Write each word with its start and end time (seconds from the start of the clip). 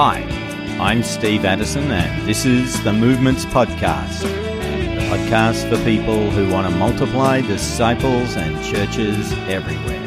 Hi, 0.00 0.20
I'm 0.78 1.02
Steve 1.02 1.44
Addison, 1.44 1.90
and 1.90 2.28
this 2.28 2.44
is 2.44 2.80
the 2.84 2.92
Movements 2.92 3.44
Podcast, 3.44 4.20
the 4.20 5.00
podcast 5.10 5.68
for 5.68 5.84
people 5.84 6.30
who 6.30 6.48
want 6.52 6.72
to 6.72 6.78
multiply 6.78 7.40
disciples 7.40 8.36
and 8.36 8.64
churches 8.64 9.32
everywhere. 9.48 9.98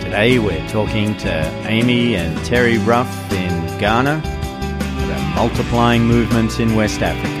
Today 0.00 0.40
we're 0.40 0.68
talking 0.70 1.16
to 1.18 1.44
Amy 1.68 2.16
and 2.16 2.36
Terry 2.44 2.78
Ruff 2.78 3.32
in 3.32 3.78
Ghana 3.78 4.18
about 5.04 5.36
multiplying 5.36 6.04
movements 6.04 6.58
in 6.58 6.74
West 6.74 7.00
Africa. 7.00 7.33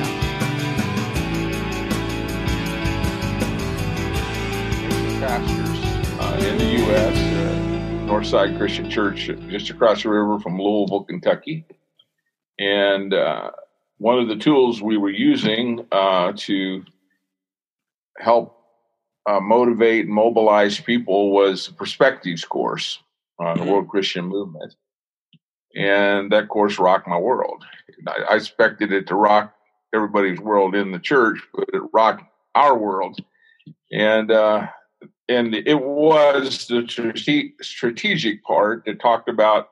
Northside 8.14 8.56
Christian 8.56 8.88
Church, 8.88 9.28
just 9.48 9.70
across 9.70 10.04
the 10.04 10.08
river 10.08 10.38
from 10.38 10.56
Louisville, 10.56 11.02
Kentucky, 11.02 11.66
and 12.60 13.12
uh, 13.12 13.50
one 13.98 14.20
of 14.20 14.28
the 14.28 14.36
tools 14.36 14.80
we 14.80 14.96
were 14.96 15.10
using 15.10 15.84
uh, 15.90 16.32
to 16.36 16.84
help 18.18 18.56
uh, 19.26 19.40
motivate, 19.40 20.04
and 20.04 20.14
mobilize 20.14 20.78
people 20.78 21.32
was 21.32 21.66
the 21.66 21.72
Perspectives 21.72 22.44
course 22.44 23.00
on 23.40 23.58
the 23.58 23.64
World 23.64 23.88
Christian 23.88 24.26
Movement, 24.26 24.76
and 25.74 26.30
that 26.30 26.48
course 26.48 26.78
rocked 26.78 27.08
my 27.08 27.18
world. 27.18 27.64
I, 28.06 28.34
I 28.34 28.36
expected 28.36 28.92
it 28.92 29.08
to 29.08 29.16
rock 29.16 29.56
everybody's 29.92 30.38
world 30.38 30.76
in 30.76 30.92
the 30.92 31.00
church, 31.00 31.40
but 31.52 31.68
it 31.72 31.82
rocked 31.92 32.22
our 32.54 32.78
world, 32.78 33.18
and 33.90 34.30
uh, 34.30 34.68
and 35.28 35.54
it 35.54 35.80
was 35.80 36.66
the 36.66 36.86
strategic 37.62 38.44
part 38.44 38.84
that 38.84 39.00
talked 39.00 39.28
about 39.28 39.70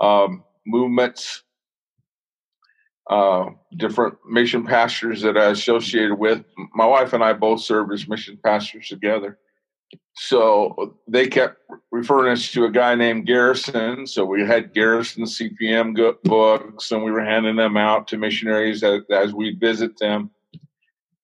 um, 0.00 0.44
movements, 0.66 1.42
uh, 3.08 3.46
different 3.76 4.14
mission 4.28 4.64
pastors 4.64 5.22
that 5.22 5.36
I 5.36 5.46
associated 5.46 6.18
with. 6.18 6.44
My 6.74 6.86
wife 6.86 7.12
and 7.12 7.24
I 7.24 7.32
both 7.32 7.60
served 7.60 7.92
as 7.92 8.08
mission 8.08 8.38
pastors 8.44 8.88
together. 8.88 9.38
So 10.14 10.98
they 11.08 11.26
kept 11.26 11.58
referring 11.90 12.32
us 12.32 12.50
to 12.52 12.64
a 12.64 12.70
guy 12.70 12.94
named 12.94 13.26
Garrison. 13.26 14.06
So 14.06 14.24
we 14.24 14.46
had 14.46 14.74
Garrison 14.74 15.24
CPM 15.24 15.94
books, 16.24 16.90
and 16.90 17.02
we 17.02 17.10
were 17.10 17.24
handing 17.24 17.56
them 17.56 17.76
out 17.76 18.08
to 18.08 18.18
missionaries 18.18 18.82
as, 18.82 19.02
as 19.10 19.32
we 19.32 19.54
visit 19.54 19.98
them. 19.98 20.30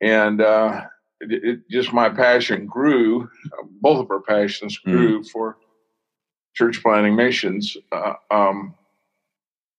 And 0.01 0.41
uh, 0.41 0.83
it, 1.21 1.45
it, 1.45 1.69
just 1.71 1.93
my 1.93 2.09
passion 2.09 2.67
grew. 2.67 3.29
Both 3.81 4.01
of 4.01 4.11
our 4.11 4.21
passions 4.21 4.79
grew 4.79 5.21
mm. 5.21 5.31
for 5.31 5.59
church 6.55 6.83
planting 6.83 7.17
missions, 7.17 7.77
uh, 7.93 8.15
um, 8.31 8.75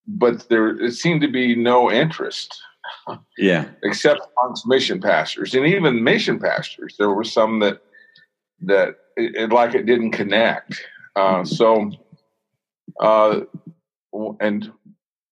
but 0.08 0.48
there 0.50 0.70
it 0.70 0.94
seemed 0.94 1.22
to 1.22 1.32
be 1.32 1.56
no 1.56 1.92
interest. 1.92 2.62
Yeah, 3.38 3.66
except 3.84 4.22
amongst 4.38 4.66
mission 4.68 5.00
pastors, 5.02 5.54
and 5.54 5.66
even 5.66 6.04
mission 6.04 6.40
pastors, 6.40 6.96
there 6.98 7.12
were 7.12 7.24
some 7.24 7.60
that 7.60 7.82
that 8.62 8.96
it, 9.16 9.36
it 9.36 9.50
like 9.52 9.76
it 9.76 9.86
didn't 9.86 10.12
connect. 10.12 10.82
Uh, 11.16 11.44
so, 11.44 11.92
uh, 13.02 13.42
and 14.40 14.72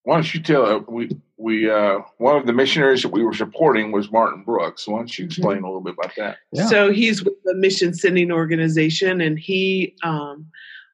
why 0.08 0.16
don't 0.16 0.33
you 0.33 0.41
tell 0.41 0.66
uh, 0.66 0.80
we 0.88 1.09
we 1.36 1.69
uh, 1.69 2.00
one 2.17 2.38
of 2.38 2.45
the 2.45 2.53
missionaries 2.53 3.02
that 3.02 3.11
we 3.11 3.25
were 3.25 3.33
supporting 3.33 3.91
was 3.91 4.09
Martin 4.09 4.41
Brooks. 4.41 4.88
Why 4.88 5.00
don't 5.00 5.19
you 5.19 5.25
explain 5.25 5.63
a 5.63 5.66
little 5.66 5.81
bit 5.81 5.95
about 6.00 6.13
that? 6.16 6.38
Yeah. 6.53 6.66
So 6.67 6.94
he's 6.94 7.25
with 7.25 7.33
the 7.44 7.53
mission 7.55 7.94
sending 7.94 8.31
organization, 8.31 9.19
and 9.19 9.38
he 9.38 9.95
um, 10.03 10.50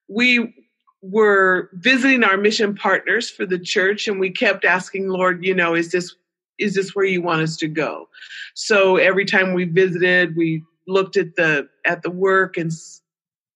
we 0.07 0.55
were 1.03 1.69
visiting 1.73 2.23
our 2.23 2.37
mission 2.37 2.73
partners 2.73 3.29
for 3.29 3.45
the 3.45 3.59
church, 3.59 4.07
and 4.07 4.19
we 4.19 4.31
kept 4.31 4.65
asking 4.65 5.09
Lord, 5.09 5.45
you 5.45 5.53
know, 5.53 5.75
is 5.75 5.91
this 5.91 6.15
is 6.57 6.73
this 6.73 6.95
where 6.95 7.05
you 7.05 7.21
want 7.21 7.43
us 7.43 7.55
to 7.57 7.67
go? 7.67 8.09
So 8.55 8.97
every 8.97 9.25
time 9.25 9.53
we 9.53 9.65
visited, 9.65 10.35
we 10.35 10.63
looked 10.87 11.17
at 11.17 11.35
the 11.35 11.69
at 11.85 12.01
the 12.01 12.09
work 12.09 12.57
and 12.57 12.71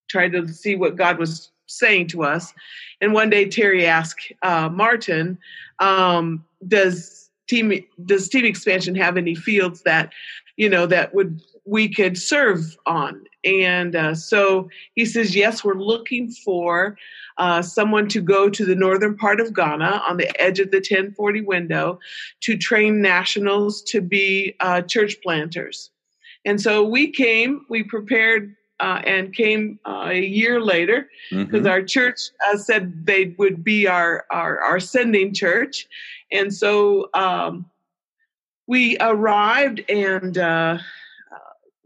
tried 0.07 0.33
to 0.33 0.47
see 0.49 0.75
what 0.75 0.97
God 0.97 1.17
was 1.17 1.49
saying 1.67 2.07
to 2.07 2.23
us. 2.23 2.53
And 3.01 3.13
one 3.13 3.29
day 3.29 3.47
Terry 3.47 3.85
asked 3.85 4.31
uh, 4.41 4.69
Martin, 4.69 5.37
um, 5.79 6.43
"Does 6.67 7.29
team 7.47 7.73
does 8.05 8.29
team 8.29 8.45
expansion 8.45 8.95
have 8.95 9.17
any 9.17 9.35
fields 9.35 9.83
that 9.83 10.11
you 10.55 10.69
know 10.69 10.85
that 10.87 11.13
would 11.13 11.41
we 11.65 11.93
could 11.93 12.17
serve 12.17 12.77
on?" 12.85 13.23
And 13.43 13.95
uh, 13.95 14.15
so 14.15 14.69
he 14.95 15.05
says, 15.05 15.35
"Yes, 15.35 15.63
we're 15.63 15.75
looking 15.75 16.31
for." 16.31 16.97
Uh, 17.39 17.61
someone 17.61 18.07
to 18.07 18.19
go 18.19 18.49
to 18.49 18.65
the 18.65 18.73
northern 18.73 19.15
part 19.15 19.39
of 19.39 19.53
Ghana 19.53 20.01
on 20.09 20.17
the 20.17 20.41
edge 20.41 20.59
of 20.59 20.71
the 20.71 20.77
1040 20.77 21.41
window 21.41 21.99
to 22.39 22.57
train 22.57 22.99
nationals 22.99 23.83
to 23.83 24.01
be 24.01 24.55
uh, 24.59 24.81
church 24.81 25.17
planters. 25.21 25.91
And 26.45 26.61
so 26.61 26.81
we 26.83 27.11
came, 27.11 27.65
we 27.69 27.83
prepared 27.83 28.55
uh, 28.79 29.01
and 29.05 29.33
came 29.33 29.79
uh, 29.85 30.07
a 30.09 30.21
year 30.21 30.61
later 30.61 31.09
because 31.31 31.47
mm-hmm. 31.47 31.67
our 31.67 31.81
church 31.81 32.19
uh, 32.47 32.57
said 32.57 33.05
they 33.05 33.35
would 33.37 33.63
be 33.63 33.87
our, 33.87 34.25
our, 34.29 34.59
our 34.59 34.79
sending 34.79 35.33
church. 35.33 35.87
And 36.31 36.53
so 36.53 37.09
um, 37.13 37.65
we 38.67 38.97
arrived 38.99 39.83
and 39.89 40.37
uh, 40.37 40.77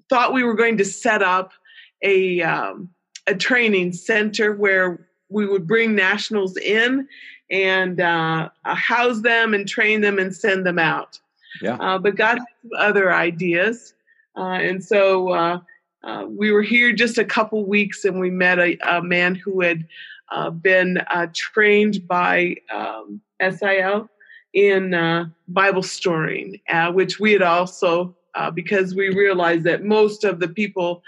thought 0.09 0.34
we 0.34 0.44
were 0.44 0.56
going 0.56 0.78
to 0.78 0.85
set 0.85 1.22
up 1.22 1.53
a, 2.02 2.41
um, 2.41 2.90
a 3.28 3.35
training 3.35 3.94
center 3.94 4.53
where 4.53 5.08
we 5.29 5.46
would 5.46 5.68
bring 5.68 5.96
nationals 5.96 6.58
in 6.58 7.08
and 7.50 8.02
uh, 8.02 8.50
house 8.63 9.22
them 9.22 9.53
and 9.53 9.68
train 9.68 10.02
them 10.02 10.19
and 10.19 10.35
send 10.35 10.66
them 10.66 10.79
out. 10.79 11.19
Yeah. 11.62 11.75
Uh, 11.75 12.00
but 12.00 12.16
God 12.16 12.40
had 12.40 12.79
other 12.79 13.13
ideas. 13.13 13.94
and 14.35 14.84
so 14.84 15.62
uh, 16.03 16.25
we 16.28 16.51
were 16.51 16.62
here 16.62 16.91
just 16.91 17.17
a 17.17 17.25
couple 17.25 17.66
weeks 17.66 18.06
and 18.06 18.19
we 18.19 18.29
met 18.29 18.59
a, 18.59 18.78
a 18.88 19.01
man 19.01 19.35
who 19.35 19.62
had 19.62 19.85
uh, 20.31 20.50
been 20.50 20.97
uh, 21.12 21.28
trained 21.34 22.07
by 22.07 22.56
um, 22.73 23.22
SIL 23.41 24.09
in 24.53 24.94
uh, 24.94 25.25
Bible 25.47 25.84
storying, 25.84 26.59
uh, 26.69 26.91
which 26.91 27.19
we 27.19 27.34
had 27.34 27.41
also, 27.41 28.16
because 28.53 28.95
we 28.95 29.09
realized 29.09 29.66
that 29.66 29.84
most 29.84 30.23
of 30.23 30.40
the 30.40 30.47
people 30.47 31.03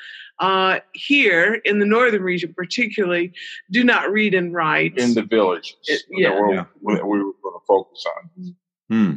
here 0.94 1.62
in 1.66 1.80
the 1.80 1.86
northern 1.86 2.22
region, 2.22 2.54
particularly, 2.54 3.34
do 3.72 3.84
not 3.84 4.12
read 4.12 4.34
and 4.34 4.54
write. 4.54 4.98
In 4.98 5.14
the 5.14 5.24
villages. 5.24 5.76
It, 5.86 6.04
yeah. 6.12 6.38
yeah. 6.52 6.66
we 6.82 6.96
were 6.96 7.00
going 7.00 7.34
to 7.44 7.60
focus 7.66 8.06
on. 8.18 8.56
Hmm. 8.90 9.14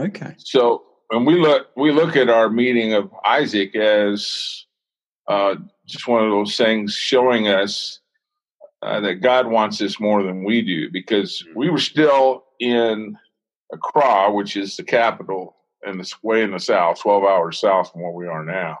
Okay. 0.00 0.34
So 0.38 0.82
when 1.08 1.24
we 1.24 1.34
look, 1.34 1.68
we 1.76 1.92
look 1.92 2.16
at 2.16 2.28
our 2.28 2.50
meeting 2.50 2.94
of 2.94 3.10
Isaac 3.24 3.74
as 3.76 4.66
uh, 5.28 5.56
just 5.86 6.08
one 6.08 6.24
of 6.24 6.30
those 6.30 6.56
things 6.56 6.94
showing 6.94 7.48
us 7.48 8.00
uh, 8.82 9.00
that 9.00 9.16
God 9.16 9.46
wants 9.46 9.80
us 9.82 10.00
more 10.00 10.22
than 10.22 10.44
we 10.44 10.62
do 10.62 10.90
because 10.90 11.44
we 11.54 11.68
were 11.68 11.78
still 11.78 12.44
in 12.60 13.16
Accra, 13.72 14.32
which 14.32 14.56
is 14.56 14.76
the 14.76 14.82
capital 14.82 15.56
and 15.84 16.00
it's 16.00 16.22
way 16.22 16.42
in 16.42 16.52
the 16.52 16.58
south, 16.58 17.00
12 17.00 17.24
hours 17.24 17.58
south 17.58 17.92
from 17.92 18.02
where 18.02 18.12
we 18.12 18.26
are 18.26 18.44
now. 18.44 18.78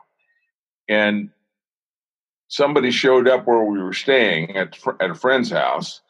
And 0.88 1.30
somebody 2.48 2.90
showed 2.90 3.28
up 3.28 3.46
where 3.46 3.62
we 3.62 3.82
were 3.82 3.92
staying 3.92 4.56
at, 4.56 4.78
at 5.00 5.10
a 5.10 5.14
friend's 5.14 5.50
house 5.50 6.00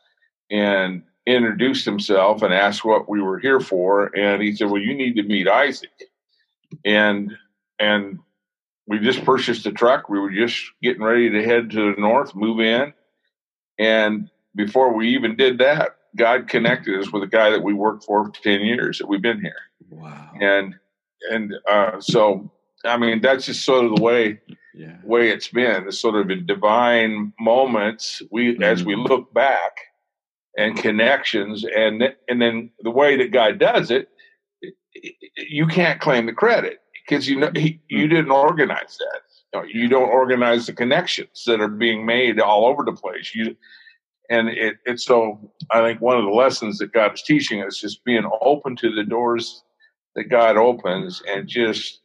and 0.51 1.03
introduced 1.27 1.85
himself 1.85 2.43
and 2.43 2.55
asked 2.55 2.85
what 2.85 3.09
we 3.09 3.21
were 3.21 3.39
here 3.39 3.61
for. 3.61 4.17
And 4.17 4.43
he 4.43 4.55
said, 4.55 4.71
well, 4.71 4.81
you 4.81 4.95
need 4.95 5.17
to 5.17 5.23
meet 5.23 5.49
Isaac. 5.49 5.91
And, 6.85 7.37
and 7.79 8.19
we 8.89 8.99
just 8.99 9.23
purchased 9.25 9.67
a 9.67 9.73
truck. 9.73 10.09
We 10.09 10.19
were 10.19 10.31
just 10.31 10.59
getting 10.83 11.03
ready 11.03 11.29
to 11.29 11.45
head 11.45 11.71
to 11.71 11.95
the 11.95 12.01
north, 12.01 12.35
move 12.35 12.59
in. 12.59 12.95
And 13.79 14.31
before 14.57 14.95
we 14.95 15.11
even 15.11 15.37
did 15.37 15.59
that, 15.59 15.91
God 16.17 16.49
connected 16.49 16.99
us 16.99 17.13
with 17.13 17.23
a 17.23 17.27
guy 17.27 17.51
that 17.51 17.63
we 17.63 17.75
worked 17.75 18.05
for 18.05 18.25
for 18.25 18.31
10 18.31 18.63
years 18.63 18.99
that 18.99 19.07
we've 19.07 19.21
been 19.21 19.43
here. 19.43 19.61
Wow. 19.91 20.31
And, 20.41 20.75
and, 21.31 21.55
uh, 21.71 22.01
so, 22.01 22.51
I 22.83 22.97
mean, 22.97 23.21
that's 23.21 23.45
just 23.45 23.63
sort 23.63 23.85
of 23.85 23.95
the 23.95 24.03
way, 24.03 24.41
yeah. 24.75 24.97
way 25.05 25.29
it's 25.29 25.49
been. 25.49 25.87
It's 25.87 26.01
sort 26.01 26.15
of 26.17 26.31
in 26.31 26.47
divine 26.47 27.35
moments. 27.39 28.23
We, 28.31 28.55
mm-hmm. 28.55 28.63
as 28.63 28.85
we 28.85 28.97
look 28.97 29.35
back 29.35 29.77
and 30.57 30.79
connections 30.79 31.63
and, 31.65 32.15
and 32.27 32.41
then 32.41 32.71
the 32.81 32.91
way 32.91 33.19
that 33.19 33.33
God 33.33 33.59
does 33.59 33.91
it, 33.91 34.09
you 35.37 35.67
can't 35.67 36.01
claim 36.01 36.25
the 36.25 36.33
credit 36.33 36.81
because 37.09 37.29
you 37.29 37.39
know 37.39 37.51
he, 37.55 37.81
you 37.89 38.01
mm-hmm. 38.01 38.15
didn't 38.15 38.31
organize 38.31 38.99
that. 38.99 39.21
You, 39.53 39.61
know, 39.61 39.67
you, 39.67 39.89
don't 39.89 40.11
organize 40.11 40.67
the 40.67 40.73
connections 40.73 41.45
that 41.47 41.61
are 41.61 41.69
being 41.69 42.05
made 42.05 42.39
all 42.39 42.67
over 42.67 42.85
the 42.85 42.93
place. 42.93 43.35
You 43.35 43.57
and 44.31 44.49
it, 44.49 44.77
it's 44.85 45.05
so 45.05 45.53
I 45.71 45.81
think 45.81 46.01
one 46.01 46.19
of 46.19 46.25
the 46.25 46.31
lessons 46.31 46.79
that 46.79 46.93
God 46.93 47.15
is 47.15 47.23
teaching 47.23 47.63
us 47.63 47.83
is 47.83 47.97
being 47.97 48.29
open 48.43 48.77
to 48.77 48.95
the 48.95 49.05
doors 49.05 49.63
that 50.15 50.25
God 50.25 50.57
opens 50.57 51.23
and 51.27 51.49
just 51.49 52.01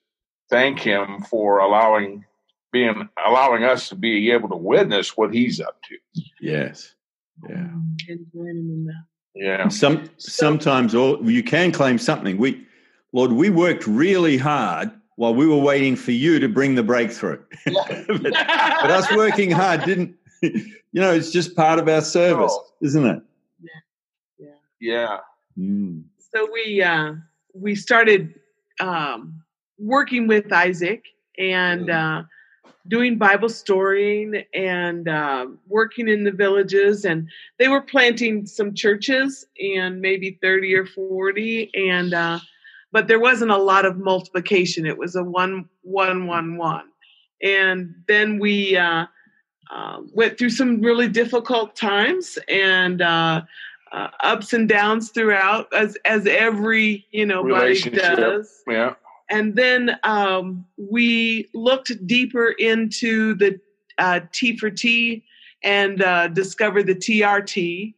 thank 0.50 0.80
Him 0.80 1.22
for 1.30 1.60
allowing 1.60 2.24
being 2.72 3.10
allowing 3.26 3.64
us 3.64 3.90
to 3.90 3.96
be 3.96 4.32
able 4.32 4.50
to 4.50 4.58
witness 4.58 5.18
what 5.18 5.34
He's 5.34 5.60
up 5.60 5.82
to. 5.84 6.22
Yes. 6.40 6.96
Yeah. 7.50 7.68
And 8.08 8.26
joining 8.34 8.70
in 8.70 8.86
that. 8.86 9.04
Yeah. 9.36 9.68
Some 9.68 10.10
sometimes 10.18 10.96
all 10.96 11.30
you 11.30 11.44
can 11.44 11.72
claim 11.72 11.98
something. 11.98 12.38
We 12.38 12.66
Lord, 13.14 13.32
we 13.32 13.50
worked 13.50 13.88
really 13.88 14.38
hard 14.38 14.92
while 15.16 15.34
we 15.34 15.48
were 15.48 15.58
waiting 15.58 15.96
for 15.96 16.12
you 16.12 16.40
to 16.40 16.50
bring 16.50 16.76
the 16.76 16.84
breakthrough. 16.84 17.42
but, 17.66 18.04
but 18.08 18.92
us 18.92 19.16
working 19.16 19.52
hard 19.52 19.84
didn't 19.86 20.16
you 20.44 20.74
know, 21.02 21.12
it's 21.14 21.32
just 21.32 21.56
part 21.56 21.80
of 21.80 21.88
our 21.88 22.02
service, 22.02 22.52
Oh. 22.54 22.66
isn't 22.82 23.06
it? 23.06 23.22
Yeah. 24.38 24.48
yeah, 24.82 25.18
Mm. 25.58 26.04
so 26.34 26.48
we 26.52 26.82
uh, 26.82 27.14
we 27.54 27.76
started 27.76 28.34
um, 28.82 29.42
working 29.80 30.28
with 30.28 30.52
Isaac 30.52 31.06
and 31.38 31.90
uh, 31.90 32.24
doing 32.90 33.18
Bible 33.18 33.48
storying 33.50 34.44
and 34.54 35.08
uh, 35.08 35.46
working 35.68 36.10
in 36.10 36.24
the 36.26 36.32
villages, 36.32 37.06
and 37.06 37.30
they 37.60 37.70
were 37.70 37.82
planting 37.82 38.46
some 38.46 38.74
churches 38.74 39.46
and 39.62 40.02
maybe 40.02 40.38
thirty 40.42 40.74
or 40.76 40.86
forty, 40.88 41.70
and 41.76 42.14
uh, 42.14 42.40
but 42.94 43.08
there 43.10 43.20
wasn't 43.20 43.52
a 43.52 43.58
lot 43.58 43.86
of 43.86 43.98
multiplication. 43.98 44.86
It 44.86 44.98
was 44.98 45.18
a 45.18 45.24
one 45.24 45.68
one 45.82 46.28
one 46.28 46.56
one, 46.58 46.86
and 47.42 47.94
then 48.08 48.40
we. 48.40 48.78
Uh, 48.78 49.08
uh, 49.72 50.02
went 50.14 50.38
through 50.38 50.52
some 50.52 50.82
really 50.82 51.08
difficult 51.08 51.76
times 51.76 52.38
and 52.48 53.02
uh, 53.02 53.42
uh, 53.92 54.08
ups 54.22 54.54
and 54.54 54.70
downs 54.70 55.10
throughout, 55.10 55.68
as 55.74 55.98
as 56.06 56.28
every 56.28 57.08
you 57.12 57.26
know 57.26 57.42
body 57.42 57.54
Relationship. 57.54 58.18
does. 58.18 58.62
Yeah. 58.68 58.94
And 59.30 59.56
then 59.56 59.98
um, 60.04 60.66
we 60.78 61.50
looked 61.56 62.06
deeper 62.06 62.52
into 62.52 63.34
the 63.36 63.60
uh, 63.98 64.20
T 64.32 64.58
for 64.58 64.70
T 64.70 65.24
and 65.64 66.04
uh, 66.04 66.28
discovered 66.28 66.88
the 66.88 66.96
TRT, 66.96 67.94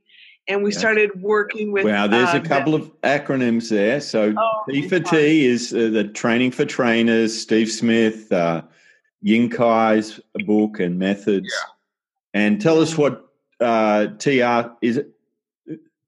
and 0.47 0.63
we 0.63 0.71
Yeah. 0.71 0.77
started 0.77 1.21
working 1.21 1.71
with. 1.71 1.85
Wow, 1.85 2.07
there's 2.07 2.33
uh, 2.33 2.41
a 2.43 2.47
couple 2.47 2.75
of 2.75 2.91
acronyms 3.01 3.69
there. 3.69 3.99
So 3.99 4.33
oh, 4.37 4.63
T 4.69 4.87
for 4.87 4.99
T 4.99 5.45
is 5.45 5.73
uh, 5.73 5.89
the 5.91 6.03
training 6.05 6.51
for 6.51 6.65
trainers, 6.65 7.39
Steve 7.39 7.69
Smith, 7.69 8.31
uh, 8.31 8.61
Ying 9.21 9.49
Kai's 9.49 10.19
book 10.45 10.79
and 10.79 10.99
methods. 10.99 11.51
And 12.33 12.61
tell 12.61 12.79
us 12.79 12.97
what 12.97 13.29
uh, 13.59 14.07
TR 14.19 14.71
is. 14.81 14.97
It? 14.97 15.11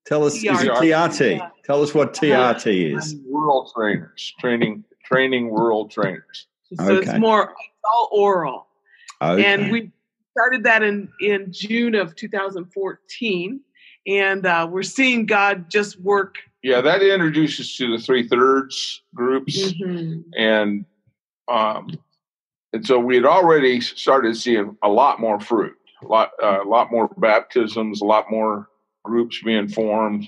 Tell 0.06 0.24
us 0.24 0.36
is 0.36 0.44
it 0.44 0.48
TRT. 0.48 0.78
TRT? 0.78 1.38
Yeah. 1.38 1.50
Tell 1.66 1.82
us 1.82 1.94
what 1.94 2.14
TRT 2.14 2.96
is. 2.96 3.16
Rural 3.30 3.70
trainers, 3.76 4.34
training, 4.40 4.84
training 5.04 5.52
rural 5.52 5.88
trainers. 5.90 6.48
So 6.76 6.98
it's 6.98 7.10
Okay. 7.10 7.18
more 7.20 7.44
it's 7.44 7.84
all 7.84 8.10
oral. 8.12 8.68
Okay. 9.22 9.44
and 9.44 9.72
we 9.72 9.92
started 10.32 10.64
that 10.64 10.84
in 10.84 11.10
in 11.22 11.52
June 11.52 11.96
of 11.96 12.16
2014, 12.16 13.60
and 14.08 14.46
uh, 14.46 14.68
we're 14.70 14.84
seeing 14.84 15.26
God 15.26 15.70
just 15.70 16.00
work. 16.00 16.36
Yeah, 16.64 16.82
that 16.82 17.04
introduces 17.04 17.76
to 17.76 17.96
the 17.96 18.02
three 18.02 18.28
thirds 18.28 19.02
groups, 19.14 19.74
Mhm. 19.74 20.24
and 20.36 20.86
um, 21.48 21.90
and 22.74 22.86
so 22.86 23.00
we 23.00 23.16
had 23.16 23.26
already 23.26 23.80
started 23.80 24.36
seeing 24.36 24.78
a 24.84 24.90
lot 24.90 25.20
more 25.20 25.40
fruit, 25.40 25.76
a 26.04 26.08
lot, 26.08 26.32
uh, 26.42 26.60
a 26.64 26.68
lot 26.68 26.92
more 26.92 27.08
baptisms, 27.18 28.02
a 28.02 28.06
lot 28.06 28.30
more 28.30 28.68
groups 29.06 29.42
being 29.44 29.68
formed, 29.70 30.28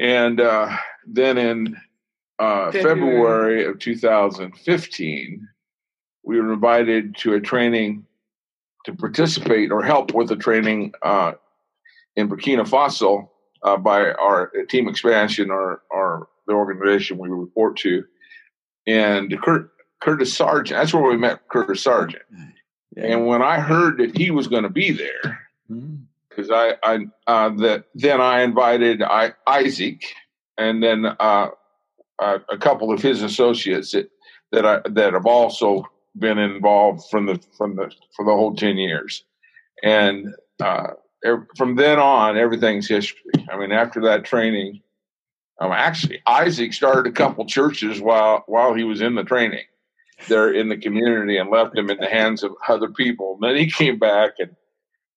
and 0.00 0.40
uh, 0.40 0.76
then 1.06 1.38
in 1.38 1.76
uh, 2.38 2.72
February. 2.72 2.94
February 2.94 3.64
of 3.66 3.78
2015, 3.78 5.48
we 6.24 6.40
were 6.40 6.52
invited 6.52 7.14
to 7.16 7.34
a 7.34 7.40
training 7.40 8.04
to 8.84 8.92
participate 8.94 9.70
or 9.70 9.82
help 9.82 10.12
with 10.12 10.30
a 10.32 10.36
training 10.36 10.92
uh, 11.02 11.32
in 12.16 12.28
Burkina 12.28 12.68
Faso 12.68 13.28
uh, 13.62 13.76
by 13.76 14.12
our 14.12 14.50
team 14.68 14.88
expansion 14.88 15.50
or, 15.50 15.82
or 15.90 16.28
the 16.46 16.52
organization 16.52 17.18
we 17.18 17.28
report 17.28 17.76
to. 17.78 18.04
And 18.86 19.40
Kurt, 19.42 19.70
Curtis 20.00 20.34
Sergeant, 20.34 20.78
that's 20.80 20.92
where 20.92 21.10
we 21.10 21.16
met 21.16 21.48
Curtis 21.48 21.82
Sergeant. 21.82 22.24
Yeah. 22.96 23.04
And 23.04 23.26
when 23.26 23.42
I 23.42 23.60
heard 23.60 23.98
that 23.98 24.16
he 24.16 24.30
was 24.30 24.48
going 24.48 24.64
to 24.64 24.68
be 24.68 24.90
there, 24.90 25.40
because 26.28 26.50
I, 26.50 26.74
I 26.82 27.06
uh, 27.26 27.50
that 27.56 27.84
then 27.94 28.20
I 28.20 28.42
invited 28.42 29.02
I, 29.02 29.32
Isaac 29.46 30.02
and 30.58 30.82
then 30.82 31.06
uh, 31.06 31.48
uh, 32.18 32.38
a 32.50 32.58
couple 32.58 32.92
of 32.92 33.00
his 33.00 33.22
associates 33.22 33.92
that 33.92 34.10
that 34.50 34.66
I, 34.66 34.80
that 34.90 35.14
have 35.14 35.26
also 35.26 35.86
been 36.18 36.38
involved 36.38 37.04
from 37.10 37.26
the 37.26 37.40
from 37.56 37.76
the 37.76 37.90
for 38.14 38.24
the 38.24 38.32
whole 38.32 38.54
ten 38.54 38.76
years, 38.76 39.24
and 39.82 40.34
uh, 40.62 40.88
from 41.56 41.76
then 41.76 41.98
on 41.98 42.36
everything's 42.36 42.88
history. 42.88 43.32
I 43.50 43.56
mean, 43.56 43.72
after 43.72 44.00
that 44.02 44.24
training, 44.24 44.80
um, 45.60 45.72
actually 45.72 46.20
Isaac 46.26 46.72
started 46.72 47.06
a 47.06 47.14
couple 47.14 47.44
churches 47.46 48.00
while 48.00 48.44
while 48.46 48.74
he 48.74 48.84
was 48.84 49.00
in 49.00 49.14
the 49.14 49.24
training 49.24 49.64
there 50.28 50.52
in 50.52 50.68
the 50.68 50.76
community 50.76 51.36
and 51.36 51.50
left 51.50 51.74
them 51.74 51.90
in 51.90 51.98
the 51.98 52.08
hands 52.08 52.42
of 52.42 52.52
other 52.68 52.88
people. 52.88 53.38
And 53.40 53.50
then 53.50 53.56
he 53.56 53.70
came 53.70 53.98
back 53.98 54.32
and 54.38 54.54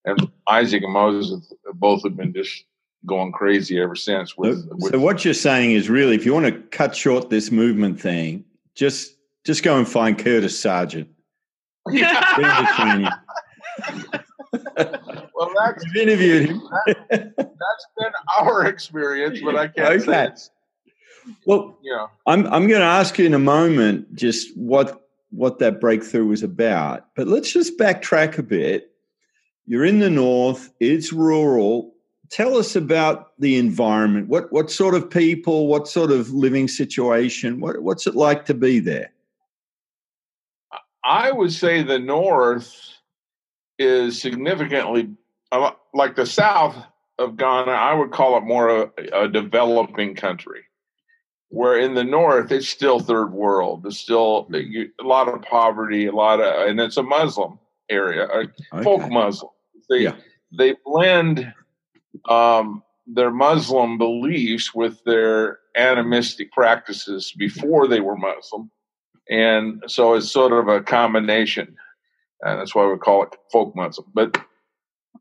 and 0.05 0.31
Isaac 0.47 0.83
and 0.83 0.93
Moses 0.93 1.51
both 1.73 2.03
have 2.03 2.15
been 2.15 2.33
just 2.33 2.65
going 3.05 3.31
crazy 3.31 3.79
ever 3.79 3.95
since. 3.95 4.31
So, 4.31 4.35
With, 4.37 4.67
with 4.71 4.91
so 4.93 4.99
what 4.99 5.25
you're 5.25 5.33
saying 5.33 5.71
is 5.71 5.89
really, 5.89 6.15
if 6.15 6.25
you 6.25 6.33
want 6.33 6.45
to 6.45 6.61
cut 6.77 6.95
short 6.95 7.29
this 7.29 7.51
movement 7.51 7.99
thing, 7.99 8.45
just 8.75 9.15
just 9.45 9.63
go 9.63 9.77
and 9.77 9.87
find 9.87 10.17
Curtis 10.17 10.59
Sergeant. 10.59 11.09
Get 11.91 12.23
him 12.37 12.43
to 12.43 12.73
train 12.75 13.01
you. 13.01 13.09
well, 15.35 15.44
that's 15.57 15.83
You've 15.85 15.95
interviewed 16.07 16.49
him. 16.49 16.61
that's 17.15 17.87
been 17.97 18.11
our 18.39 18.65
experience, 18.65 19.39
but 19.43 19.55
I 19.55 19.67
can't 19.67 20.01
say 20.01 20.11
Okay. 20.11 20.23
it's 20.31 20.49
Well, 21.45 21.77
know. 21.83 22.09
I'm 22.27 22.45
I'm 22.47 22.67
going 22.67 22.81
to 22.81 22.85
ask 22.87 23.17
you 23.17 23.25
in 23.25 23.33
a 23.33 23.39
moment 23.39 24.13
just 24.15 24.55
what 24.57 25.01
what 25.31 25.59
that 25.59 25.81
breakthrough 25.81 26.25
was 26.27 26.43
about. 26.43 27.07
But 27.15 27.27
let's 27.27 27.51
just 27.51 27.77
backtrack 27.77 28.37
a 28.37 28.43
bit. 28.43 28.91
You're 29.65 29.85
in 29.85 29.99
the 29.99 30.09
north. 30.09 30.71
It's 30.79 31.11
rural. 31.11 31.93
Tell 32.29 32.57
us 32.57 32.75
about 32.75 33.31
the 33.39 33.57
environment. 33.57 34.27
What 34.29 34.51
what 34.51 34.71
sort 34.71 34.95
of 34.95 35.09
people? 35.09 35.67
What 35.67 35.87
sort 35.87 36.11
of 36.11 36.31
living 36.31 36.67
situation? 36.67 37.59
What 37.59 37.81
what's 37.81 38.07
it 38.07 38.15
like 38.15 38.45
to 38.45 38.53
be 38.53 38.79
there? 38.79 39.11
I 41.03 41.31
would 41.31 41.53
say 41.53 41.83
the 41.83 41.99
North 41.99 42.75
is 43.77 44.19
significantly 44.19 45.09
like 45.93 46.15
the 46.15 46.25
South 46.25 46.75
of 47.19 47.37
Ghana. 47.37 47.71
I 47.71 47.93
would 47.93 48.11
call 48.11 48.37
it 48.37 48.41
more 48.41 48.69
a, 48.69 48.91
a 49.13 49.27
developing 49.27 50.15
country, 50.15 50.61
where 51.49 51.79
in 51.79 51.93
the 51.93 52.03
North 52.03 52.51
it's 52.51 52.67
still 52.67 52.99
third 52.99 53.31
world. 53.31 53.83
There's 53.83 53.99
still 53.99 54.49
a 54.53 55.03
lot 55.03 55.27
of 55.27 55.41
poverty, 55.41 56.07
a 56.07 56.11
lot 56.11 56.41
of, 56.41 56.67
and 56.67 56.79
it's 56.79 56.97
a 56.97 57.03
Muslim 57.03 57.59
area, 57.89 58.27
a 58.71 58.83
folk 58.83 59.09
Muslim. 59.09 59.51
They 59.89 59.99
Yeah. 59.99 60.15
they 60.57 60.75
blend 60.83 61.53
um, 62.27 62.83
their 63.07 63.31
Muslim 63.31 63.97
beliefs 63.97 64.73
with 64.73 65.03
their 65.03 65.59
animistic 65.75 66.51
practices 66.51 67.31
before 67.37 67.87
they 67.87 67.99
were 67.99 68.17
Muslim, 68.17 68.71
and 69.29 69.83
so 69.87 70.15
it's 70.15 70.31
sort 70.31 70.53
of 70.53 70.67
a 70.67 70.81
combination, 70.81 71.75
and 72.41 72.59
that's 72.59 72.73
why 72.73 72.87
we 72.87 72.97
call 72.97 73.23
it 73.23 73.35
folk 73.51 73.75
Muslim. 73.75 74.07
But 74.13 74.37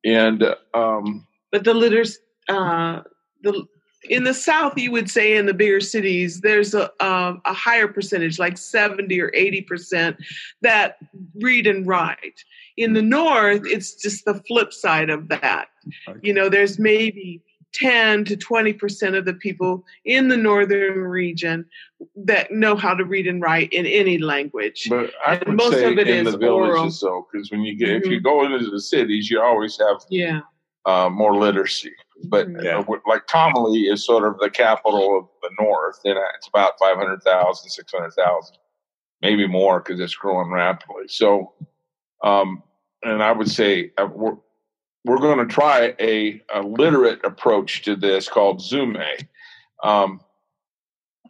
and 0.05 0.45
um, 0.75 1.27
but 1.51 1.65
the 1.65 1.75
litters, 1.75 2.19
uh, 2.49 3.03
the 3.43 3.67
in 4.11 4.25
the 4.25 4.35
South, 4.35 4.77
you 4.77 4.91
would 4.91 5.11
say 5.11 5.37
in 5.37 5.47
the 5.47 5.55
bigger 5.55 5.81
cities, 5.81 6.41
there's 6.41 6.75
a 6.75 6.91
um, 7.05 7.41
a 7.45 7.55
higher 7.55 7.89
percentage, 7.89 8.39
like 8.39 8.59
seventy 8.59 9.21
or 9.21 9.31
eighty 9.35 9.63
percent, 9.63 10.17
that 10.61 10.99
read 11.37 11.67
and 11.67 11.87
write. 11.87 12.45
In 12.77 12.93
the 12.93 13.03
North, 13.03 13.63
it's 13.65 13.95
just 13.95 14.25
the 14.25 14.43
flip 14.47 14.73
side 14.73 15.09
of 15.09 15.29
that. 15.29 15.69
You 16.23 16.35
know, 16.35 16.49
there's 16.49 16.79
maybe 16.79 17.41
10 17.75 18.25
to 18.27 18.37
20% 18.37 19.17
of 19.17 19.25
the 19.25 19.35
people 19.35 19.85
in 20.05 20.29
the 20.29 20.37
northern 20.37 21.01
region 21.03 21.67
that 22.17 22.51
know 22.53 22.77
how 22.77 22.95
to 22.95 23.05
read 23.05 23.27
and 23.27 23.43
write 23.43 23.73
in 23.73 23.85
any 23.87 24.19
language. 24.19 24.87
but 24.89 25.11
I 25.27 25.35
And 25.35 25.47
would 25.49 25.57
most 25.57 25.73
say 25.73 25.93
of 25.93 25.99
it 25.99 26.09
in 26.09 26.25
is 26.25 26.33
the 26.33 26.39
villages 26.39 27.03
oral. 27.03 27.23
though, 27.23 27.29
because 27.33 27.51
when 27.51 27.63
you 27.63 27.77
get 27.77 27.91
if 27.91 28.05
Mhm. 28.05 28.11
you 28.13 28.21
go 28.21 28.45
into 28.45 28.71
the 28.71 28.81
cities, 28.81 29.31
you 29.31 29.41
always 29.41 29.77
have 29.79 29.99
Yeah. 30.09 30.41
uh, 30.87 31.09
more 31.11 31.35
literacy. 31.35 31.93
But 32.27 32.47
Mhm. 32.49 32.65
Yeah. 32.65 32.79
uh, 32.79 32.97
like 33.07 33.27
Tamale 33.27 33.89
is 33.89 34.05
sort 34.05 34.25
of 34.25 34.39
the 34.39 34.51
capital 34.51 35.19
of 35.19 35.29
the 35.43 35.51
North, 35.63 35.99
and 36.05 36.19
it's 36.37 36.47
about 36.49 36.79
500,000, 36.79 37.71
600,000, 37.71 38.57
maybe 39.23 39.47
more 39.49 39.81
because 39.81 39.99
it's 39.99 40.15
growing 40.15 40.51
rapidly. 40.53 41.09
So, 41.09 41.55
um, 42.23 42.63
and 43.03 43.23
I 43.23 43.33
would 43.33 43.51
say 43.51 43.93
uh, 43.99 44.09
we're, 45.05 45.15
we're 45.15 45.19
going 45.19 45.47
to 45.47 45.53
try 45.53 45.95
a, 46.01 46.43
a 46.55 46.61
literate 46.63 47.25
approach 47.25 47.83
to 47.83 47.97
this 47.97 48.29
called 48.29 48.61
Zume. 48.61 49.27
Um, 49.83 50.21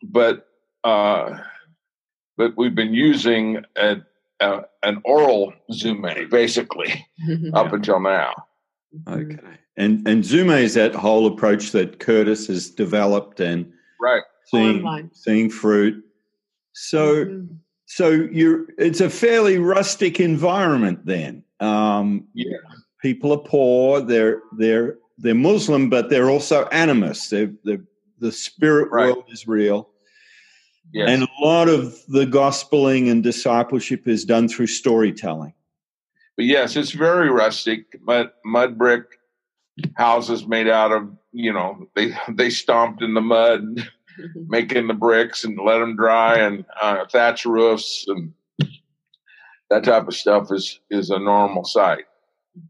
but, 0.02 0.46
uh, 0.84 1.38
but 2.36 2.56
we've 2.56 2.74
been 2.74 2.94
using 2.94 3.64
a, 3.76 3.96
a, 4.40 4.62
an 4.82 5.00
oral 5.04 5.52
Zume 5.72 6.30
basically 6.30 7.06
up 7.54 7.72
until 7.72 8.00
now. 8.00 8.32
Okay. 9.08 9.38
And 9.76 10.06
and 10.06 10.22
Zume 10.22 10.56
is 10.60 10.74
that 10.74 10.94
whole 10.94 11.26
approach 11.26 11.72
that 11.72 11.98
Curtis 11.98 12.46
has 12.46 12.70
developed 12.70 13.40
and 13.40 13.72
right 14.00 14.22
seeing 14.46 14.78
Online. 14.78 15.10
seeing 15.12 15.50
fruit. 15.50 16.04
So 16.74 17.24
Mhm. 17.24 17.58
so 17.86 18.10
you're 18.10 18.66
it's 18.78 19.00
a 19.00 19.10
fairly 19.10 19.58
rustic 19.58 20.20
environment 20.20 21.04
then. 21.06 21.42
Um, 21.58 22.28
yeah 22.34 22.58
people 23.04 23.32
are 23.34 23.38
poor. 23.38 24.00
They're 24.00 24.40
they're 24.52 24.96
they're 25.18 25.34
Muslim, 25.34 25.90
but 25.90 26.08
they're 26.08 26.30
also 26.30 26.66
animists. 26.72 27.28
They're, 27.28 27.52
they're, 27.62 27.84
the 28.18 28.32
spirit 28.32 28.90
Right. 28.90 29.12
world 29.12 29.26
is 29.28 29.46
real, 29.46 29.90
yes. 30.92 31.10
and 31.10 31.22
a 31.22 31.44
lot 31.44 31.68
of 31.68 31.94
the 32.08 32.24
gospeling 32.24 33.10
and 33.10 33.22
discipleship 33.22 34.08
is 34.08 34.24
done 34.24 34.48
through 34.48 34.68
storytelling. 34.68 35.52
But 36.36 36.46
yes, 36.46 36.76
it's 36.76 36.92
very 36.92 37.28
rustic. 37.28 38.00
Mud, 38.00 38.30
mud 38.44 38.78
brick 38.78 39.04
houses 39.94 40.46
made 40.46 40.68
out 40.68 40.90
of 40.90 41.14
you 41.32 41.52
know 41.52 41.86
they 41.94 42.16
they 42.30 42.48
stomped 42.48 43.02
in 43.02 43.12
the 43.12 43.20
mud, 43.20 43.86
making 44.48 44.86
the 44.86 44.94
bricks 44.94 45.44
and 45.44 45.58
let 45.58 45.78
them 45.78 45.94
dry, 45.94 46.38
and 46.38 46.64
uh, 46.80 47.04
thatch 47.12 47.44
roofs 47.44 48.06
and 48.08 48.32
that 49.68 49.84
type 49.84 50.08
of 50.08 50.14
stuff 50.14 50.50
is 50.50 50.80
is 50.90 51.10
a 51.10 51.18
normal 51.18 51.64
sight. 51.64 52.06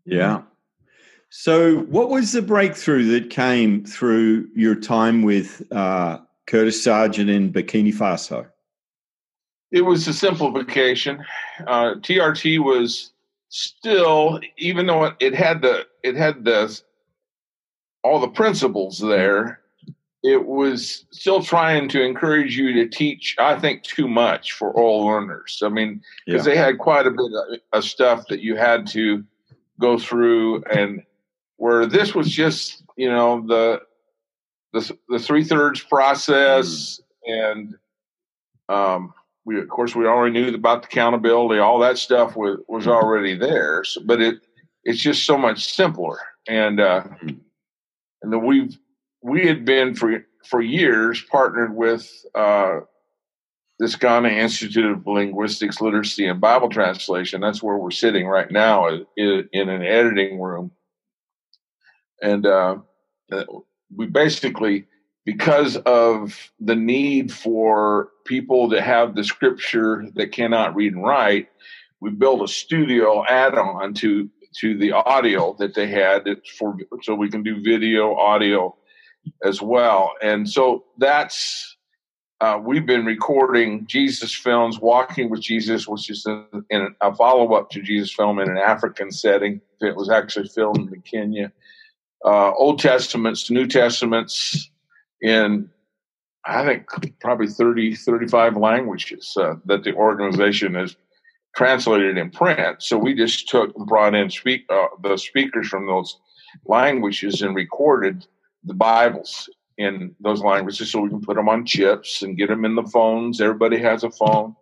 Yeah. 0.05 0.43
So, 1.31 1.79
what 1.79 2.11
was 2.11 2.33
the 2.33 2.43
breakthrough 2.43 3.07
that 3.07 3.31
came 3.31 3.85
through 3.85 4.49
your 4.55 4.77
time 4.77 5.23
with 5.23 5.63
uh, 5.73 6.19
Curtis 6.47 6.83
Sergeant 6.83 7.29
in 7.29 7.53
Burkina 7.53 7.93
Faso? 7.93 8.47
It 9.73 9.83
was 9.83 10.07
a 10.07 10.13
simplification. 10.13 11.25
Uh, 11.67 11.95
TRT 11.97 12.63
was 12.63 13.13
still, 13.49 14.41
even 14.59 14.87
though 14.87 15.05
it, 15.05 15.15
it 15.19 15.35
had 15.35 15.63
the 15.63 15.87
it 16.05 16.15
had 16.15 16.45
the 16.45 16.81
all 18.05 18.21
the 18.21 18.29
principles 18.29 19.01
there, 19.01 19.61
it 20.23 20.47
was 20.47 21.07
still 21.11 21.43
trying 21.43 21.89
to 21.89 22.03
encourage 22.03 22.57
you 22.57 22.73
to 22.75 22.89
teach. 22.89 23.35
I 23.39 23.59
think 23.59 23.83
too 23.83 24.07
much 24.07 24.53
for 24.53 24.73
all 24.73 25.07
learners. 25.07 25.61
I 25.65 25.69
mean, 25.69 26.01
because 26.27 26.45
they 26.45 26.57
had 26.57 26.79
quite 26.79 27.07
a 27.07 27.11
bit 27.11 27.33
of, 27.33 27.59
of 27.73 27.85
stuff 27.85 28.29
that 28.29 28.41
you 28.41 28.57
had 28.57 28.87
to 28.89 29.25
go 29.81 29.99
through, 29.99 30.63
and 30.65 31.03
where 31.57 31.87
this 31.87 32.15
was 32.15 32.31
just 32.31 32.83
you 32.97 33.09
know 33.09 33.45
the 33.47 33.81
the 34.73 34.97
the 35.09 35.19
three 35.19 35.45
thirds 35.45 35.81
process 35.83 37.01
and 37.25 37.75
um 38.69 39.15
we 39.45 39.59
of 39.59 39.69
course 39.69 39.95
we 39.95 40.07
already 40.07 40.33
knew 40.33 40.55
about 40.55 40.83
the 40.83 40.89
accountability 40.89 41.61
all 41.61 41.79
that 41.79 41.97
stuff 41.97 42.37
was 42.37 42.59
was 42.69 42.87
already 42.87 43.37
there 43.37 43.85
so, 43.85 44.01
but 44.05 44.21
it 44.21 44.41
it's 44.85 45.01
just 45.01 45.25
so 45.25 45.39
much 45.39 45.73
simpler 45.73 46.19
and 46.49 46.81
uh 46.81 47.05
and 47.23 48.33
then 48.33 48.45
we've 48.45 48.77
we 49.23 49.47
had 49.47 49.65
been 49.65 49.95
for 49.95 50.25
for 50.45 50.61
years 50.61 51.23
partnered 51.31 51.75
with 51.75 52.11
uh 52.35 52.81
this 53.79 53.97
Ghana 53.97 54.29
Institute 54.29 54.85
of 54.85 55.07
Linguistics, 55.07 55.81
Literacy, 55.81 56.27
and 56.27 56.41
Bible 56.41 56.69
Translation. 56.69 57.41
That's 57.41 57.63
where 57.63 57.77
we're 57.77 57.91
sitting 57.91 58.27
right 58.27 58.51
now 58.51 58.89
in, 59.17 59.49
in 59.53 59.69
an 59.69 59.83
editing 59.83 60.41
room. 60.41 60.71
And 62.23 62.47
uh, 62.47 62.77
we 63.95 64.07
basically, 64.07 64.87
because 65.25 65.77
of 65.79 66.51
the 66.61 66.77
need 66.77 67.33
for 67.33 68.11
people 68.25 68.71
to 68.71 68.81
have 68.81 69.15
the 69.15 69.25
scripture 69.25 70.07
that 70.15 70.33
cannot 70.33 70.75
read 70.75 70.95
and 70.95 71.05
write, 71.05 71.49
we 72.01 72.11
built 72.11 72.43
a 72.43 72.49
studio 72.49 73.25
add-on 73.27 73.95
to 73.95 74.31
to 74.61 74.79
the 74.79 74.93
audio 74.93 75.57
that 75.59 75.75
they 75.75 75.89
had 75.89 76.25
for 76.59 76.77
so 77.03 77.15
we 77.15 77.29
can 77.29 77.43
do 77.43 77.61
video, 77.61 78.15
audio 78.15 78.77
as 79.43 79.61
well. 79.61 80.13
And 80.23 80.49
so 80.49 80.85
that's 80.99 81.74
uh, 82.45 82.59
we've 82.59 82.85
been 82.85 83.07
recording 83.07 83.87
Jesus 83.87 84.35
films, 84.35 84.79
Walking 84.79 85.31
with 85.31 85.41
Jesus, 85.41 85.89
which 85.89 86.11
is 86.11 86.27
in, 86.27 86.47
in 86.69 86.95
a 87.01 87.15
follow 87.15 87.55
up 87.55 87.71
to 87.71 87.81
Jesus 87.81 88.13
film 88.13 88.39
in 88.39 88.51
an 88.51 88.59
African 88.59 89.11
setting. 89.11 89.63
It 89.81 89.97
was 89.97 90.11
actually 90.11 90.49
filmed 90.49 90.93
in 90.93 91.01
Kenya. 91.01 91.51
Uh, 92.23 92.53
Old 92.53 92.81
Testaments, 92.81 93.51
New 93.51 93.67
Testaments 93.67 94.71
in, 95.23 95.71
I 96.45 96.67
think, 96.67 97.19
probably 97.19 97.47
30, 97.47 97.95
35 97.95 98.59
languages 98.59 99.35
uh, 99.41 99.55
that 99.65 99.85
the 99.85 99.95
organization 99.95 100.75
has 100.75 100.97
translated 101.57 102.19
in 102.19 102.31
print. 102.31 102.83
So 102.83 102.99
we 102.99 103.15
just 103.15 103.49
took 103.49 103.75
and 103.75 103.87
brought 103.87 104.15
in 104.15 104.29
speak, 104.29 104.67
uh, 104.69 104.89
the 105.03 105.17
speakers 105.17 105.69
from 105.69 105.87
those 105.87 106.19
languages 106.67 107.41
and 107.41 107.57
recorded 107.57 108.27
the 108.65 108.75
Bibles 108.75 109.49
in 109.79 110.15
those 110.21 110.41
languages 110.43 110.91
so 110.91 111.01
we 111.01 111.11
can 111.11 111.21
put 111.21 111.37
them 111.37 111.49
on 111.49 111.67
chips 111.67 112.23
and 112.23 112.37
get 112.39 112.49
them 112.49 112.65
in 112.65 112.75
the 112.75 112.85
phones. 112.85 113.41
Everybody 113.41 113.79
has 113.79 114.05
a 114.05 114.11
phone. 114.11 114.55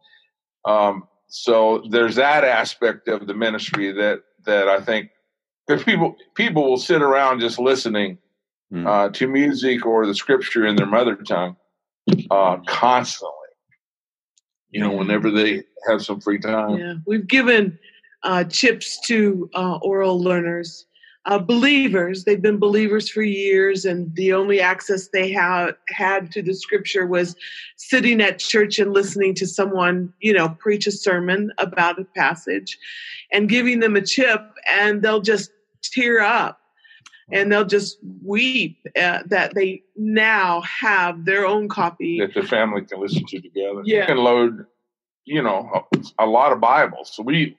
Um, 0.65 1.05
so 1.29 1.85
there's 1.91 2.15
that 2.17 2.45
aspect 2.45 3.09
of 3.09 3.27
the 3.27 3.35
ministry 3.35 3.93
that 3.93 4.23
that 4.45 4.69
I 4.69 4.81
think 4.81 5.11
because 5.67 5.85
people 5.85 6.17
people 6.35 6.69
will 6.69 6.79
sit 6.79 7.03
around 7.03 7.41
just 7.41 7.59
listening 7.59 8.19
Mm. 8.73 8.87
uh, 8.87 9.11
to 9.11 9.29
music 9.29 9.85
or 9.85 10.07
the 10.07 10.15
scripture 10.15 10.65
in 10.67 10.77
their 10.77 10.87
mother 10.87 11.15
tongue 11.15 11.57
uh, 12.31 12.57
constantly. 12.67 13.37
You 14.71 14.81
know, 14.81 14.93
whenever 14.93 15.31
they 15.31 15.65
have 15.87 16.03
some 16.03 16.21
free 16.23 16.39
time. 16.39 16.79
Yeah, 16.79 16.95
we've 17.07 17.27
given 17.27 17.79
uh, 18.23 18.45
chips 18.45 18.99
to 19.09 19.51
uh, 19.55 19.77
oral 19.83 20.19
learners, 20.19 20.87
uh, 21.25 21.39
believers. 21.39 22.25
They've 22.25 22.43
been 22.43 22.59
believers 22.59 23.09
for 23.09 23.23
years, 23.23 23.85
and 23.85 24.15
the 24.17 24.33
only 24.33 24.61
access 24.61 25.09
they 25.09 25.31
have 25.33 25.75
had 25.89 26.33
to 26.33 26.43
the 26.43 26.55
scripture 26.55 27.07
was 27.07 27.37
sitting 27.77 28.21
at 28.21 28.39
church 28.39 28.79
and 28.79 28.93
listening 28.93 29.35
to 29.37 29.47
someone, 29.47 30.13
you 30.21 30.33
know, 30.33 30.51
preach 30.61 30.87
a 30.87 30.93
sermon 30.93 31.53
about 31.59 32.01
a 32.01 32.05
passage, 32.17 32.79
and 33.33 33.49
giving 33.49 33.81
them 33.81 33.97
a 33.97 34.03
chip, 34.03 34.43
and 34.69 35.03
they'll 35.03 35.21
just 35.21 35.51
tear 35.83 36.21
up. 36.21 36.59
And 37.31 37.51
they'll 37.51 37.65
just 37.65 37.97
weep 38.23 38.77
uh, 38.95 39.21
that 39.27 39.55
they 39.55 39.85
now 39.97 40.61
have 40.63 41.25
their 41.25 41.47
own 41.47 41.67
copy. 41.67 42.19
that 42.19 42.35
the 42.35 42.47
family 42.47 42.83
can 42.83 43.01
listen 43.01 43.25
to 43.27 43.41
together. 43.41 43.81
Yeah. 43.85 44.01
You 44.01 44.07
can 44.07 44.17
load, 44.19 44.67
you 45.25 45.41
know, 45.41 45.87
a, 46.19 46.25
a 46.25 46.27
lot 46.27 46.53
of 46.53 46.61
Bibles. 46.61 47.15
So 47.15 47.23
we 47.23 47.57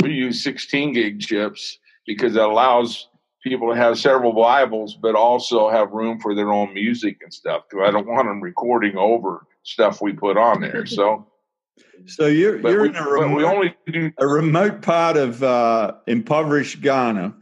we 0.00 0.12
use 0.12 0.42
16 0.42 0.94
gig 0.94 1.20
chips 1.20 1.78
because 2.10 2.34
it 2.34 2.42
allows 2.42 3.06
people 3.40 3.70
to 3.70 3.76
have 3.76 3.96
several 3.96 4.32
Bibles, 4.32 4.96
but 4.96 5.14
also 5.14 5.70
have 5.70 5.92
room 5.92 6.18
for 6.18 6.34
their 6.34 6.52
own 6.52 6.74
music 6.74 7.18
and 7.22 7.32
stuff. 7.32 7.62
Because 7.70 7.88
I 7.88 7.92
don't 7.92 8.06
want 8.08 8.26
them 8.26 8.40
recording 8.40 8.96
over 8.96 9.46
stuff 9.62 10.02
we 10.02 10.12
put 10.12 10.36
on 10.36 10.60
there. 10.60 10.86
So, 10.86 11.26
So 12.06 12.26
you're 12.26 12.58
but, 12.58 12.72
you're 12.72 12.82
we, 12.82 12.88
in 12.88 12.96
a 12.96 13.04
but 13.04 13.10
we 13.10 13.44
remote, 13.44 13.44
only 13.44 13.74
do 13.86 14.10
a 14.18 14.26
remote 14.26 14.82
part 14.82 15.16
of 15.16 15.42
uh, 15.42 15.92
impoverished 16.08 16.80
Ghana 16.80 17.34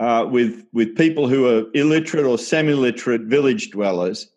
uh, 0.00 0.26
with 0.28 0.64
with 0.72 0.96
people 0.96 1.28
who 1.28 1.46
are 1.46 1.64
illiterate 1.74 2.26
or 2.26 2.38
semi-literate 2.38 3.22
village 3.22 3.70
dwellers, 3.70 4.28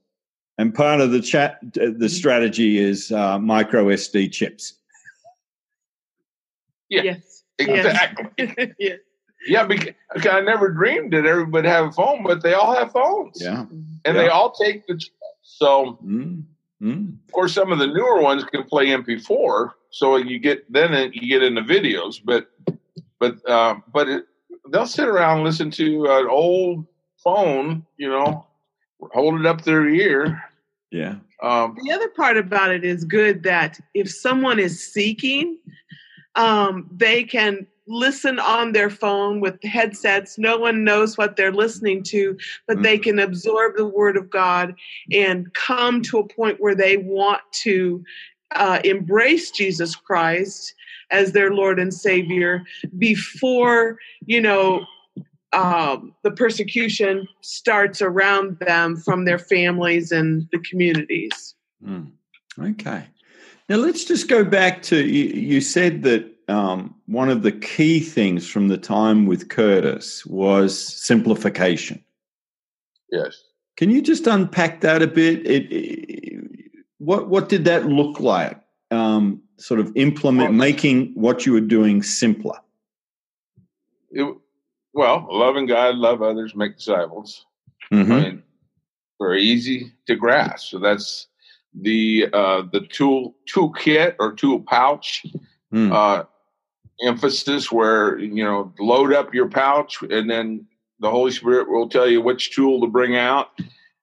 and 0.57 0.75
part 0.75 1.01
of 1.01 1.11
the 1.11 1.21
chat 1.21 1.57
the 1.73 2.07
strategy 2.07 2.77
is 2.77 3.11
uh, 3.11 3.39
micro 3.39 3.85
SD 3.85 4.31
chips. 4.31 4.75
Yeah. 6.89 7.01
Yes. 7.01 7.43
exactly. 7.57 8.73
yes. 8.79 8.99
Yeah, 9.47 9.65
because 9.65 9.93
I 10.29 10.41
never 10.41 10.69
dreamed 10.69 11.13
that 11.13 11.25
everybody 11.25 11.67
have 11.67 11.87
a 11.87 11.91
phone, 11.91 12.23
but 12.23 12.41
they 12.43 12.53
all 12.53 12.75
have 12.75 12.91
phones. 12.91 13.41
Yeah. 13.41 13.65
and 14.05 14.17
they 14.17 14.27
all 14.29 14.51
take 14.51 14.85
the. 14.87 15.01
So 15.41 15.97
Mm. 16.03 16.43
Mm. 16.81 17.17
Of 17.27 17.31
course, 17.31 17.53
some 17.53 17.71
of 17.71 17.79
the 17.79 17.87
newer 17.87 18.21
ones 18.21 18.43
can 18.43 18.63
play 18.63 18.87
MP4, 18.87 19.71
so 19.89 20.17
you 20.17 20.37
get 20.39 20.69
then 20.71 21.11
you 21.13 21.29
get 21.29 21.41
into 21.43 21.61
videos. 21.61 22.19
But 22.23 22.49
but 23.19 23.37
uh, 23.49 23.75
but 23.93 24.09
it, 24.09 24.25
they'll 24.69 24.85
sit 24.87 25.07
around 25.07 25.37
and 25.37 25.45
listen 25.45 25.71
to 25.71 26.05
an 26.09 26.27
old 26.29 26.85
phone, 27.23 27.85
you 27.97 28.09
know, 28.09 28.45
hold 29.13 29.39
it 29.39 29.45
up 29.45 29.59
to 29.59 29.65
their 29.65 29.87
ear. 29.87 30.41
Yeah. 30.91 31.15
Um, 31.41 31.77
The 31.81 31.91
other 31.91 32.09
part 32.09 32.37
about 32.37 32.71
it 32.71 32.83
is 32.83 33.03
good 33.05 33.43
that 33.43 33.79
if 33.93 34.09
someone 34.11 34.59
is 34.59 34.81
seeking, 34.93 35.57
um, 36.35 36.89
they 36.91 37.23
can 37.23 37.65
listen 37.87 38.39
on 38.39 38.71
their 38.71 38.89
phone 38.89 39.39
with 39.39 39.61
headsets. 39.63 40.37
No 40.37 40.57
one 40.57 40.83
knows 40.83 41.17
what 41.17 41.35
they're 41.35 41.51
listening 41.51 42.03
to, 42.03 42.37
but 42.67 42.81
they 42.81 42.97
can 42.97 43.19
absorb 43.19 43.75
the 43.75 43.85
Word 43.85 44.17
of 44.17 44.29
God 44.29 44.75
and 45.11 45.53
come 45.53 46.01
to 46.03 46.19
a 46.19 46.27
point 46.27 46.61
where 46.61 46.75
they 46.75 46.97
want 46.97 47.41
to 47.63 48.03
uh, 48.55 48.79
embrace 48.83 49.51
Jesus 49.51 49.95
Christ 49.95 50.73
as 51.11 51.31
their 51.31 51.53
Lord 51.53 51.79
and 51.79 51.93
Savior 51.93 52.63
before, 52.97 53.97
you 54.25 54.41
know, 54.41 54.85
um, 55.51 56.15
the 56.23 56.31
persecution 56.31 57.27
starts 57.41 58.01
around 58.01 58.57
them 58.59 58.97
from 58.97 59.25
their 59.25 59.37
families 59.37 60.11
and 60.11 60.47
the 60.51 60.59
communities. 60.59 61.55
Mm. 61.85 62.11
Okay. 62.59 63.03
Now 63.69 63.77
let's 63.77 64.03
just 64.03 64.27
go 64.27 64.43
back 64.43 64.81
to 64.83 65.05
you, 65.05 65.25
you 65.25 65.61
said 65.61 66.03
that 66.03 66.32
um, 66.47 66.95
one 67.07 67.29
of 67.29 67.43
the 67.43 67.51
key 67.51 67.99
things 67.99 68.49
from 68.49 68.67
the 68.67 68.77
time 68.77 69.25
with 69.25 69.49
Curtis 69.49 70.25
was 70.25 70.77
simplification. 70.77 72.03
Yes. 73.11 73.43
Can 73.77 73.89
you 73.89 74.01
just 74.01 74.27
unpack 74.27 74.81
that 74.81 75.01
a 75.01 75.07
bit? 75.07 75.45
It, 75.45 75.71
it, 75.71 76.43
what 76.99 77.29
what 77.29 77.49
did 77.49 77.65
that 77.65 77.85
look 77.85 78.19
like? 78.19 78.59
Um, 78.91 79.41
sort 79.57 79.79
of 79.79 79.91
implement 79.95 80.49
well, 80.49 80.57
making 80.57 81.11
what 81.15 81.45
you 81.45 81.53
were 81.53 81.61
doing 81.61 82.03
simpler. 82.03 82.57
It, 84.11 84.35
well, 84.93 85.27
loving 85.29 85.65
God, 85.65 85.95
love 85.95 86.21
others, 86.21 86.55
make 86.55 86.75
disciples. 86.75 87.45
Mm-hmm. 87.91 88.11
I 88.11 88.19
mean, 88.19 88.43
very 89.19 89.41
easy 89.41 89.91
to 90.07 90.15
grasp. 90.15 90.69
So 90.69 90.79
that's 90.79 91.27
the 91.73 92.27
uh, 92.31 92.63
the 92.71 92.81
tool 92.81 93.35
toolkit 93.51 94.15
or 94.19 94.33
tool 94.33 94.59
pouch 94.59 95.25
mm. 95.73 95.91
uh, 95.91 96.25
emphasis, 97.01 97.71
where 97.71 98.17
you 98.19 98.43
know 98.43 98.73
load 98.79 99.13
up 99.13 99.33
your 99.33 99.47
pouch, 99.47 100.01
and 100.03 100.29
then 100.29 100.65
the 100.99 101.09
Holy 101.09 101.31
Spirit 101.31 101.69
will 101.69 101.89
tell 101.89 102.09
you 102.09 102.21
which 102.21 102.55
tool 102.55 102.81
to 102.81 102.87
bring 102.87 103.15
out 103.15 103.49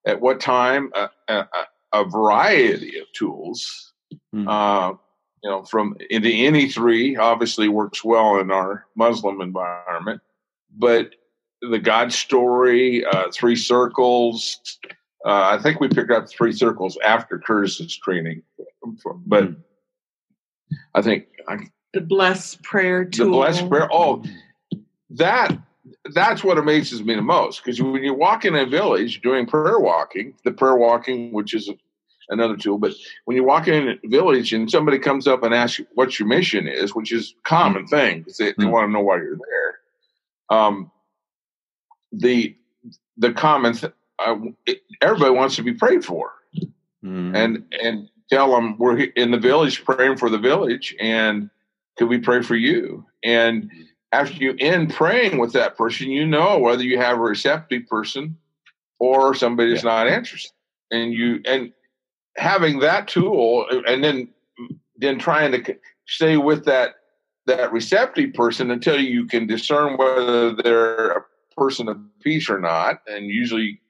at 0.07 0.21
what 0.21 0.41
time. 0.41 0.91
Uh, 0.95 1.09
a, 1.29 1.47
a, 1.93 2.05
variety 2.05 2.99
of 2.99 3.07
tools. 3.13 3.93
Mm. 4.35 4.99
you 5.43 5.51
know, 5.51 5.65
from 5.65 5.97
into 6.11 6.31
any 6.31 6.69
three 6.69 7.17
obviously 7.17 7.69
works 7.69 8.05
well 8.05 8.39
in 8.39 8.51
our 8.51 8.87
Muslim 8.97 9.41
environment, 9.41 10.21
but 10.77 11.11
the 11.63 11.79
God 11.79 12.13
story, 12.13 13.05
uh, 13.05 13.31
three 13.33 13.57
circles, 13.57 14.59
uh, 15.27 15.57
I 15.59 15.59
think 15.63 15.81
we 15.81 15.89
picked 15.89 16.11
up 16.11 16.29
three 16.29 16.53
circles 16.53 16.97
after 17.05 17.39
Curtis's 17.39 17.97
training, 17.97 18.43
but 19.27 19.45
mm. 19.45 19.57
I 20.95 21.03
think 21.03 21.27
I, 21.49 21.59
the 21.93 22.01
blessed 22.01 22.63
prayer 22.63 23.05
tool. 23.05 23.27
The 23.27 23.33
blessed 23.33 23.69
prayer. 23.69 23.89
Oh, 23.93 24.23
that 25.11 25.59
that's 26.15 26.45
what 26.45 26.59
amazes 26.59 27.03
me 27.03 27.15
the 27.15 27.23
most 27.23 27.63
because 27.63 27.81
when 27.81 28.03
you 28.03 28.15
walk 28.15 28.45
in 28.45 28.55
a 28.55 28.67
village 28.67 29.21
doing 29.23 29.47
prayer 29.47 29.79
walking, 29.79 30.35
the 30.45 30.53
prayer 30.53 30.77
walking, 30.77 31.33
which 31.33 31.55
is 31.55 31.71
another 32.29 32.57
tool, 32.57 32.79
but 32.79 32.93
when 33.25 33.37
you 33.37 33.45
walk 33.45 33.67
in 33.67 33.89
a 33.89 34.09
village 34.09 34.53
and 34.53 34.71
somebody 34.71 34.99
comes 34.99 35.27
up 35.27 35.43
and 35.43 35.55
asks 35.55 35.81
you 35.81 35.87
what 35.95 36.19
your 36.19 36.29
mission 36.29 36.69
is, 36.69 36.95
which 36.95 37.13
is 37.13 37.35
a 37.39 37.49
common 37.49 37.87
mm. 37.87 37.91
thing 37.91 38.19
because 38.21 38.37
they, 38.37 38.53
they 38.57 38.65
mm. 38.65 38.71
want 38.71 38.89
to 38.89 38.93
know 38.93 39.01
why 39.01 39.17
you're 39.17 39.37
there. 39.37 40.59
Um, 40.59 40.91
the 42.13 42.57
the 43.17 43.33
common 43.33 43.75
th- 43.75 43.93
uh, 44.19 44.37
everybody 45.03 45.33
wants 45.33 45.57
to 45.57 45.63
be 45.63 45.75
prayed 45.75 46.05
for, 46.05 46.33
mm. 47.05 47.37
and 47.37 47.65
and 47.83 48.09
tell 48.31 48.53
them 48.53 48.79
we're 48.79 48.99
in 49.01 49.31
the 49.33 49.39
village 49.39 49.85
praying 49.85 50.17
for 50.17 50.31
the 50.31 50.39
village, 50.39 50.95
and 51.01 51.51
could 51.97 52.09
we 52.09 52.19
pray 52.19 52.43
for 52.43 52.57
you? 52.57 53.05
And 53.23 53.65
mm-hmm. 53.65 53.83
after 54.13 54.35
you 54.35 54.55
end 54.59 54.95
praying 54.95 55.39
with 55.39 55.53
that 55.53 55.77
person, 55.77 56.11
you 56.11 56.27
know 56.27 56.59
whether 56.59 56.83
you 56.83 56.99
have 56.99 57.19
a 57.19 57.23
receptive 57.23 57.87
person 57.87 58.37
or 58.99 59.35
somebody 59.35 59.71
that's 59.71 59.85
yeah. 59.85 59.91
not 59.91 60.09
interested, 60.09 60.53
and 60.91 61.13
you 61.13 61.41
and 61.47 61.73
having 62.37 62.79
that 62.81 63.09
tool, 63.09 63.67
and 63.87 64.05
then 64.05 64.29
then 64.97 65.19
trying 65.19 65.53
to 65.53 65.77
stay 66.07 66.37
with 66.37 66.65
that 66.67 66.97
that 67.47 67.73
receptive 67.73 68.35
person 68.35 68.71
until 68.71 69.01
you 69.01 69.27
can 69.27 69.47
discern 69.47 69.97
whether 69.97 70.55
they're 70.55 71.13
a 71.13 71.25
person 71.57 71.89
of 71.89 71.99
peace 72.21 72.49
or 72.49 72.61
not, 72.61 73.03
and 73.07 73.27
usually 73.27 73.81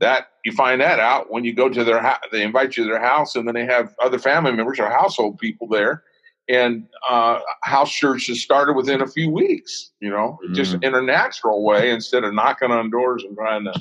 that 0.00 0.28
you 0.44 0.52
find 0.52 0.80
that 0.80 0.98
out 0.98 1.30
when 1.30 1.44
you 1.44 1.52
go 1.52 1.68
to 1.68 1.84
their 1.84 2.00
house. 2.00 2.20
They 2.32 2.42
invite 2.42 2.76
you 2.76 2.84
to 2.84 2.90
their 2.90 3.02
house, 3.02 3.36
and 3.36 3.46
then 3.46 3.54
they 3.54 3.66
have 3.66 3.94
other 4.02 4.18
family 4.18 4.52
members 4.52 4.80
or 4.80 4.88
household 4.88 5.38
people 5.38 5.68
there. 5.68 6.02
And 6.50 6.86
uh, 7.08 7.40
house 7.62 7.92
churches 7.92 8.42
started 8.42 8.74
within 8.74 9.00
a 9.00 9.06
few 9.06 9.30
weeks. 9.30 9.90
You 10.00 10.10
know, 10.10 10.38
mm. 10.46 10.54
just 10.54 10.74
in 10.82 10.94
a 10.94 11.02
natural 11.02 11.64
way 11.64 11.90
instead 11.90 12.24
of 12.24 12.34
knocking 12.34 12.70
on 12.70 12.90
doors 12.90 13.22
and 13.22 13.36
trying 13.36 13.64
to 13.64 13.74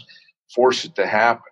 force 0.54 0.86
it 0.86 0.96
to 0.96 1.08
happen. 1.08 1.44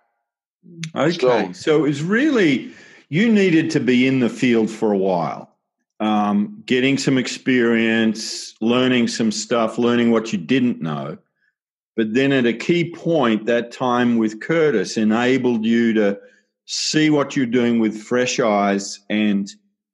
Okay, 0.94 1.12
so, 1.12 1.52
so 1.52 1.84
it's 1.84 2.00
really 2.00 2.72
you 3.08 3.32
needed 3.32 3.70
to 3.70 3.80
be 3.80 4.06
in 4.06 4.20
the 4.20 4.28
field 4.28 4.70
for 4.70 4.92
a 4.92 4.98
while, 4.98 5.56
um, 6.00 6.62
getting 6.66 6.98
some 6.98 7.16
experience, 7.16 8.54
learning 8.60 9.08
some 9.08 9.32
stuff, 9.32 9.78
learning 9.78 10.10
what 10.10 10.32
you 10.32 10.38
didn't 10.38 10.80
know 10.80 11.16
but 11.98 12.14
then 12.14 12.30
at 12.30 12.46
a 12.46 12.52
key 12.52 12.92
point, 12.92 13.46
that 13.46 13.72
time 13.72 14.18
with 14.18 14.40
Curtis 14.40 14.96
enabled 14.96 15.64
you 15.64 15.92
to 15.94 16.16
see 16.64 17.10
what 17.10 17.34
you're 17.34 17.44
doing 17.44 17.80
with 17.80 18.00
fresh 18.00 18.38
eyes 18.38 19.00
and 19.10 19.50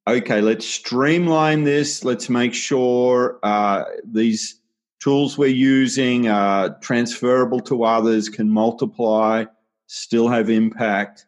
okay, 0.06 0.40
let's 0.40 0.66
streamline 0.66 1.64
this. 1.64 2.04
Let's 2.04 2.28
make 2.28 2.54
sure 2.54 3.38
uh, 3.42 3.84
these 4.04 4.60
tools 5.00 5.36
we're 5.36 5.46
using 5.48 6.28
are 6.28 6.78
transferable 6.80 7.60
to 7.60 7.84
others, 7.84 8.28
can 8.28 8.50
multiply, 8.50 9.44
still 9.86 10.28
have 10.28 10.50
impact. 10.50 11.26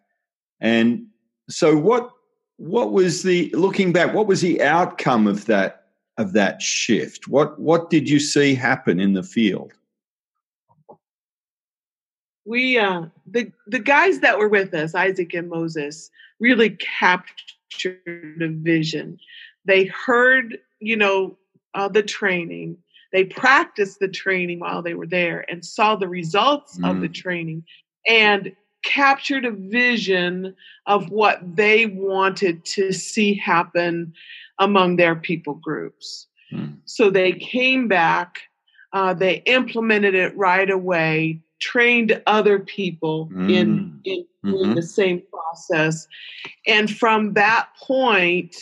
And 0.60 1.06
so, 1.48 1.76
what 1.76 2.10
what 2.58 2.92
was 2.92 3.22
the 3.22 3.50
looking 3.54 3.92
back? 3.92 4.14
What 4.14 4.26
was 4.26 4.40
the 4.40 4.62
outcome 4.62 5.26
of 5.26 5.44
that 5.46 5.86
of 6.16 6.32
that 6.32 6.62
shift? 6.62 7.28
What 7.28 7.58
what 7.58 7.90
did 7.90 8.08
you 8.08 8.18
see 8.18 8.54
happen 8.54 9.00
in 9.00 9.12
the 9.12 9.22
field? 9.22 9.72
we 12.46 12.78
uh 12.78 13.02
the 13.26 13.52
the 13.66 13.78
guys 13.78 14.20
that 14.20 14.38
were 14.38 14.48
with 14.48 14.72
us 14.72 14.94
isaac 14.94 15.34
and 15.34 15.50
moses 15.50 16.10
really 16.38 16.70
captured 16.70 17.55
vision 18.62 19.18
they 19.64 19.84
heard 19.84 20.58
you 20.80 20.96
know 20.96 21.36
uh, 21.74 21.88
the 21.88 22.02
training 22.02 22.76
they 23.12 23.24
practiced 23.24 23.98
the 24.00 24.08
training 24.08 24.60
while 24.60 24.82
they 24.82 24.94
were 24.94 25.06
there 25.06 25.44
and 25.50 25.64
saw 25.64 25.96
the 25.96 26.08
results 26.08 26.78
mm. 26.78 26.90
of 26.90 27.00
the 27.00 27.08
mm. 27.08 27.14
training 27.14 27.64
and 28.06 28.52
captured 28.82 29.44
a 29.44 29.50
vision 29.50 30.54
of 30.86 31.10
what 31.10 31.40
they 31.56 31.86
wanted 31.86 32.64
to 32.64 32.92
see 32.92 33.34
happen 33.34 34.12
among 34.58 34.96
their 34.96 35.16
people 35.16 35.54
groups 35.54 36.28
mm. 36.52 36.76
so 36.84 37.10
they 37.10 37.32
came 37.32 37.88
back 37.88 38.40
uh, 38.92 39.12
they 39.12 39.42
implemented 39.46 40.14
it 40.14 40.34
right 40.36 40.70
away 40.70 41.40
trained 41.60 42.22
other 42.26 42.58
people 42.58 43.28
mm. 43.32 43.50
in, 43.52 44.00
in 44.04 44.26
mm-hmm. 44.44 44.74
the 44.74 44.82
same 44.82 45.22
process. 45.30 46.06
And 46.66 46.90
from 46.90 47.34
that 47.34 47.68
point 47.80 48.54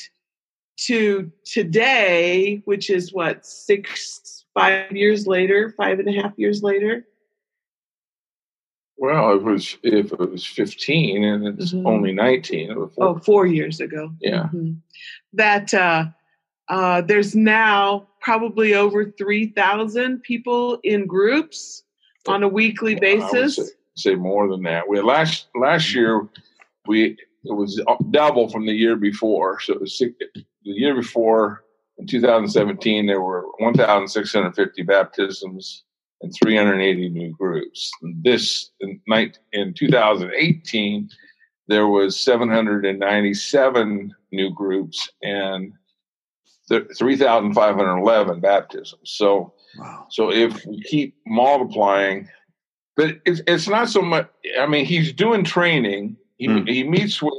to 0.87 1.31
today, 1.45 2.63
which 2.65 2.91
is 2.91 3.13
what, 3.13 3.47
six, 3.47 4.45
five 4.55 4.93
years 4.93 5.27
later, 5.27 5.75
five 5.77 5.99
and 5.99 6.09
a 6.09 6.21
half 6.21 6.33
years 6.37 6.63
later? 6.63 7.07
Well, 8.97 9.35
it 9.35 9.43
was 9.43 9.77
if 9.83 10.13
it 10.13 10.19
was 10.19 10.47
fifteen 10.47 11.25
and 11.25 11.47
it's 11.47 11.73
mm-hmm. 11.73 11.87
only 11.87 12.13
nineteen. 12.13 12.73
Four. 12.75 12.91
Oh, 12.99 13.19
four 13.19 13.45
years 13.45 13.81
ago. 13.81 14.13
Yeah. 14.21 14.45
Mm-hmm. 14.45 14.73
That 15.33 15.75
uh, 15.75 16.07
uh, 16.69 17.01
there's 17.03 17.35
now 17.35 18.07
probably 18.21 18.75
over 18.75 19.11
three 19.11 19.49
thousand 19.49 20.23
people 20.23 20.79
in 20.85 21.07
groups 21.07 21.83
on 22.27 22.43
a 22.43 22.49
weekly 22.49 22.95
basis? 22.95 23.57
Say, 23.57 23.63
say, 23.97 24.15
more 24.15 24.49
than 24.49 24.63
that. 24.63 24.89
We 24.89 25.01
last 25.01 25.47
last 25.55 25.95
year 25.95 26.29
we 26.87 27.17
it 27.45 27.53
was 27.53 27.81
double 28.11 28.49
from 28.49 28.67
the 28.67 28.73
year 28.73 28.97
before. 28.97 29.61
So 29.61 29.75
it 29.75 29.81
was 29.81 29.99
six, 29.99 30.15
the 30.35 30.45
year 30.65 30.95
before 30.95 31.65
in 31.99 32.07
2017 32.07 33.07
there 33.07 33.21
were 33.21 33.45
1,650 33.59 34.83
baptisms 34.83 35.85
and 36.23 36.33
380 36.43 37.09
new 37.11 37.33
groups. 37.37 37.91
This 38.23 38.71
in, 38.81 39.01
in 39.53 39.75
2018 39.75 41.11
there 41.69 41.89
was 41.89 42.19
797 42.21 44.15
new 44.33 44.51
groups 44.53 45.11
and 45.23 45.73
3,511 46.69 48.41
baptisms. 48.41 49.01
So 49.05 49.55
Wow. 49.79 50.07
So 50.11 50.31
if 50.31 50.65
we 50.67 50.83
keep 50.83 51.17
multiplying, 51.27 52.29
but 52.97 53.21
it's, 53.25 53.41
it's 53.47 53.69
not 53.69 53.89
so 53.89 54.03
much. 54.03 54.29
I 54.59 54.67
mean, 54.67 54.85
he's 54.85 55.13
doing 55.13 55.45
training. 55.45 56.17
He, 56.39 56.49
mm. 56.49 56.69
he 56.69 56.85
meets 56.85 57.23
with 57.23 57.35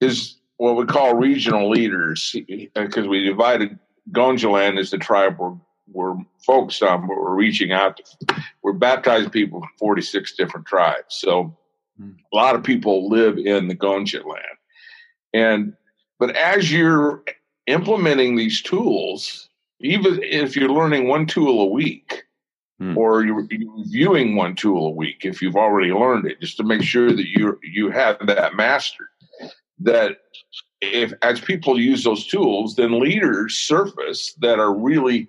his 0.00 0.36
what 0.56 0.76
we 0.76 0.86
call 0.86 1.14
regional 1.14 1.68
leaders 1.68 2.34
because 2.74 3.08
we 3.08 3.24
divided 3.24 3.78
Gonjaland 4.12 4.78
is 4.78 4.90
the 4.90 4.98
tribe 4.98 5.36
we're, 5.38 5.54
we're 5.92 6.16
focused 6.46 6.82
on, 6.82 7.06
but 7.06 7.16
we're 7.16 7.34
reaching 7.34 7.72
out. 7.72 7.98
To, 7.98 8.42
we're 8.62 8.72
baptizing 8.72 9.30
people 9.30 9.60
from 9.60 9.70
46 9.78 10.36
different 10.36 10.66
tribes. 10.66 11.06
So 11.08 11.56
mm. 12.00 12.14
a 12.32 12.36
lot 12.36 12.54
of 12.54 12.62
people 12.62 13.08
live 13.08 13.38
in 13.38 13.68
the 13.68 13.76
Gonja 13.76 14.24
land. 14.24 14.42
And 15.32 15.74
but 16.18 16.36
as 16.36 16.72
you're 16.72 17.24
implementing 17.66 18.36
these 18.36 18.62
tools, 18.62 19.48
even 19.84 20.20
if 20.22 20.56
you're 20.56 20.70
learning 20.70 21.08
one 21.08 21.26
tool 21.26 21.60
a 21.60 21.66
week 21.66 22.24
hmm. 22.78 22.96
or 22.96 23.24
you're, 23.24 23.46
you're 23.50 23.76
reviewing 23.76 24.36
one 24.36 24.54
tool 24.54 24.86
a 24.86 24.90
week 24.90 25.24
if 25.24 25.40
you've 25.40 25.56
already 25.56 25.92
learned 25.92 26.26
it 26.26 26.40
just 26.40 26.56
to 26.56 26.64
make 26.64 26.82
sure 26.82 27.10
that 27.10 27.26
you 27.28 27.58
you 27.62 27.90
have 27.90 28.16
that 28.26 28.54
mastered 28.54 29.08
that 29.78 30.18
if 30.80 31.12
as 31.22 31.40
people 31.40 31.80
use 31.80 32.04
those 32.04 32.26
tools, 32.26 32.76
then 32.76 33.00
leaders 33.00 33.54
surface 33.54 34.34
that 34.40 34.58
are 34.58 34.74
really, 34.74 35.28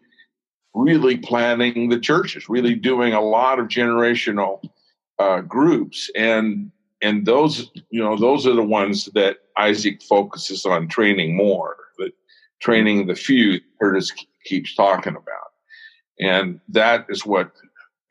really 0.73 1.17
planning 1.17 1.89
the 1.89 1.99
churches, 1.99 2.49
really 2.49 2.75
doing 2.75 3.13
a 3.13 3.21
lot 3.21 3.59
of 3.59 3.67
generational 3.67 4.61
uh, 5.19 5.41
groups, 5.41 6.09
and 6.15 6.71
and 7.01 7.25
those 7.25 7.71
you 7.89 8.01
know 8.01 8.17
those 8.17 8.45
are 8.45 8.55
the 8.55 8.63
ones 8.63 9.09
that 9.13 9.37
Isaac 9.57 10.01
focuses 10.01 10.65
on 10.65 10.87
training 10.87 11.35
more, 11.35 11.75
but 11.97 12.11
training 12.59 13.07
the 13.07 13.15
few 13.15 13.59
Curtis 13.81 14.11
keeps 14.45 14.75
talking 14.75 15.15
about, 15.15 15.51
and 16.19 16.59
that 16.69 17.05
is 17.09 17.25
what 17.25 17.51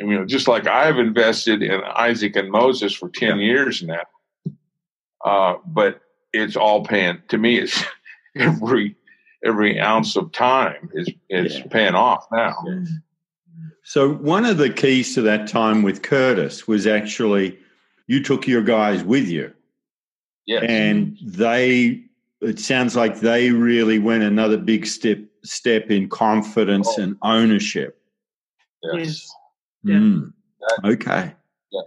you 0.01 0.07
know. 0.07 0.25
Just 0.25 0.49
like 0.49 0.67
I've 0.67 0.99
invested 0.99 1.63
in 1.63 1.83
Isaac 1.97 2.37
and 2.37 2.51
Moses 2.51 2.95
for 2.95 3.09
ten 3.09 3.39
years 3.39 3.83
now, 3.83 4.05
uh, 5.25 5.57
but 5.67 6.01
it's 6.33 6.57
all 6.57 6.85
paying 6.85 7.23
to 7.29 7.39
me. 7.39 7.59
It's 7.59 7.83
every 8.37 8.97
every 9.45 9.81
ounce 9.81 10.17
of 10.17 10.33
time 10.33 10.91
is 10.95 11.11
is 11.31 11.59
yeah. 11.59 11.67
paying 11.71 11.95
off 11.95 12.27
now. 12.33 12.57
Yeah. 12.67 12.85
So 13.85 14.15
one 14.15 14.47
of 14.47 14.57
the 14.57 14.71
keys 14.71 15.15
to 15.15 15.23
that 15.23 15.47
time 15.47 15.83
with 15.83 16.03
Curtis 16.03 16.67
was 16.67 16.87
actually 16.87 17.59
you 18.07 18.23
took 18.23 18.47
your 18.47 18.63
guys 18.63 19.05
with 19.05 19.29
you. 19.29 19.53
Yes. 20.47 20.65
And 20.69 21.17
they 21.23 22.03
it 22.45 22.59
sounds 22.59 22.97
like 22.97 23.21
they 23.21 23.51
really 23.51 23.99
went 23.99 24.23
another 24.23 24.57
big 24.57 24.87
step 24.87 25.19
step 25.43 25.91
in 25.91 26.09
confidence 26.09 26.89
oh. 26.99 27.03
and 27.03 27.17
ownership. 27.23 28.01
Yes. 28.83 29.31
Mm. 29.85 30.33
Yeah. 30.61 30.91
Okay. 30.91 31.35
Yeah. 31.71 31.81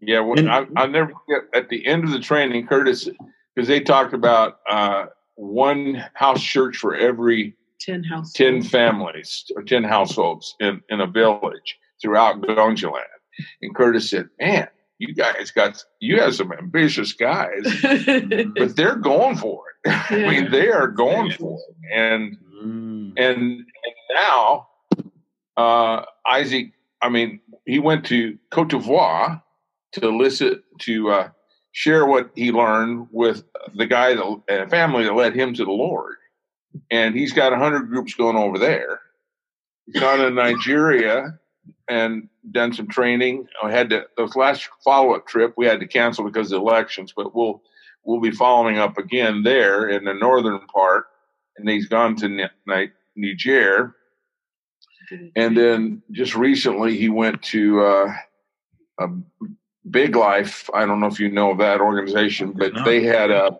Yeah. 0.00 0.20
Well, 0.20 0.38
and, 0.38 0.50
I, 0.50 0.66
I'll 0.76 0.88
never 0.88 1.12
forget 1.26 1.48
at 1.54 1.68
the 1.68 1.86
end 1.86 2.04
of 2.04 2.10
the 2.10 2.20
training, 2.20 2.66
Curtis 2.66 3.08
because 3.54 3.68
they 3.68 3.80
talked 3.80 4.14
about 4.14 4.60
uh, 4.68 5.06
one 5.34 6.04
house 6.14 6.42
church 6.42 6.76
for 6.76 6.94
every 6.94 7.56
10 7.80 8.04
households. 8.04 8.32
10 8.34 8.62
families 8.62 9.50
or 9.56 9.62
10 9.62 9.84
households 9.84 10.54
in, 10.60 10.80
in 10.88 11.00
a 11.00 11.06
village 11.06 11.78
throughout 12.00 12.40
Gonjaland. 12.42 13.04
And 13.62 13.74
Curtis 13.74 14.10
said, 14.10 14.28
Man, 14.38 14.68
you 14.98 15.14
guys 15.14 15.50
got, 15.50 15.82
you 15.98 16.20
have 16.20 16.34
some 16.34 16.52
ambitious 16.52 17.12
guys, 17.12 17.62
but 17.82 18.76
they're 18.76 18.96
going 18.96 19.36
for 19.36 19.64
it. 19.68 19.69
Yeah. 19.84 20.04
I 20.10 20.28
mean, 20.28 20.50
they 20.50 20.68
are 20.68 20.88
going 20.88 21.32
for 21.32 21.58
it. 21.58 21.76
And, 21.92 22.36
mm. 22.62 23.12
and, 23.16 23.42
and 23.42 23.64
now, 24.12 24.68
uh, 25.56 26.04
Isaac, 26.28 26.72
I 27.00 27.08
mean, 27.08 27.40
he 27.64 27.78
went 27.78 28.04
to 28.06 28.38
Cote 28.50 28.68
d'Ivoire 28.70 29.42
to 29.92 30.08
listen 30.10 30.62
to, 30.80 31.10
uh, 31.10 31.28
share 31.72 32.06
what 32.06 32.30
he 32.34 32.52
learned 32.52 33.08
with 33.10 33.44
the 33.74 33.86
guy 33.86 34.14
that 34.14 34.40
uh, 34.50 34.68
family 34.68 35.04
that 35.04 35.14
led 35.14 35.34
him 35.34 35.54
to 35.54 35.64
the 35.64 35.70
Lord. 35.70 36.16
And 36.90 37.14
he's 37.14 37.32
got 37.32 37.52
a 37.52 37.56
hundred 37.58 37.88
groups 37.88 38.14
going 38.14 38.36
over 38.36 38.58
there. 38.58 39.00
He's 39.86 40.00
gone 40.00 40.18
to 40.18 40.30
Nigeria 40.30 41.38
and 41.88 42.28
done 42.50 42.72
some 42.72 42.88
training. 42.88 43.46
I 43.62 43.70
had 43.70 43.90
to 43.90 44.06
those 44.16 44.36
last 44.36 44.68
follow 44.84 45.14
up 45.14 45.26
trip 45.26 45.54
we 45.56 45.66
had 45.66 45.80
to 45.80 45.86
cancel 45.86 46.24
because 46.24 46.52
of 46.52 46.60
the 46.60 46.66
elections, 46.66 47.12
but 47.14 47.34
we'll 47.34 47.62
we'll 48.04 48.20
be 48.20 48.30
following 48.30 48.78
up 48.78 48.98
again 48.98 49.42
there 49.42 49.88
in 49.88 50.04
the 50.04 50.14
northern 50.14 50.60
part. 50.66 51.06
And 51.56 51.68
he's 51.68 51.86
gone 51.86 52.16
to 52.16 52.48
Niger. 53.16 53.94
And 55.34 55.56
then 55.56 56.02
just 56.12 56.36
recently 56.36 56.96
he 56.96 57.08
went 57.08 57.42
to 57.44 57.80
uh, 57.80 58.14
a 59.00 59.08
Big 59.90 60.14
Life. 60.14 60.70
I 60.72 60.86
don't 60.86 61.00
know 61.00 61.08
if 61.08 61.18
you 61.18 61.30
know 61.30 61.50
of 61.50 61.58
that 61.58 61.80
organization, 61.80 62.52
but 62.52 62.72
no. 62.72 62.84
they 62.84 63.02
had 63.02 63.30
a, 63.30 63.58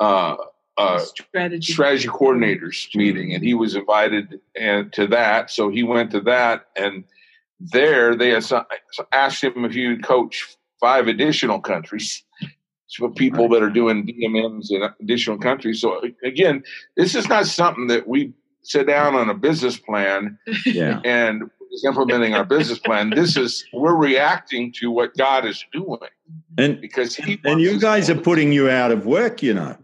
a, 0.00 0.36
a 0.78 1.00
strategy. 1.00 1.72
strategy 1.72 2.08
coordinators 2.08 2.94
meeting, 2.94 3.32
and 3.32 3.42
he 3.42 3.54
was 3.54 3.74
invited 3.74 4.40
and 4.54 4.92
to 4.92 5.06
that. 5.08 5.50
So 5.50 5.70
he 5.70 5.82
went 5.82 6.10
to 6.10 6.20
that, 6.22 6.66
and 6.76 7.04
there 7.58 8.14
they 8.14 8.34
asked 8.34 9.42
him 9.42 9.64
if 9.64 9.72
he 9.72 9.88
would 9.88 10.04
coach 10.04 10.56
five 10.78 11.08
additional 11.08 11.60
countries 11.60 12.22
for 12.96 13.10
people 13.10 13.48
that 13.48 13.62
are 13.62 13.70
doing 13.70 14.06
DMMs 14.06 14.70
in 14.70 14.82
additional 15.00 15.38
countries. 15.38 15.80
So 15.80 16.02
again, 16.22 16.62
this 16.96 17.14
is 17.14 17.28
not 17.28 17.46
something 17.46 17.86
that 17.88 18.06
we 18.06 18.32
sit 18.62 18.86
down 18.86 19.14
on 19.14 19.28
a 19.28 19.34
business 19.34 19.78
plan 19.78 20.38
yeah. 20.66 21.00
and 21.04 21.50
is 21.74 21.84
implementing 21.84 22.34
our 22.34 22.44
business 22.44 22.78
plan. 22.78 23.10
This 23.10 23.36
is 23.36 23.64
we're 23.72 23.96
reacting 23.96 24.72
to 24.80 24.90
what 24.90 25.16
God 25.16 25.44
is 25.44 25.64
doing, 25.72 25.98
and 26.56 26.80
because 26.80 27.16
He 27.16 27.40
and 27.44 27.60
you 27.60 27.78
guys 27.78 28.08
are 28.08 28.20
putting 28.20 28.52
you 28.52 28.70
out 28.70 28.92
of 28.92 29.06
work. 29.06 29.42
You 29.42 29.54
know. 29.54 29.76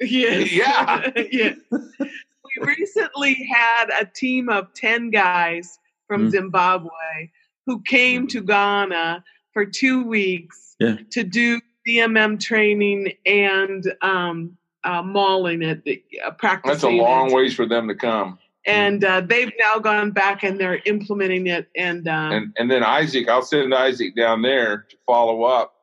Yes. 0.00 0.50
Yeah. 0.52 1.10
yeah. 1.30 1.54
We 1.70 2.66
recently 2.66 3.34
had 3.52 3.90
a 4.00 4.06
team 4.06 4.48
of 4.48 4.72
ten 4.74 5.10
guys 5.10 5.78
from 6.08 6.26
mm. 6.26 6.30
Zimbabwe 6.30 7.30
who 7.66 7.80
came 7.82 8.26
to 8.28 8.42
Ghana 8.42 9.24
for 9.52 9.64
two 9.64 10.04
weeks 10.04 10.76
yeah. 10.78 10.96
to 11.10 11.22
do 11.22 11.60
DMM 11.86 12.40
training 12.40 13.12
and 13.26 13.92
um, 14.02 14.56
uh, 14.84 15.02
mauling 15.02 15.62
at 15.62 15.84
the 15.84 16.02
uh, 16.24 16.30
practice. 16.32 16.72
That's 16.72 16.84
a 16.84 16.88
long 16.88 17.32
ways 17.32 17.54
for 17.54 17.66
them 17.66 17.88
to 17.88 17.94
come 17.94 18.38
and 18.66 19.04
uh, 19.04 19.20
they've 19.20 19.52
now 19.58 19.78
gone 19.78 20.10
back 20.10 20.42
and 20.42 20.58
they're 20.58 20.80
implementing 20.86 21.46
it. 21.46 21.68
And 21.76 22.08
um, 22.08 22.32
and 22.32 22.54
and 22.58 22.70
then 22.70 22.82
Isaac, 22.82 23.28
I'll 23.28 23.42
send 23.42 23.74
Isaac 23.74 24.16
down 24.16 24.42
there 24.42 24.86
to 24.88 24.96
follow 25.06 25.42
up 25.44 25.74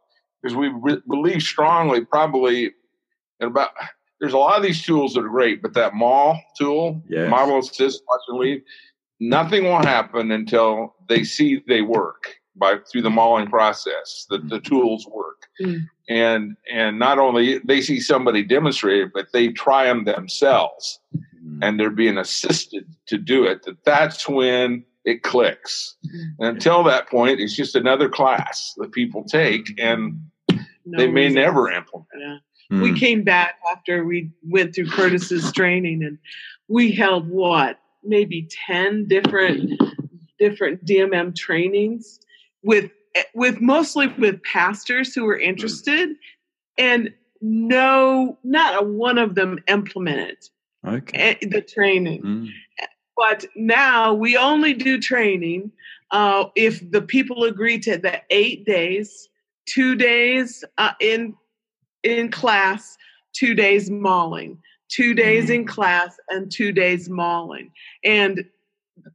because 0.42 0.56
we 0.56 0.70
re- 0.70 1.02
believe 1.08 1.42
strongly, 1.42 2.04
probably, 2.06 2.72
in 3.40 3.48
about. 3.48 3.72
There's 4.20 4.34
a 4.34 4.38
lot 4.38 4.56
of 4.56 4.62
these 4.62 4.84
tools 4.84 5.16
that 5.16 5.22
are 5.22 5.30
great, 5.30 5.64
but 5.64 5.74
that 5.74 5.96
maul 5.96 6.40
tool, 6.56 7.02
yes. 7.10 7.28
Marvel 7.28 7.58
Assist, 7.58 8.04
Watch 8.08 8.22
and 8.28 8.38
Lead, 8.38 8.62
nothing 9.20 9.64
will 9.64 9.82
happen 9.82 10.30
until 10.30 10.94
they 11.10 11.24
see 11.24 11.64
they 11.68 11.82
work 11.82 12.36
by 12.56 12.78
through 12.92 13.02
the 13.02 13.10
mauling 13.10 13.48
process. 13.48 14.26
That 14.30 14.50
the 14.50 14.60
tools 14.60 15.08
work, 15.08 15.48
mm. 15.62 15.82
and 16.10 16.56
and 16.72 17.00
not 17.00 17.20
only 17.20 17.60
they 17.60 17.82
see 17.82 18.00
somebody 18.00 18.44
demonstrate 18.44 19.02
it, 19.02 19.12
but 19.14 19.28
they 19.34 19.50
try 19.50 19.86
them 19.86 20.06
themselves 20.06 21.00
mm-hmm. 21.16 21.64
and 21.64 21.80
they're 21.80 21.90
being 21.90 22.18
assisted 22.18 22.86
to 23.08 23.18
do 23.18 23.46
it, 23.46 23.64
that 23.64 23.84
that's 23.84 24.28
when 24.28 24.84
it 25.06 25.24
clicks. 25.24 25.96
Mm-hmm. 26.06 26.44
And 26.44 26.56
until 26.56 26.84
that 26.84 27.10
point, 27.10 27.40
it's 27.40 27.56
just 27.56 27.76
another 27.76 28.10
class 28.10 28.74
that 28.78 28.92
people 28.92 29.24
take 29.24 29.74
and 29.80 30.20
no 30.86 30.98
they 30.98 31.08
may 31.08 31.26
reason. 31.26 31.36
never 31.36 31.72
implement. 31.72 32.08
Yeah. 32.18 32.38
Mm. 32.72 32.84
We 32.84 33.00
came 33.00 33.24
back 33.24 33.56
after 33.72 34.06
we 34.06 34.32
went 34.44 34.74
through 34.74 34.90
Curtis's 34.90 35.52
training 35.52 36.04
and 36.04 36.18
we 36.68 36.92
held 36.92 37.28
what, 37.30 37.80
maybe 38.04 38.48
10 38.68 39.08
different 39.08 39.80
different 40.40 40.84
DMM 40.86 41.36
trainings 41.36 42.20
with 42.64 42.92
with 43.34 43.60
mostly 43.60 44.08
with 44.08 44.42
pastors 44.44 45.14
who 45.14 45.26
were 45.26 45.38
mm. 45.38 45.44
interested 45.44 46.10
and 46.78 47.14
no 47.42 48.38
not 48.44 48.82
a 48.82 48.86
one 48.86 49.18
of 49.18 49.36
them 49.36 49.60
implemented 49.68 50.38
okay. 50.88 51.38
the 51.42 51.62
training. 51.62 52.22
Mm. 52.22 52.50
But 53.18 53.46
now 53.56 54.14
we 54.14 54.38
only 54.38 54.74
do 54.74 55.00
training 55.00 55.72
uh, 56.12 56.46
if 56.56 56.90
the 56.92 57.02
people 57.02 57.44
agree 57.44 57.80
to 57.80 57.98
the 57.98 58.22
eight 58.30 58.66
days, 58.66 59.30
two 59.66 59.96
days 59.96 60.64
uh, 60.78 60.92
in 61.00 61.36
in 62.04 62.32
class, 62.32 62.98
two 63.34 63.54
days 63.54 63.90
mauling, 63.90 64.58
two 64.90 65.14
days 65.14 65.50
mm. 65.50 65.56
in 65.56 65.68
class, 65.68 66.16
and 66.30 66.52
two 66.52 66.72
days 66.72 67.10
mauling, 67.10 67.72
and 68.04 68.44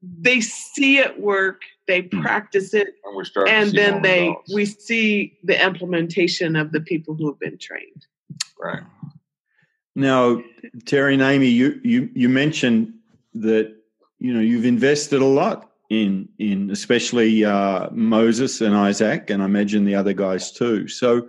they 0.01 0.41
see 0.41 0.99
it 0.99 1.21
work 1.21 1.63
they 1.87 2.03
mm. 2.03 2.23
practice 2.23 2.75
it 2.75 2.89
and, 3.05 3.49
and 3.49 3.73
then 3.73 4.03
they 4.03 4.29
results. 4.29 4.55
we 4.55 4.65
see 4.65 5.39
the 5.45 5.65
implementation 5.65 6.57
of 6.57 6.73
the 6.73 6.81
people 6.81 7.15
who 7.15 7.27
have 7.27 7.39
been 7.39 7.59
trained 7.59 8.07
right 8.59 8.83
now, 9.97 10.43
Terry 10.85 11.15
and 11.15 11.23
Amy, 11.23 11.47
you, 11.47 11.81
you, 11.83 12.11
you 12.15 12.29
mentioned 12.29 12.93
that 13.35 13.75
you 14.19 14.33
know 14.33 14.41
you've 14.41 14.67
invested 14.67 15.23
a 15.23 15.27
lot 15.27 15.71
in 15.89 16.29
in 16.39 16.71
especially 16.71 17.45
uh, 17.45 17.89
Moses 17.91 18.61
and 18.61 18.77
Isaac, 18.77 19.31
and 19.31 19.43
I 19.43 19.47
imagine 19.47 19.87
the 19.87 19.95
other 19.95 20.13
guys 20.13 20.53
too. 20.53 20.87
So, 20.87 21.29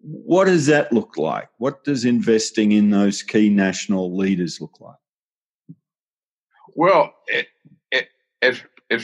what 0.00 0.44
does 0.44 0.66
that 0.66 0.92
look 0.92 1.16
like? 1.16 1.48
What 1.56 1.84
does 1.84 2.04
investing 2.04 2.72
in 2.72 2.90
those 2.90 3.22
key 3.22 3.48
national 3.48 4.14
leaders 4.14 4.60
look 4.60 4.78
like? 4.78 4.96
Well, 6.74 7.14
it, 7.28 7.46
it, 7.46 7.46
at, 8.42 8.62
at 8.90 9.02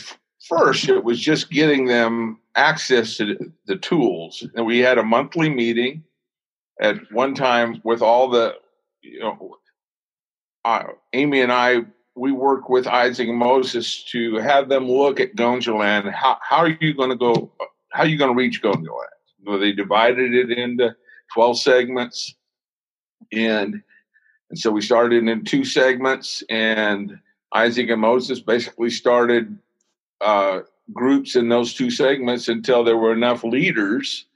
first, 0.49 0.89
it 0.89 1.05
was 1.05 1.21
just 1.21 1.51
getting 1.51 1.87
them 1.87 2.39
access 2.55 3.17
to 3.17 3.53
the, 3.67 3.77
tools, 3.77 4.47
and 4.55 4.67
we 4.67 4.79
had 4.79 4.99
a 4.99 5.03
monthly 5.03 5.49
meeting 5.49 6.05
at 6.81 6.97
one 7.13 7.35
time 7.35 7.81
with 7.85 8.03
all 8.03 8.29
the 8.29 8.55
you 9.03 9.21
know, 9.21 9.57
uh, 10.65 10.85
Amy 11.13 11.41
and 11.41 11.53
I, 11.53 11.83
we 12.15 12.33
work 12.33 12.69
with 12.69 12.87
Isaac 12.87 13.29
Moses 13.29 14.05
to 14.05 14.37
have 14.37 14.69
them 14.69 14.89
look 14.89 15.19
at 15.19 15.35
Gonjaland. 15.35 16.13
How, 16.13 16.39
how 16.43 16.59
are 16.59 16.77
you 16.81 16.95
going 16.95 17.11
to 17.11 17.17
go? 17.17 17.51
How 17.91 18.03
are 18.03 18.07
you 18.07 18.19
going 18.19 18.31
to 18.31 18.37
reach 18.37 18.63
Gonjaland? 18.63 19.09
Well, 19.45 19.59
they 19.59 19.73
divided 19.73 20.35
it 20.35 20.57
into 20.57 20.95
12 21.35 21.61
segments. 21.61 22.35
and 23.33 23.83
and 24.51 24.59
so 24.59 24.71
we 24.71 24.83
started 24.83 25.27
in 25.27 25.45
two 25.45 25.65
segments, 25.65 26.45
and 26.51 27.19
Isaac 27.55 27.91
and 27.91 28.01
Moses 28.01 28.41
basically 28.41 28.91
started 28.91 29.59
uh, 30.21 30.61
groups 30.93 31.37
in 31.37 31.49
those 31.49 31.75
two 31.75 31.91
segments 31.91 32.49
until 32.49 32.85
there 32.85 32.97
were 32.97 33.13
enough 33.13 33.45
leaders 33.45 34.27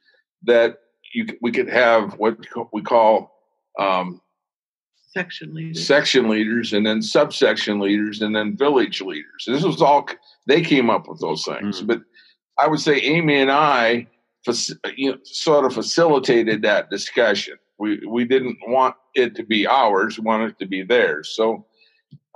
that 0.42 0.79
you, 1.12 1.26
we 1.40 1.50
could 1.50 1.68
have 1.68 2.14
what 2.18 2.38
we 2.72 2.83
call 2.83 3.33
um, 3.79 4.20
section 5.16 5.55
leaders, 5.55 5.87
section 5.87 6.29
leaders, 6.29 6.72
and 6.72 6.87
then 6.87 7.00
subsection 7.00 7.81
leaders, 7.81 8.20
and 8.20 8.37
then 8.37 8.57
village 8.57 9.00
leaders. 9.00 9.44
This 9.46 9.64
was 9.64 9.81
all 9.81 10.07
they 10.46 10.61
came 10.61 10.90
up 10.90 11.09
with 11.09 11.20
those 11.20 11.44
things. 11.44 11.79
Mm-hmm. 11.79 11.87
But 11.87 12.02
I 12.59 12.68
would 12.68 12.81
say 12.81 13.00
Amy 13.00 13.40
and 13.40 13.50
I, 13.50 14.07
you 14.96 15.12
know, 15.12 15.18
sort 15.24 15.64
of 15.64 15.74
facilitated 15.74 16.62
that 16.62 16.90
discussion. 16.90 17.57
We 17.79 18.05
we 18.07 18.24
didn't 18.24 18.59
want 18.66 18.96
it 19.14 19.35
to 19.37 19.42
be 19.42 19.66
ours; 19.66 20.18
we 20.18 20.24
wanted 20.24 20.50
it 20.50 20.59
to 20.61 20.66
be 20.66 20.83
theirs. 20.83 21.33
So 21.35 21.66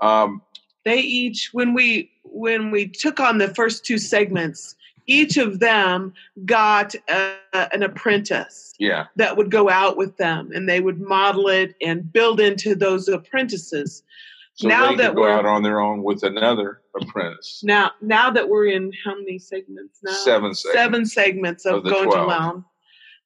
um, 0.01 0.43
they 0.91 1.01
each 1.01 1.51
when 1.53 1.73
we 1.73 2.11
when 2.25 2.71
we 2.71 2.89
took 2.89 3.21
on 3.21 3.39
the 3.39 3.55
first 3.55 3.85
two 3.85 3.99
segments 3.99 4.75
each 5.07 5.37
of 5.37 5.59
them 5.59 6.13
got 6.45 6.95
a, 7.09 7.35
an 7.73 7.83
apprentice 7.83 8.75
yeah. 8.79 9.07
that 9.17 9.37
would 9.37 9.51
go 9.51 9.69
out 9.69 9.97
with 9.97 10.17
them 10.19 10.51
and 10.55 10.69
they 10.69 10.81
would 10.81 11.01
model 11.01 11.49
it 11.49 11.75
and 11.81 12.13
build 12.13 12.41
into 12.41 12.75
those 12.75 13.09
apprentices 13.09 14.03
so 14.55 14.69
now 14.69 14.95
that 14.95 15.15
we're 15.15 15.31
out 15.31 15.47
on 15.47 15.63
their 15.63 15.81
own 15.81 16.03
with 16.03 16.23
another 16.23 16.81
apprentice 17.01 17.61
now 17.63 17.91
now 18.01 18.31
that 18.31 18.49
we're 18.49 18.67
in 18.67 18.93
how 19.05 19.15
many 19.15 19.39
segments 19.39 20.01
now 20.03 20.13
seven 20.13 20.55
segments, 20.55 20.75
seven 20.75 21.07
segments 21.07 21.67
of, 21.67 21.77
of 21.77 21.85
going 21.85 22.11
12. 22.11 22.15
to 22.15 22.27
Lown. 22.27 22.65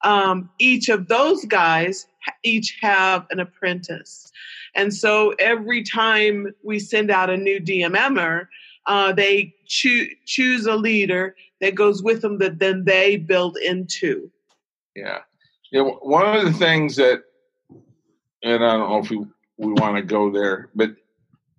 Um, 0.03 0.50
each 0.59 0.90
of 0.90 1.09
those 1.09 1.46
guys 1.46 2.07
each 2.42 2.77
have 2.83 3.27
an 3.31 3.40
apprentice 3.40 4.31
and 4.74 4.92
so 4.92 5.34
every 5.38 5.82
time 5.82 6.54
we 6.62 6.78
send 6.78 7.10
out 7.10 7.30
a 7.30 7.37
new 7.37 7.60
DMMer, 7.60 8.48
uh, 8.87 9.12
they 9.12 9.54
choo- 9.66 10.10
choose 10.26 10.66
a 10.66 10.76
leader 10.76 11.37
that 11.60 11.74
goes 11.74 12.02
with 12.02 12.22
them 12.22 12.38
that 12.38 12.58
then 12.58 12.84
they 12.84 13.16
build 13.16 13.56
into. 13.56 14.30
Yeah. 14.94 15.20
Yeah. 15.70 15.82
One 15.82 16.37
of 16.37 16.44
the 16.44 16.52
things 16.52 16.96
that, 16.96 17.22
and 18.42 18.64
I 18.64 18.76
don't 18.76 18.90
know 18.90 18.98
if 18.98 19.10
we, 19.10 19.18
we 19.56 19.72
want 19.72 19.96
to 19.96 20.02
go 20.02 20.30
there, 20.30 20.68
but 20.74 20.90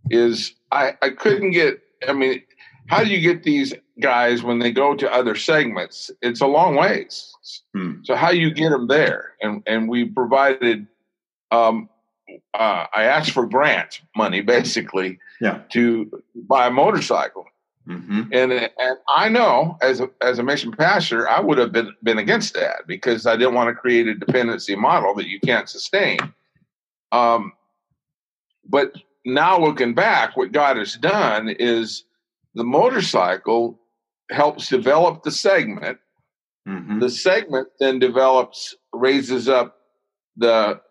is 0.10 0.54
I, 0.71 0.93
I 1.01 1.10
couldn't 1.10 1.51
get, 1.51 1.80
I 2.08 2.13
mean, 2.13 2.43
how 2.88 3.04
do 3.04 3.10
you 3.10 3.19
get 3.19 3.43
these 3.43 3.73
guys 3.99 4.43
when 4.43 4.60
they 4.60 4.71
go 4.71 4.95
to 4.95 5.12
other 5.12 5.36
segments? 5.36 6.12
It's 6.21 6.41
a 6.41 6.47
long 6.47 6.75
ways. 6.75 7.34
Hmm. 7.73 8.04
So 8.04 8.15
how 8.15 8.32
do 8.32 8.38
you 8.38 8.54
get 8.54 8.69
them 8.69 8.88
there? 8.88 9.34
And, 9.41 9.63
and 9.65 9.89
we 9.89 10.06
provided, 10.06 10.86
um, 11.51 11.89
uh, 12.54 12.86
I 12.93 13.04
asked 13.04 13.32
for 13.32 13.45
grant 13.45 14.02
money 14.15 14.41
basically 14.41 15.19
yeah. 15.41 15.62
to 15.69 16.24
buy 16.36 16.67
a 16.67 16.71
motorcycle. 16.71 17.45
Mm-hmm. 17.88 18.21
And 18.32 18.52
and 18.52 18.98
I 19.08 19.30
know 19.30 19.78
as 19.82 20.00
a, 20.00 20.10
as 20.21 20.39
a 20.39 20.43
mission 20.43 20.71
pastor, 20.71 21.30
I 21.30 21.39
would 21.39 21.60
have 21.60 21.71
been 21.71 21.93
been 22.02 22.17
against 22.17 22.56
that 22.56 22.88
because 22.88 23.28
I 23.28 23.36
didn't 23.36 23.54
want 23.54 23.69
to 23.69 23.76
create 23.76 24.08
a 24.08 24.15
dependency 24.15 24.76
model 24.76 25.13
that 25.15 25.28
you 25.28 25.39
can't 25.39 25.69
sustain. 25.69 26.17
Um, 27.12 27.54
but 28.67 28.93
now 29.24 29.60
looking 29.60 29.93
back, 29.93 30.36
what 30.36 30.52
God 30.52 30.78
has 30.78 30.95
done 30.95 31.50
is 31.50 32.06
the 32.56 32.63
motorcycle 32.63 33.80
helps 34.32 34.69
develop 34.69 35.24
the 35.24 35.32
segment. 35.32 36.00
Mm-hmm. 36.67 37.00
The 37.00 37.10
segment 37.10 37.67
then 37.80 38.00
develops, 38.00 38.76
raises 38.91 39.48
up 39.48 39.78
the 40.36 40.82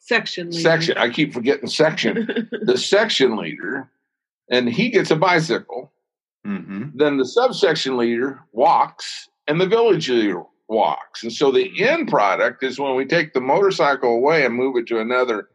section 0.00 0.50
leader. 0.50 0.60
section. 0.60 0.98
I 0.98 1.10
keep 1.10 1.32
forgetting 1.32 1.68
section. 1.68 2.48
the 2.62 2.78
section 2.78 3.36
leader, 3.36 3.90
and 4.50 4.68
he 4.68 4.90
gets 4.90 5.10
a 5.10 5.16
bicycle. 5.16 5.92
Mm-hmm. 6.46 6.90
Then 6.94 7.18
the 7.18 7.24
subsection 7.24 7.96
leader 7.96 8.40
walks, 8.52 9.28
and 9.46 9.60
the 9.60 9.66
village 9.66 10.08
leader 10.08 10.42
walks. 10.68 11.22
And 11.22 11.32
so 11.32 11.50
the 11.50 11.70
end 11.82 12.08
product 12.08 12.64
is 12.64 12.78
when 12.78 12.96
we 12.96 13.04
take 13.04 13.32
the 13.32 13.40
motorcycle 13.40 14.14
away 14.14 14.44
and 14.44 14.54
move 14.54 14.76
it 14.76 14.86
to 14.88 15.00
another 15.00 15.48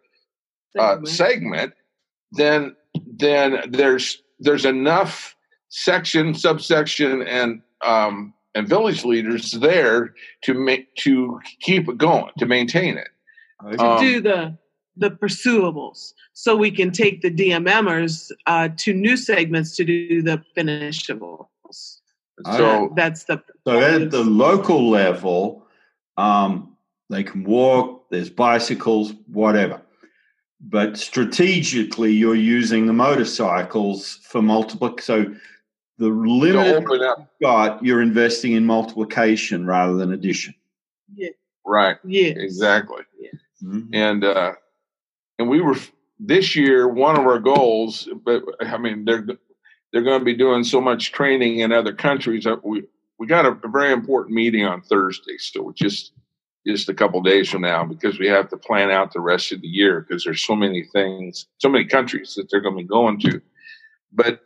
uh, 0.78 0.98
segment. 1.04 1.10
segment 1.10 1.74
then 2.32 2.76
then 3.06 3.62
there's 3.70 4.22
there's 4.40 4.66
enough 4.66 5.36
section, 5.70 6.34
subsection, 6.34 7.22
and 7.22 7.62
um, 7.86 8.34
and 8.56 8.68
village 8.68 9.06
leaders 9.06 9.52
there 9.52 10.14
to 10.42 10.54
make 10.54 10.94
to 10.96 11.40
keep 11.60 11.90
it 11.90 11.98
going, 11.98 12.32
to 12.38 12.46
maintain 12.46 12.98
it 12.98 13.10
to 13.64 13.84
um, 13.84 14.00
do 14.00 14.22
the 14.22 14.58
the 15.00 15.12
pursuables 15.12 16.14
so 16.34 16.56
we 16.56 16.72
can 16.72 16.92
take 16.92 17.22
the 17.22 17.32
DMMers 17.32 18.32
uh, 18.48 18.70
to 18.78 18.94
new 18.94 19.16
segments 19.16 19.76
to 19.76 19.86
do 19.86 20.22
the 20.22 20.44
finishables. 20.56 22.02
So 22.56 22.94
that's 22.96 23.24
the 23.24 23.42
so 23.66 23.80
at 23.80 24.12
the 24.12 24.24
local 24.24 24.90
level, 24.90 25.66
um, 26.18 26.76
they 27.10 27.24
can 27.24 27.44
walk. 27.44 28.10
There's 28.10 28.30
bicycles, 28.30 29.14
whatever. 29.28 29.82
But 30.60 30.98
strategically, 30.98 32.14
you're 32.14 32.36
using 32.36 32.88
the 32.88 32.94
motorcycles 32.94 34.20
for 34.24 34.42
multiple. 34.42 34.96
So 35.00 35.34
the 35.98 36.08
limit 36.08 36.84
you've 36.88 37.28
got, 37.42 37.84
you're 37.84 38.02
investing 38.02 38.54
in 38.54 38.66
multiplication 38.66 39.66
rather 39.66 39.96
than 39.96 40.14
addition. 40.14 40.54
Yeah. 41.14 41.30
Right. 41.66 41.98
Yeah. 42.04 42.34
Exactly. 42.36 43.04
Yeah. 43.20 43.32
Mm-hmm. 43.64 43.94
And 43.94 44.24
uh, 44.24 44.54
and 45.40 45.50
we 45.50 45.62
were 45.62 45.76
this 46.20 46.56
year 46.56 46.88
one 46.88 47.20
of 47.20 47.26
our 47.26 47.40
goals, 47.40 48.08
but 48.26 48.44
I 48.62 48.78
mean 48.78 49.06
they're 49.06 49.26
they're 49.92 50.04
going 50.04 50.20
to 50.20 50.26
be 50.26 50.36
doing 50.36 50.64
so 50.64 50.82
much 50.82 51.12
training 51.12 51.60
in 51.60 51.72
other 51.72 51.94
countries. 51.94 52.46
We 52.64 52.84
we 53.20 53.28
got 53.28 53.46
a, 53.46 53.58
very 53.68 53.92
important 53.92 54.36
meeting 54.36 54.66
on 54.66 54.82
Thursday, 54.82 55.38
so 55.38 55.72
just 55.76 56.12
just 56.68 56.90
a 56.90 56.94
couple 56.94 57.22
days 57.22 57.50
from 57.50 57.62
now 57.62 57.86
because 57.86 58.20
we 58.20 58.28
have 58.28 58.50
to 58.50 58.58
plan 58.58 58.92
out 58.92 59.14
the 59.14 59.22
rest 59.22 59.52
of 59.52 59.62
the 59.62 59.68
year 59.68 60.02
because 60.02 60.24
there's 60.24 60.46
so 60.46 60.56
many 60.56 60.84
things, 60.84 61.48
so 61.60 61.70
many 61.70 61.86
countries 61.86 62.36
that 62.36 62.50
they're 62.52 62.62
going 62.62 62.76
to 62.76 62.84
be 62.84 62.88
going 62.88 63.20
to. 63.22 63.42
But 64.12 64.42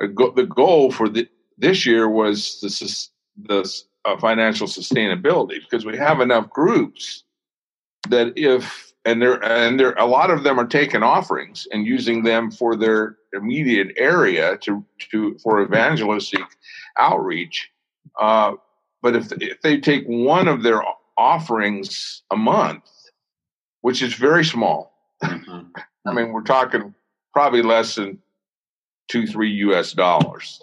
uh, 0.00 0.06
the 0.36 0.46
goal 0.46 0.92
for 0.92 1.08
the, 1.08 1.28
this 1.58 1.84
year 1.84 2.08
was 2.08 2.60
the 2.60 3.08
the 3.48 3.82
uh, 4.04 4.16
financial 4.18 4.68
sustainability 4.68 5.60
because 5.60 5.84
we 5.84 5.96
have 5.96 6.20
enough 6.20 6.48
groups 6.50 7.24
that 8.08 8.32
if 8.36 8.92
and 9.04 9.20
there 9.20 9.42
and 9.44 9.78
there 9.78 9.92
a 9.94 10.06
lot 10.06 10.30
of 10.30 10.42
them 10.42 10.58
are 10.58 10.66
taking 10.66 11.02
offerings 11.02 11.66
and 11.72 11.86
using 11.86 12.22
them 12.22 12.50
for 12.50 12.76
their 12.76 13.16
immediate 13.32 13.94
area 13.96 14.56
to 14.58 14.84
to 15.10 15.36
for 15.38 15.62
evangelistic 15.62 16.42
outreach. 16.98 17.70
Uh, 18.20 18.54
but 19.02 19.14
if 19.14 19.32
if 19.40 19.60
they 19.60 19.78
take 19.78 20.04
one 20.06 20.48
of 20.48 20.62
their 20.62 20.82
offerings 21.16 22.22
a 22.30 22.36
month, 22.36 22.88
which 23.82 24.02
is 24.02 24.14
very 24.14 24.44
small, 24.44 24.94
mm-hmm. 25.22 25.68
I 26.06 26.12
mean 26.12 26.32
we're 26.32 26.42
talking 26.42 26.94
probably 27.32 27.62
less 27.62 27.96
than 27.96 28.18
two 29.08 29.26
three 29.26 29.50
U.S. 29.50 29.92
dollars. 29.92 30.62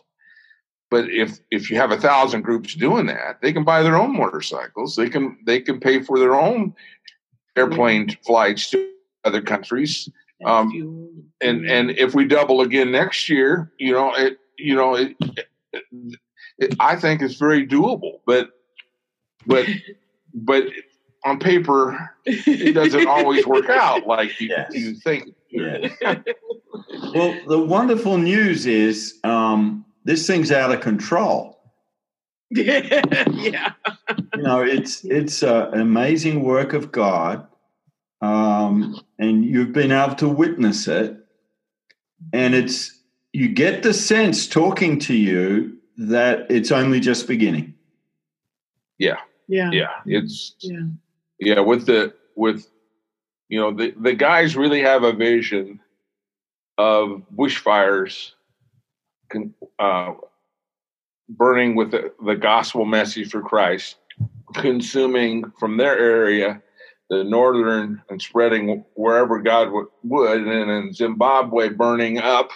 But 0.90 1.10
if 1.10 1.40
if 1.52 1.70
you 1.70 1.78
have 1.78 1.92
a 1.92 1.98
thousand 1.98 2.42
groups 2.42 2.76
doing 2.76 3.06
that, 3.06 3.42
they 3.42 3.54
can 3.54 3.64
buy 3.64 3.84
their 3.84 3.96
own 3.96 4.18
motorcycles. 4.18 4.96
They 4.96 5.10
can 5.10 5.38
they 5.46 5.62
can 5.62 5.80
pay 5.80 6.02
for 6.02 6.20
their 6.20 6.36
own 6.36 6.74
airplane 7.56 8.10
flights 8.26 8.70
to 8.72 8.90
other 9.24 9.42
countries. 9.42 10.10
Um, 10.46 11.26
and 11.42 11.66
and 11.70 11.92
if 11.92 12.16
we 12.16 12.26
double 12.26 12.62
again 12.62 12.92
next 12.92 13.30
year, 13.30 13.72
you 13.78 13.94
know 13.94 14.14
it. 14.16 14.38
You 14.58 14.76
know 14.76 14.96
it, 14.96 15.16
it, 15.74 15.86
it 16.58 16.76
I 16.80 16.96
think 16.96 17.22
it's 17.22 17.36
very 17.36 17.66
doable, 17.66 18.20
but 18.26 18.50
but 19.46 19.68
but 20.34 20.66
on 21.24 21.40
paper 21.40 22.12
it 22.26 22.74
doesn't 22.74 23.08
always 23.08 23.46
work 23.46 23.70
out 23.70 24.08
like 24.08 24.40
you, 24.40 24.50
yes. 24.50 24.72
you 24.74 24.96
think. 24.96 25.30
Yeah. 25.50 25.90
well, 27.14 27.38
the 27.48 27.60
wonderful 27.60 28.18
news 28.18 28.66
is 28.66 29.20
um, 29.24 29.86
this 30.06 30.26
thing's 30.26 30.52
out 30.52 30.72
of 30.72 30.82
control. 30.82 31.61
yeah. 32.54 33.74
You 34.36 34.44
know, 34.44 34.62
it's 34.62 35.06
it's 35.06 35.42
uh, 35.42 35.70
an 35.72 35.80
amazing 35.80 36.44
work 36.44 36.74
of 36.74 36.92
God, 36.92 37.48
um, 38.22 39.00
and 39.18 39.46
you've 39.46 39.72
been 39.72 39.92
able 39.92 40.16
to 40.16 40.28
witness 40.28 40.88
it, 40.88 41.18
and 42.34 42.54
it's 42.54 43.00
you 43.32 43.48
get 43.48 43.84
the 43.84 43.94
sense 43.94 44.48
talking 44.48 45.00
to 45.00 45.14
you 45.14 45.78
that 45.98 46.48
it's 46.50 46.72
only 46.72 47.00
just 47.00 47.28
beginning. 47.28 47.74
Yeah. 48.98 49.18
Yeah. 49.48 49.72
Yeah. 49.72 49.92
It's 50.06 50.56
yeah. 50.60 50.88
Yeah. 51.40 51.60
With 51.62 51.86
the 51.86 52.14
with 52.36 52.68
you 53.48 53.60
know 53.60 53.74
the 53.74 53.94
the 53.98 54.14
guys 54.14 54.58
really 54.58 54.82
have 54.82 55.04
a 55.04 55.14
vision 55.14 55.80
of 56.78 57.24
bushfires. 57.34 58.32
Can, 59.30 59.54
uh, 59.80 60.14
burning 61.38 61.76
with 61.76 61.92
the, 61.92 62.14
the 62.26 62.36
gospel 62.36 62.86
message 62.86 63.32
for 63.32 63.42
Christ, 63.42 63.98
consuming 64.56 65.52
from 65.60 65.78
their 65.78 65.98
area 65.98 66.62
the 67.10 67.24
northern 67.26 68.02
and 68.10 68.22
spreading 68.22 68.86
wherever 68.96 69.42
God 69.42 69.70
would, 70.04 70.42
and 70.48 70.72
in 70.72 70.94
Zimbabwe 70.94 71.68
burning 71.68 72.20
up. 72.20 72.50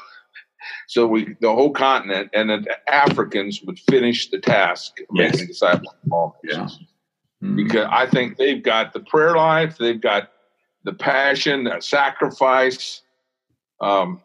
So 0.87 1.05
we, 1.05 1.35
the 1.41 1.53
whole 1.53 1.71
continent, 1.71 2.29
and 2.33 2.49
the 2.49 2.65
Africans 2.87 3.61
would 3.63 3.77
finish 3.79 4.29
the 4.29 4.39
task 4.39 4.93
of 5.01 5.07
yes. 5.13 5.33
making 5.33 5.47
disciples 5.47 5.93
of 6.05 6.11
all 6.11 6.37
nations. 6.43 6.79
Yeah. 6.79 7.47
Mm-hmm. 7.47 7.55
Because 7.57 7.87
I 7.91 8.07
think 8.07 8.37
they've 8.37 8.63
got 8.63 8.93
the 8.93 9.01
prayer 9.01 9.35
life, 9.35 9.77
they've 9.77 10.01
got 10.01 10.31
the 10.85 10.93
passion, 10.93 11.65
the 11.65 11.81
sacrifice. 11.81 13.01
Um, 13.81 14.21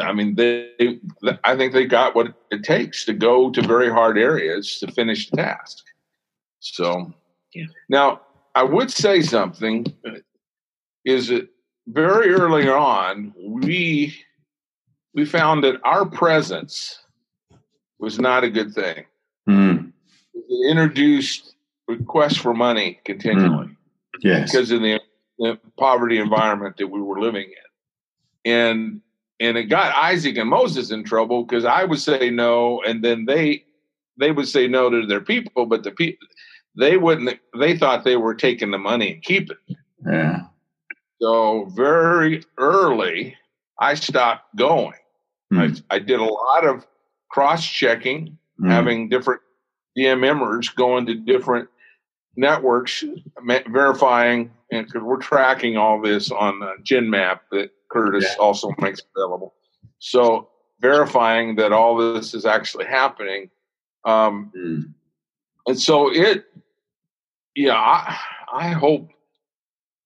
I 0.00 0.12
mean, 0.12 0.34
they, 0.34 0.98
I 1.44 1.56
think 1.56 1.72
they 1.72 1.86
got 1.86 2.14
what 2.14 2.34
it 2.50 2.62
takes 2.62 3.04
to 3.06 3.12
go 3.12 3.50
to 3.50 3.62
very 3.62 3.90
hard 3.90 4.18
areas 4.18 4.78
to 4.80 4.90
finish 4.92 5.30
the 5.30 5.38
task. 5.38 5.84
So, 6.60 7.12
yeah. 7.54 7.66
now 7.88 8.20
I 8.54 8.62
would 8.62 8.90
say 8.90 9.22
something 9.22 9.86
is 11.04 11.28
that 11.28 11.48
very 11.88 12.30
early 12.30 12.68
on, 12.68 13.32
we, 13.38 14.14
we 15.14 15.24
found 15.24 15.64
that 15.64 15.80
our 15.84 16.06
presence 16.06 16.98
was 17.98 18.18
not 18.18 18.44
a 18.44 18.50
good 18.50 18.72
thing. 18.74 19.04
Mm. 19.48 19.92
It 20.34 20.70
introduced 20.70 21.54
requests 21.88 22.36
for 22.36 22.54
money 22.54 23.00
continually. 23.04 23.66
Mm. 23.66 23.76
Yes. 24.22 24.50
Because 24.50 24.70
of 24.70 24.80
the, 24.82 25.00
the 25.38 25.58
poverty 25.78 26.18
environment 26.18 26.76
that 26.76 26.86
we 26.88 27.00
were 27.00 27.20
living 27.20 27.46
in. 27.46 28.52
And 28.52 29.00
and 29.40 29.56
it 29.56 29.64
got 29.64 29.96
Isaac 29.96 30.36
and 30.36 30.50
Moses 30.50 30.90
in 30.90 31.02
trouble 31.02 31.44
because 31.44 31.64
I 31.64 31.84
would 31.84 31.98
say 31.98 32.30
no, 32.30 32.82
and 32.82 33.02
then 33.02 33.24
they 33.24 33.64
they 34.18 34.32
would 34.32 34.48
say 34.48 34.68
no 34.68 34.90
to 34.90 35.06
their 35.06 35.20
people, 35.20 35.66
but 35.66 35.82
the 35.82 35.90
people 35.90 36.26
they 36.76 36.96
wouldn't. 36.96 37.38
They 37.58 37.76
thought 37.76 38.04
they 38.04 38.16
were 38.16 38.34
taking 38.34 38.70
the 38.70 38.78
money 38.78 39.14
and 39.14 39.22
keep 39.22 39.50
it. 39.50 39.76
Yeah. 40.06 40.42
So 41.20 41.66
very 41.74 42.44
early, 42.58 43.36
I 43.78 43.94
stopped 43.94 44.56
going. 44.56 44.94
Mm. 45.52 45.82
I, 45.90 45.96
I, 45.96 45.98
did 45.98 46.20
a 46.20 46.24
lot 46.24 46.64
of 46.64 46.86
cross 47.30 47.66
checking, 47.66 48.38
mm. 48.60 48.70
having 48.70 49.08
different 49.08 49.42
DMMers 49.98 50.74
going 50.74 51.06
to 51.06 51.14
different 51.14 51.68
networks, 52.36 53.04
verifying, 53.68 54.52
and 54.70 54.86
because 54.86 55.02
we're 55.02 55.18
tracking 55.18 55.76
all 55.76 56.00
this 56.00 56.30
on 56.30 56.60
the 56.60 56.74
GenMap 56.82 57.40
that 57.50 57.70
Curtis 57.90 58.24
yeah. 58.24 58.42
also 58.42 58.72
makes 58.78 59.02
available. 59.14 59.54
So 59.98 60.48
verifying 60.80 61.56
that 61.56 61.72
all 61.72 61.96
this 61.96 62.34
is 62.34 62.46
actually 62.46 62.86
happening. 62.86 63.50
Um, 64.04 64.52
mm. 64.56 64.94
And 65.66 65.78
so 65.78 66.10
it, 66.10 66.46
yeah, 67.54 67.74
I, 67.74 68.18
I 68.52 68.68
hope, 68.68 69.10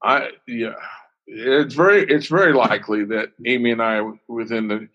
I 0.02 0.30
yeah, 0.48 0.74
it's 1.26 1.74
very 1.74 2.02
it's 2.04 2.26
very 2.26 2.52
likely 2.52 3.04
that 3.04 3.32
Amy 3.46 3.70
and 3.70 3.80
I 3.80 4.02
within 4.28 4.68
the 4.68 4.88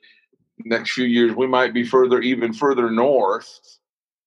next 0.65 0.91
few 0.91 1.05
years 1.05 1.35
we 1.35 1.47
might 1.47 1.73
be 1.73 1.83
further 1.83 2.19
even 2.21 2.53
further 2.53 2.91
north, 2.91 3.79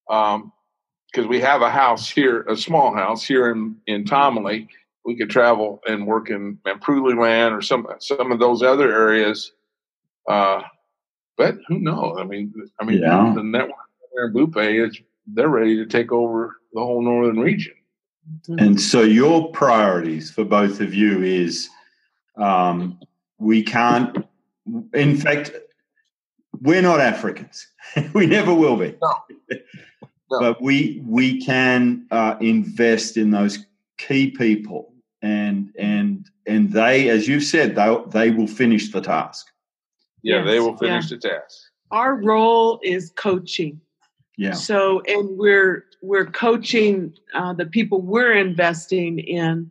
because 0.08 0.34
um, 0.34 1.28
we 1.28 1.38
have 1.40 1.62
a 1.62 1.70
house 1.70 2.08
here, 2.08 2.42
a 2.42 2.56
small 2.56 2.94
house 2.94 3.22
here 3.22 3.50
in 3.50 3.76
in 3.86 4.04
Tamale 4.04 4.68
we 5.04 5.16
could 5.16 5.30
travel 5.30 5.80
and 5.86 6.06
work 6.06 6.30
in 6.30 6.58
Mapuli 6.64 7.18
land 7.18 7.54
or 7.54 7.62
some 7.62 7.86
some 7.98 8.32
of 8.32 8.38
those 8.38 8.62
other 8.62 8.92
areas. 8.92 9.52
Uh, 10.28 10.62
but 11.36 11.56
who 11.66 11.78
knows? 11.78 12.18
I 12.18 12.24
mean, 12.24 12.52
I 12.80 12.84
mean, 12.84 13.00
yeah. 13.00 13.32
the 13.34 13.42
network 13.42 13.76
in 14.16 14.32
Bupe 14.32 14.56
is 14.56 14.98
they're 15.26 15.48
ready 15.48 15.76
to 15.76 15.86
take 15.86 16.12
over 16.12 16.56
the 16.72 16.80
whole 16.80 17.02
northern 17.02 17.40
region. 17.40 17.74
And 18.58 18.80
so, 18.80 19.02
your 19.02 19.50
priorities 19.50 20.30
for 20.30 20.44
both 20.44 20.80
of 20.80 20.94
you 20.94 21.22
is 21.22 21.68
um, 22.36 23.00
we 23.38 23.62
can't. 23.62 24.24
In 24.94 25.16
fact, 25.16 25.50
we're 26.60 26.82
not 26.82 27.00
Africans. 27.00 27.66
we 28.14 28.26
never 28.26 28.54
will 28.54 28.76
be. 28.76 28.94
No. 29.02 29.58
No. 30.30 30.40
But 30.40 30.62
we 30.62 31.02
we 31.04 31.44
can 31.44 32.06
uh, 32.12 32.36
invest 32.40 33.16
in 33.16 33.32
those 33.32 33.66
key 33.98 34.30
people 34.30 34.91
and 35.22 35.72
and 35.78 36.28
and 36.46 36.72
they, 36.72 37.08
as 37.08 37.28
you've 37.28 37.44
said, 37.44 37.74
they 37.76 37.96
they 38.08 38.30
will 38.30 38.48
finish 38.48 38.92
the 38.92 39.00
task. 39.00 39.46
Yeah, 40.22 40.38
yes, 40.38 40.46
they 40.46 40.60
will 40.60 40.76
finish 40.76 41.10
yeah. 41.10 41.16
the 41.16 41.28
task. 41.28 41.58
Our 41.90 42.16
role 42.16 42.80
is 42.82 43.12
coaching. 43.16 43.80
Yeah. 44.36 44.52
So, 44.52 45.02
and 45.06 45.38
we're 45.38 45.84
we're 46.00 46.26
coaching 46.26 47.14
uh, 47.34 47.52
the 47.52 47.66
people 47.66 48.00
we're 48.00 48.36
investing 48.36 49.18
in 49.18 49.70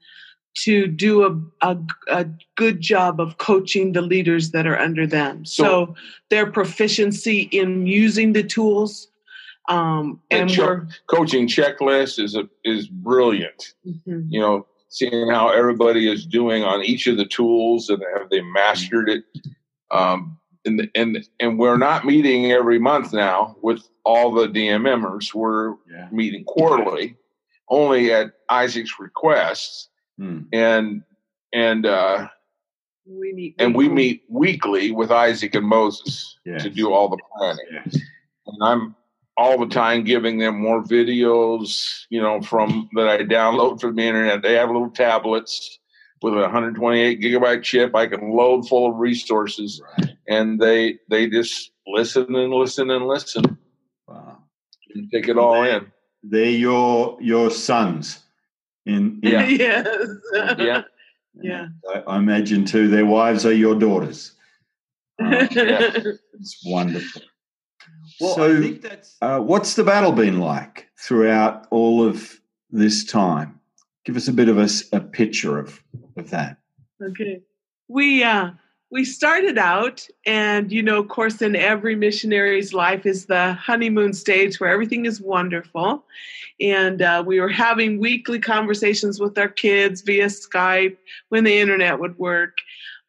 to 0.53 0.87
do 0.87 1.23
a, 1.23 1.65
a, 1.67 1.77
a 2.09 2.25
good 2.55 2.81
job 2.81 3.21
of 3.21 3.37
coaching 3.37 3.93
the 3.93 4.01
leaders 4.01 4.51
that 4.51 4.67
are 4.67 4.77
under 4.77 5.07
them. 5.07 5.45
So, 5.45 5.63
so 5.63 5.95
their 6.29 6.51
proficiency 6.51 7.43
in 7.51 7.87
using 7.87 8.33
the 8.33 8.43
tools. 8.43 9.07
Um, 9.69 10.19
and 10.29 10.49
ch- 10.49 10.57
we're 10.57 10.87
coaching 11.07 11.47
checklist 11.47 12.21
is 12.21 12.35
a, 12.35 12.49
is 12.65 12.87
brilliant. 12.87 13.73
Mm-hmm. 13.87 14.25
You 14.29 14.39
know, 14.41 14.67
seeing 14.91 15.29
how 15.29 15.49
everybody 15.49 16.11
is 16.11 16.25
doing 16.25 16.63
on 16.63 16.83
each 16.83 17.07
of 17.07 17.17
the 17.17 17.25
tools 17.25 17.89
and 17.89 18.03
have 18.13 18.29
they 18.29 18.41
mastered 18.41 19.09
it. 19.09 19.23
Um, 19.89 20.37
and 20.63 20.87
and 20.93 21.27
and 21.39 21.57
we're 21.57 21.77
not 21.77 22.05
meeting 22.05 22.51
every 22.51 22.77
month 22.77 23.13
now 23.13 23.55
with 23.63 23.81
all 24.03 24.31
the 24.31 24.47
DMMers. 24.47 25.33
We're 25.33 25.75
yeah. 25.89 26.07
meeting 26.11 26.43
quarterly, 26.43 27.15
only 27.69 28.13
at 28.13 28.33
Isaac's 28.49 28.99
request, 28.99 29.89
hmm. 30.19 30.41
and 30.53 31.03
and 31.51 31.85
uh, 31.87 32.27
we 33.07 33.33
meet 33.33 33.55
and 33.57 33.73
we 33.73 33.89
meet 33.89 34.23
weekly 34.29 34.91
with 34.91 35.09
Isaac 35.09 35.55
and 35.55 35.65
Moses 35.65 36.37
yes. 36.45 36.61
to 36.61 36.69
do 36.69 36.93
all 36.93 37.09
the 37.09 37.17
planning. 37.37 37.65
Yes. 37.71 37.97
And 38.45 38.57
I'm 38.61 38.95
all 39.37 39.57
the 39.57 39.67
time 39.67 40.03
giving 40.03 40.37
them 40.37 40.61
more 40.61 40.83
videos, 40.83 42.05
you 42.09 42.21
know, 42.21 42.41
from 42.41 42.89
that 42.93 43.07
I 43.07 43.17
download 43.19 43.79
from 43.79 43.95
the 43.95 44.03
internet. 44.03 44.41
They 44.41 44.53
have 44.53 44.69
little 44.69 44.89
tablets 44.89 45.79
with 46.21 46.33
a 46.33 46.41
128 46.41 47.21
gigabyte 47.21 47.63
chip. 47.63 47.95
I 47.95 48.07
can 48.07 48.31
load 48.31 48.67
full 48.67 48.91
of 48.91 48.97
resources, 48.97 49.81
right. 49.97 50.11
and 50.27 50.59
they 50.59 50.99
they 51.09 51.27
just 51.27 51.71
listen 51.87 52.35
and 52.35 52.53
listen 52.53 52.89
and 52.91 53.07
listen. 53.07 53.57
Wow! 54.07 54.37
And 54.93 55.09
take 55.11 55.27
it 55.27 55.37
all 55.37 55.61
they, 55.63 55.75
in. 55.75 55.91
They're 56.23 56.45
your 56.45 57.17
your 57.21 57.49
sons. 57.49 58.19
In, 58.85 59.19
in 59.23 59.31
yeah, 59.31 59.45
yes. 59.47 59.87
yeah, 60.57 60.81
yeah. 61.35 61.67
I, 61.93 61.99
I, 61.99 62.17
imagine 62.17 62.65
too. 62.65 62.87
Their 62.87 63.05
wives 63.05 63.45
are 63.45 63.53
your 63.53 63.75
daughters. 63.75 64.33
Uh, 65.21 65.47
yeah. 65.51 65.91
It's 66.33 66.59
wonderful. 66.65 67.21
Well, 68.21 68.35
so, 68.35 68.57
I 68.57 68.61
think 68.61 68.81
that's. 68.81 69.17
Uh, 69.21 69.39
what's 69.39 69.75
the 69.75 69.83
battle 69.83 70.11
been 70.11 70.39
like 70.39 70.89
throughout 70.97 71.67
all 71.71 72.05
of 72.05 72.39
this 72.69 73.03
time? 73.03 73.59
Give 74.05 74.15
us 74.15 74.27
a 74.27 74.33
bit 74.33 74.47
of 74.47 74.57
a, 74.57 74.69
a 74.93 74.99
picture 74.99 75.57
of, 75.57 75.81
of 76.17 76.29
that. 76.29 76.57
Okay. 77.01 77.41
We, 77.87 78.23
uh, 78.23 78.51
we 78.91 79.05
started 79.05 79.57
out, 79.57 80.07
and 80.25 80.71
you 80.71 80.83
know, 80.83 80.99
of 80.99 81.07
course, 81.07 81.41
in 81.41 81.55
every 81.55 81.95
missionary's 81.95 82.73
life 82.73 83.05
is 83.05 83.25
the 83.25 83.53
honeymoon 83.53 84.13
stage 84.13 84.59
where 84.59 84.69
everything 84.69 85.05
is 85.05 85.21
wonderful. 85.21 86.03
And 86.59 87.01
uh, 87.01 87.23
we 87.25 87.39
were 87.39 87.49
having 87.49 87.99
weekly 87.99 88.37
conversations 88.37 89.19
with 89.19 89.37
our 89.37 89.49
kids 89.49 90.01
via 90.01 90.27
Skype 90.27 90.97
when 91.29 91.43
the 91.43 91.57
internet 91.57 91.99
would 91.99 92.19
work. 92.19 92.57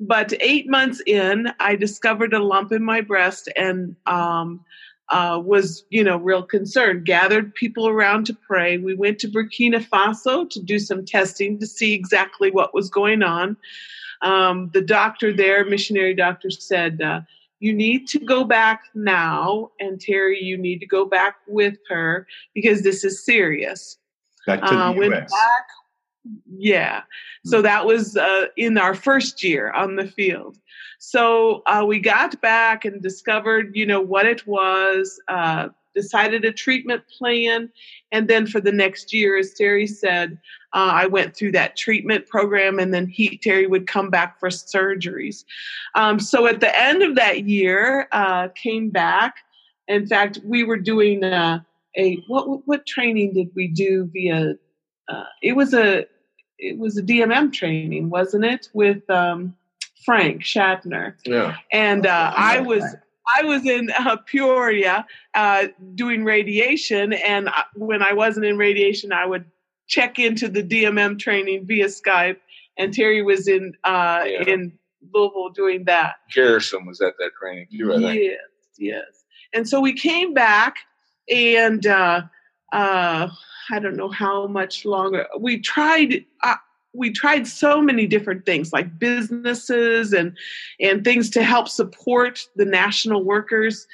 But 0.01 0.33
eight 0.41 0.69
months 0.69 1.03
in, 1.07 1.53
I 1.61 1.77
discovered 1.77 2.33
a 2.33 2.43
lump 2.43 2.73
in 2.73 2.83
my 2.83 3.03
breast, 3.03 3.49
and 3.57 3.95
um, 4.07 4.65
uh, 5.13 5.39
was, 5.39 5.85
you 5.91 6.03
know, 6.03 6.17
real 6.17 6.43
concerned. 6.43 7.05
Gathered 7.05 7.55
people 7.55 7.87
around 7.87 8.25
to 8.27 8.35
pray. 8.35 8.79
We 8.79 8.95
went 8.95 9.19
to 9.21 9.29
Burkina 9.29 9.87
Faso 9.87 10.49
to 10.49 10.61
do 10.61 10.79
some 10.79 11.05
testing 11.05 11.61
to 11.61 11.67
see 11.67 11.93
exactly 11.93 12.51
what 12.51 12.75
was 12.75 12.89
going 12.89 13.23
on. 13.23 13.57
Um, 14.23 14.71
the 14.73 14.81
doctor 14.81 15.33
there, 15.33 15.65
missionary 15.67 16.15
doctor, 16.15 16.51
said, 16.51 17.03
uh, 17.03 17.21
"You 17.61 17.75
need 17.75 18.09
to 18.09 18.21
go 18.21 18.45
back 18.45 18.85
now, 18.95 19.71
and 19.79 20.01
Terry, 20.01 20.43
you 20.43 20.57
need 20.57 20.79
to 20.79 20.87
go 20.87 21.05
back 21.05 21.37
with 21.47 21.77
her 21.89 22.27
because 22.55 22.83
this 22.83 23.05
is 23.05 23.23
serious." 23.23 23.99
Back 24.47 24.63
to 24.63 24.75
the 24.75 24.81
uh, 24.81 24.93
went 24.93 25.13
back. 25.13 25.67
Yeah, 26.47 27.03
so 27.45 27.59
hmm. 27.59 27.63
that 27.65 27.87
was 27.87 28.17
uh, 28.17 28.47
in 28.57 28.79
our 28.79 28.95
first 28.95 29.43
year 29.43 29.71
on 29.73 29.97
the 29.97 30.07
field. 30.07 30.59
So 30.99 31.63
uh, 31.67 31.85
we 31.87 31.99
got 31.99 32.41
back 32.41 32.85
and 32.85 33.03
discovered, 33.03 33.73
you 33.75 33.85
know, 33.85 34.01
what 34.01 34.25
it 34.25 34.47
was, 34.47 35.21
uh, 35.27 35.71
decided 35.95 36.45
a 36.45 36.53
treatment 36.53 37.03
plan. 37.19 37.71
And 38.13 38.29
then 38.29 38.47
for 38.47 38.61
the 38.61 38.71
next 38.73 39.13
year, 39.13 39.37
as 39.37 39.53
Terry 39.53 39.87
said, 39.87 40.39
uh, 40.73 40.91
I 40.95 41.07
went 41.07 41.37
through 41.37 41.53
that 41.53 41.77
treatment 41.77 42.29
program 42.29 42.79
and 42.79 42.95
then 42.95 43.07
he, 43.09 43.37
Terry 43.39 43.67
would 43.67 43.87
come 43.87 44.11
back 44.11 44.39
for 44.39 44.49
surgeries. 44.49 45.45
Um, 45.97 46.21
so 46.21 46.47
at 46.47 46.61
the 46.61 46.79
end 46.79 47.03
of 47.03 47.17
that 47.17 47.45
year, 47.49 48.07
uh, 48.13 48.49
came 48.55 48.91
back. 48.91 49.35
In 49.89 50.07
fact, 50.07 50.39
we 50.45 50.63
were 50.63 50.79
doing 50.79 51.25
a, 51.25 51.67
a 51.97 52.23
what, 52.29 52.67
what 52.67 52.87
training 52.87 53.35
did 53.35 53.51
we 53.55 53.69
do 53.69 54.09
via, 54.13 54.55
uh, 55.09 55.25
it 55.43 55.53
was 55.55 55.75
a, 55.75 56.07
it 56.59 56.79
was 56.79 56.97
a 56.97 57.03
DMM 57.03 57.53
training, 57.53 58.11
wasn't 58.11 58.45
it, 58.45 58.69
with 58.73 59.09
um, 59.11 59.55
Frank 60.05 60.43
Shatner? 60.43 61.15
Yeah. 61.25 61.57
And 61.73 62.07
uh, 62.07 62.33
I 62.37 62.61
was 62.61 62.85
I 63.39 63.45
was 63.45 63.65
in 63.67 63.91
uh, 63.97 64.17
Peoria 64.27 65.07
uh, 65.35 65.69
doing 65.95 66.25
radiation, 66.25 67.13
and 67.13 67.49
when 67.75 68.03
I 68.03 68.13
wasn't 68.13 68.47
in 68.47 68.59
radiation, 68.59 69.13
I 69.13 69.27
would 69.27 69.45
check 69.87 70.19
into 70.19 70.49
the 70.49 70.63
DMM 70.63 71.19
training 71.19 71.67
via 71.67 71.87
Skype. 71.87 72.37
And 72.79 72.93
Terry 72.95 73.23
was 73.23 73.49
in 73.49 73.75
uh, 73.85 74.25
Yeah. 74.27 74.45
in 74.49 74.73
Louisville 75.13 75.51
doing 75.51 75.85
that. 75.85 76.15
Garrison 76.35 76.87
was 76.87 77.01
at 77.01 77.15
that 77.19 77.31
training 77.39 77.67
too, 77.77 77.93
I 77.93 77.99
think. 77.99 78.21
Yes, 78.23 78.39
yes. 78.79 79.25
And 79.53 79.69
so 79.69 79.81
we 79.81 79.93
came 79.93 80.33
back, 80.33 80.77
and 81.29 81.87
uh, 81.87 82.23
uh, 82.73 83.29
I 83.71 83.79
don't 83.79 83.97
know 83.97 84.09
how 84.11 84.47
much 84.47 84.85
longer. 84.85 85.27
We 85.39 85.59
tried. 85.61 86.25
Uh, 86.43 86.57
we 86.95 87.11
tried 87.11 87.47
so 87.47 87.81
many 87.81 88.07
different 88.07 88.45
things, 88.45 88.73
like 88.73 88.99
businesses 88.99 90.13
and 90.13 90.37
and 90.81 91.05
things 91.05 91.31
to 91.31 91.43
help 91.43 91.69
support 91.69 92.47
the 92.57 92.65
national 92.65 93.25
workers. 93.25 93.87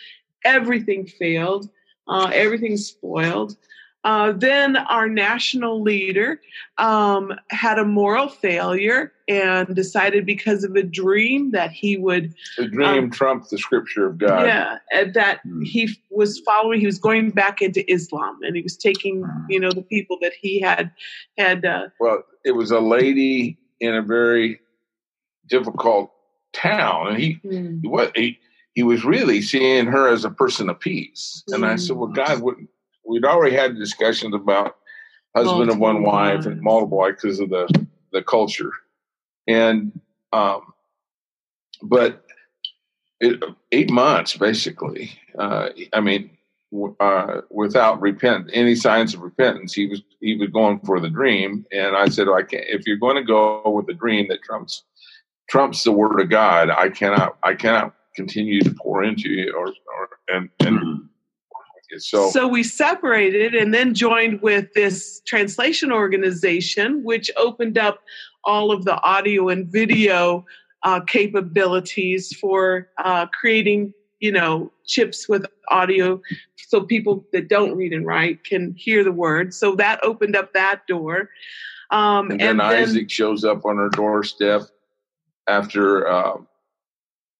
Everything 0.44 1.06
failed. 1.06 1.68
Uh, 2.08 2.30
everything 2.32 2.76
spoiled. 2.76 3.56
Uh, 4.04 4.32
then 4.32 4.76
our 4.76 5.08
national 5.08 5.82
leader 5.82 6.40
um, 6.78 7.32
had 7.50 7.78
a 7.78 7.84
moral 7.84 8.28
failure 8.28 9.12
and 9.28 9.76
decided 9.76 10.24
because 10.24 10.64
of 10.64 10.74
a 10.74 10.82
dream 10.82 11.50
that 11.50 11.70
he 11.70 11.96
would 11.98 12.34
The 12.56 12.66
dream 12.66 13.10
trumped 13.10 13.50
the 13.50 13.58
scripture 13.58 14.06
of 14.06 14.18
God. 14.18 14.46
yeah, 14.46 14.78
and 14.90 15.12
that 15.14 15.40
Mm. 15.46 15.64
he 15.66 15.90
was 16.10 16.38
following. 16.40 16.80
He 16.80 16.86
was 16.86 16.98
going 16.98 17.30
back 17.30 17.60
into 17.60 17.88
Islam, 17.92 18.38
and 18.42 18.56
he 18.56 18.62
was 18.62 18.76
taking, 18.76 19.24
you 19.48 19.60
know, 19.60 19.70
the 19.72 19.82
people 19.82 20.18
that 20.22 20.32
he 20.40 20.60
had 20.60 20.90
had. 21.36 21.64
Uh, 21.64 21.88
Well, 22.00 22.22
it 22.44 22.52
was 22.52 22.70
a 22.70 22.80
lady 22.80 23.58
in 23.80 23.94
a 23.94 24.02
very 24.02 24.60
difficult 25.48 26.10
town, 26.52 27.08
and 27.08 27.18
he 27.18 27.38
mm, 27.44 27.80
he 27.82 27.88
was 27.88 28.10
he, 28.14 28.38
he 28.74 28.82
was 28.82 29.04
really 29.04 29.42
seeing 29.42 29.86
her 29.86 30.08
as 30.08 30.24
a 30.24 30.30
person 30.30 30.68
of 30.70 30.80
peace. 30.80 31.42
And 31.48 31.64
I 31.66 31.76
said, 31.76 31.96
"Well, 31.96 32.08
God, 32.08 32.40
wouldn't 32.40 32.68
we'd 33.04 33.24
already 33.24 33.54
had 33.56 33.76
discussions 33.76 34.34
about 34.34 34.76
husband 35.34 35.70
of 35.70 35.78
one 35.78 36.02
Multiple 36.02 36.12
wife 36.12 36.46
and 36.46 36.60
multiple 36.62 36.98
wives 36.98 37.22
because 37.22 37.40
of 37.40 37.50
the 37.50 37.86
the 38.12 38.22
culture, 38.22 38.72
and 39.48 39.98
um, 40.32 40.60
but 41.82 42.24
it, 43.20 43.42
eight 43.72 43.90
months 43.90 44.36
basically. 44.36 45.10
Uh, 45.38 45.70
I 45.92 46.00
mean." 46.00 46.30
w- 46.72 46.94
Uh, 47.00 47.40
without 47.50 47.98
repent, 48.02 48.50
any 48.52 48.74
signs 48.74 49.14
of 49.14 49.20
repentance, 49.22 49.72
he 49.72 49.86
was 49.86 50.02
he 50.20 50.36
was 50.36 50.50
going 50.50 50.78
for 50.80 51.00
the 51.00 51.08
dream, 51.08 51.64
and 51.72 51.96
I 51.96 52.08
said, 52.10 52.28
"I 52.28 52.42
can't. 52.42 52.66
If 52.68 52.86
you're 52.86 52.98
going 53.06 53.16
to 53.16 53.24
go 53.24 53.62
with 53.76 53.86
the 53.86 53.94
dream 53.94 54.28
that 54.28 54.42
trumps 54.42 54.84
trumps 55.48 55.82
the 55.84 55.92
word 55.92 56.20
of 56.20 56.28
God, 56.28 56.68
I 56.68 56.90
cannot 56.90 57.38
I 57.42 57.54
cannot 57.54 57.94
continue 58.14 58.60
to 58.60 58.74
pour 58.82 59.02
into 59.02 59.30
you 59.30 59.54
or, 59.56 59.68
or 59.68 60.08
and 60.28 60.50
and 60.60 60.78
Mhm. 60.78 61.08
so, 61.98 62.28
so 62.30 62.46
we 62.46 62.62
separated, 62.62 63.54
and 63.54 63.72
then 63.72 63.94
joined 63.94 64.42
with 64.42 64.66
this 64.74 65.22
translation 65.26 65.90
organization, 65.90 67.02
which 67.02 67.30
opened 67.38 67.78
up 67.78 68.02
all 68.44 68.70
of 68.70 68.84
the 68.84 69.00
audio 69.02 69.48
and 69.48 69.66
video 69.66 70.44
uh, 70.82 71.00
capabilities 71.00 72.34
for 72.36 72.88
uh, 72.98 73.26
creating, 73.26 73.92
you 74.20 74.32
know, 74.32 74.72
chips 74.86 75.28
with 75.28 75.46
audio, 75.68 76.20
so 76.56 76.82
people 76.82 77.24
that 77.32 77.48
don't 77.48 77.76
read 77.76 77.92
and 77.92 78.06
write 78.06 78.44
can 78.44 78.74
hear 78.76 79.02
the 79.02 79.12
word. 79.12 79.54
So 79.54 79.74
that 79.76 80.00
opened 80.02 80.36
up 80.36 80.52
that 80.54 80.86
door. 80.86 81.30
Um, 81.90 82.30
and 82.30 82.40
then 82.40 82.60
Isaac 82.60 83.10
shows 83.10 83.44
up 83.44 83.64
on 83.64 83.76
her 83.76 83.88
doorstep 83.88 84.62
after 85.48 86.06
um, 86.08 86.46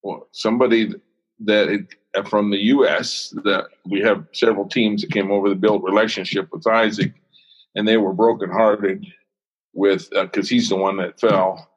well, 0.03 0.29
somebody 0.33 0.95
that 1.41 1.69
it, 1.69 2.29
from 2.29 2.51
the 2.51 2.59
U.S. 2.59 3.35
that 3.45 3.67
we 3.85 4.01
have 4.01 4.25
several 4.33 4.69
teams 4.69 5.03
that 5.03 5.13
came 5.13 5.31
over 5.31 5.49
to 5.49 5.55
build 5.55 5.85
relationship 5.85 6.49
with 6.53 6.67
Isaac, 6.67 7.13
and 7.75 7.87
they 7.87 7.97
were 7.97 8.13
brokenhearted 8.13 9.07
with 9.79 10.11
because 10.11 10.49
he's 10.49 10.68
the 10.68 10.76
one 10.76 10.97
that 10.97 11.20
fell, 11.20 11.70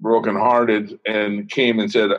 brokenhearted, 0.00 0.98
and 1.04 1.50
came 1.50 1.78
and 1.80 1.90
said, 1.90 2.10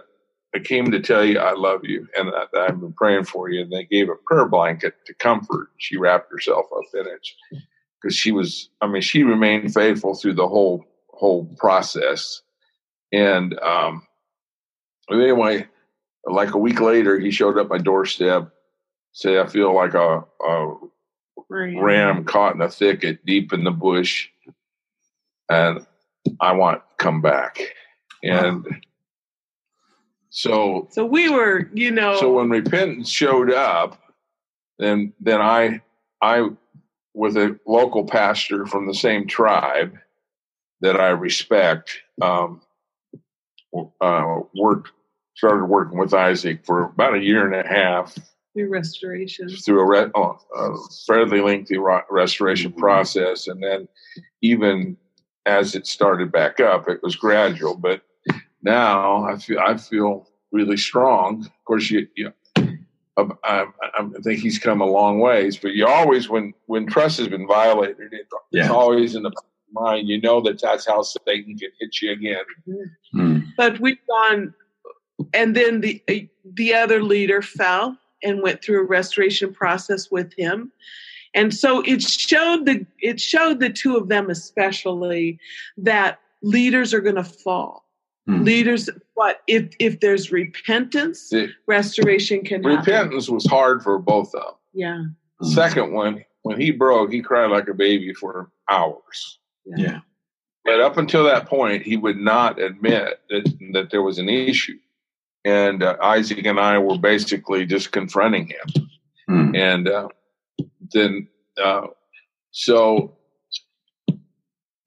"I 0.53 0.59
came 0.59 0.91
to 0.91 0.99
tell 0.99 1.23
you 1.23 1.39
I 1.39 1.53
love 1.53 1.82
you, 1.84 2.07
and 2.15 2.27
that 2.29 2.49
I've 2.53 2.79
been 2.79 2.93
praying 2.93 3.23
for 3.25 3.49
you." 3.49 3.61
And 3.61 3.71
they 3.71 3.86
gave 3.86 4.09
a 4.09 4.15
prayer 4.27 4.45
blanket 4.45 4.93
to 5.05 5.13
comfort. 5.15 5.69
She 5.77 5.97
wrapped 5.97 6.32
herself 6.32 6.65
up 6.75 6.84
in 6.93 7.07
it 7.07 7.27
because 8.01 8.15
she 8.15 8.32
was. 8.32 8.69
I 8.82 8.88
mean, 8.88 9.01
she 9.01 9.23
remained 9.23 9.73
faithful 9.73 10.13
through 10.13 10.34
the 10.34 10.47
whole 10.47 10.86
whole 11.09 11.45
process, 11.57 12.41
and 13.11 13.57
um, 13.59 14.05
anyway, 15.09 15.67
like 16.25 16.53
a 16.53 16.57
week 16.57 16.82
later, 16.82 17.19
he 17.19 17.32
showed 17.32 17.57
up 17.57 17.69
my 17.69 17.77
doorstep. 17.77 18.51
Say, 19.13 19.39
I 19.39 19.47
feel 19.47 19.75
like 19.75 19.93
a, 19.93 20.23
a 20.45 20.75
ram 21.49 22.23
caught 22.23 22.55
in 22.55 22.61
a 22.61 22.69
thicket 22.69 23.25
deep 23.25 23.51
in 23.51 23.65
the 23.65 23.71
bush, 23.71 24.29
and 25.49 25.85
I 26.39 26.53
want 26.53 26.77
to 26.79 27.03
come 27.03 27.21
back. 27.21 27.59
And 28.23 28.65
so, 30.29 30.87
So 30.91 31.05
we 31.05 31.29
were, 31.29 31.69
you 31.73 31.91
know, 31.91 32.15
so 32.19 32.33
when 32.33 32.49
repentance 32.49 33.09
showed 33.09 33.51
up, 33.51 33.99
then 34.79 35.13
then 35.19 35.41
I 35.41 35.81
I 36.21 36.49
with 37.13 37.35
a 37.37 37.59
local 37.67 38.05
pastor 38.05 38.65
from 38.65 38.87
the 38.87 38.93
same 38.93 39.27
tribe 39.27 39.97
that 40.81 40.99
I 40.99 41.09
respect 41.09 41.99
um, 42.21 42.61
uh, 43.99 44.39
worked 44.55 44.91
started 45.35 45.65
working 45.65 45.97
with 45.97 46.13
Isaac 46.13 46.65
for 46.65 46.83
about 46.85 47.15
a 47.15 47.19
year 47.23 47.45
and 47.45 47.55
a 47.55 47.67
half 47.67 48.15
through 48.53 48.69
restoration. 48.69 49.49
through 49.49 49.79
a, 49.81 49.85
re- 49.85 50.11
oh, 50.15 50.37
a 50.55 50.75
fairly 51.07 51.41
lengthy 51.41 51.77
ro- 51.77 52.01
restoration 52.09 52.71
Mhm. 52.71 52.77
process, 52.77 53.47
and 53.47 53.61
then 53.63 53.87
even 54.41 54.97
as 55.45 55.75
it 55.75 55.87
started 55.87 56.31
back 56.31 56.59
up, 56.59 56.87
it 56.87 57.01
was 57.03 57.15
gradual. 57.15 57.75
But 57.75 58.01
now 58.61 59.23
I 59.25 59.37
feel 59.37 59.59
I 59.59 59.77
feel 59.77 60.27
really 60.51 60.77
strong. 60.77 61.41
Of 61.45 61.65
course, 61.65 61.89
you, 61.89 62.07
you 62.15 62.31
I, 63.17 63.27
I, 63.43 63.65
I 63.97 64.21
think 64.23 64.39
he's 64.39 64.59
come 64.59 64.81
a 64.81 64.85
long 64.85 65.19
ways, 65.19 65.57
but 65.57 65.73
you 65.73 65.85
always 65.87 66.29
when 66.29 66.53
when 66.67 66.87
trust 66.87 67.17
has 67.19 67.27
been 67.27 67.47
violated, 67.47 68.13
it, 68.13 68.27
Yeah. 68.51 68.63
it's 68.63 68.71
always 68.71 69.15
in 69.15 69.23
the 69.23 69.31
mind. 69.71 70.07
You 70.07 70.21
know 70.21 70.41
that 70.41 70.61
that's 70.61 70.87
how 70.87 71.01
Satan 71.01 71.57
can 71.57 71.69
hit 71.79 72.01
you 72.01 72.11
again. 72.11 72.43
Mm. 73.13 73.47
But 73.57 73.79
we've 73.79 73.97
gone, 74.07 74.53
and 75.33 75.55
then 75.55 75.81
the 75.81 76.01
the 76.53 76.73
other 76.73 77.01
leader 77.03 77.41
fell 77.41 77.97
and 78.23 78.41
went 78.41 78.63
through 78.63 78.81
a 78.81 78.85
restoration 78.85 79.53
process 79.53 80.11
with 80.11 80.33
him, 80.37 80.71
and 81.34 81.53
so 81.53 81.82
it 81.82 82.01
showed 82.01 82.65
the 82.65 82.86
it 82.99 83.19
showed 83.19 83.59
the 83.59 83.69
two 83.69 83.95
of 83.95 84.07
them 84.09 84.29
especially 84.29 85.39
that 85.77 86.19
leaders 86.41 86.93
are 86.93 87.01
going 87.01 87.15
to 87.15 87.23
fall. 87.23 87.86
Mm. 88.29 88.45
Leaders, 88.45 88.89
but 89.15 89.41
if 89.47 89.73
if 89.79 89.99
there's 89.99 90.32
repentance, 90.32 91.29
The- 91.29 91.49
restoration 91.67 92.43
can 92.43 92.63
happen. 92.63 92.77
Repentance 92.77 93.29
was 93.29 93.45
hard 93.47 93.82
for 93.82 93.97
both 93.97 94.34
of 94.36 94.43
them. 94.43 94.53
Yeah, 94.73 95.03
The 95.39 95.47
Second 95.47 95.93
one, 95.93 96.23
when 96.43 96.59
he 96.59 96.71
broke, 96.71 97.11
he 97.11 97.21
cried 97.21 97.49
like 97.51 97.67
a 97.67 97.73
baby 97.73 98.13
for 98.13 98.51
hours. 98.69 99.39
Yeah. 99.65 99.99
But 100.63 100.79
up 100.79 100.97
until 100.97 101.23
that 101.25 101.47
point, 101.47 101.82
he 101.84 101.97
would 101.97 102.17
not 102.17 102.59
admit 102.59 103.19
that, 103.29 103.53
that 103.73 103.89
there 103.89 104.03
was 104.03 104.19
an 104.19 104.29
issue. 104.29 104.77
And 105.43 105.82
uh, 105.82 105.97
Isaac 106.01 106.45
and 106.45 106.59
I 106.59 106.77
were 106.77 106.99
basically 106.99 107.65
just 107.65 107.91
confronting 107.91 108.47
him. 108.47 108.89
Mm. 109.29 109.57
And 109.57 109.88
uh, 109.89 110.07
then, 110.93 111.27
uh, 111.63 111.87
so 112.51 113.15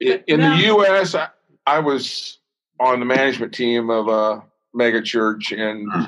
in 0.00 0.40
the 0.40 0.60
U.S., 0.66 1.14
I, 1.14 1.28
I 1.66 1.78
was 1.78 2.38
on 2.80 3.00
the 3.00 3.06
management 3.06 3.54
team 3.54 3.90
of 3.90 4.08
a 4.08 4.42
mega 4.74 5.00
church, 5.02 5.52
and 5.52 5.90
Hmm. 5.92 6.04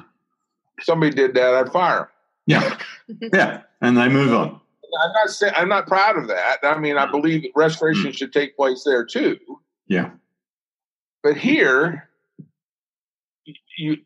somebody 0.81 1.15
did 1.15 1.35
that, 1.35 1.55
I'd 1.55 1.73
fire 1.73 2.01
him. 2.01 2.07
Yeah. 2.47 2.79
Yeah. 3.33 3.63
And 3.81 3.97
they 3.97 4.09
move 4.09 4.33
on. 4.33 4.61
I'm 5.05 5.13
not 5.13 5.31
saying 5.31 5.53
I'm 5.57 5.69
not 5.69 5.87
proud 5.87 6.17
of 6.17 6.27
that. 6.29 6.59
I 6.65 6.77
mean, 6.79 6.97
I 6.97 7.07
believe 7.09 7.43
that 7.43 7.53
restoration 7.55 8.11
should 8.13 8.33
take 8.33 8.57
place 8.57 8.83
there 8.85 9.05
too. 9.05 9.39
Yeah. 9.87 10.11
But 11.23 11.37
here, 11.37 12.09
you, 13.45 13.55
you 13.79 13.97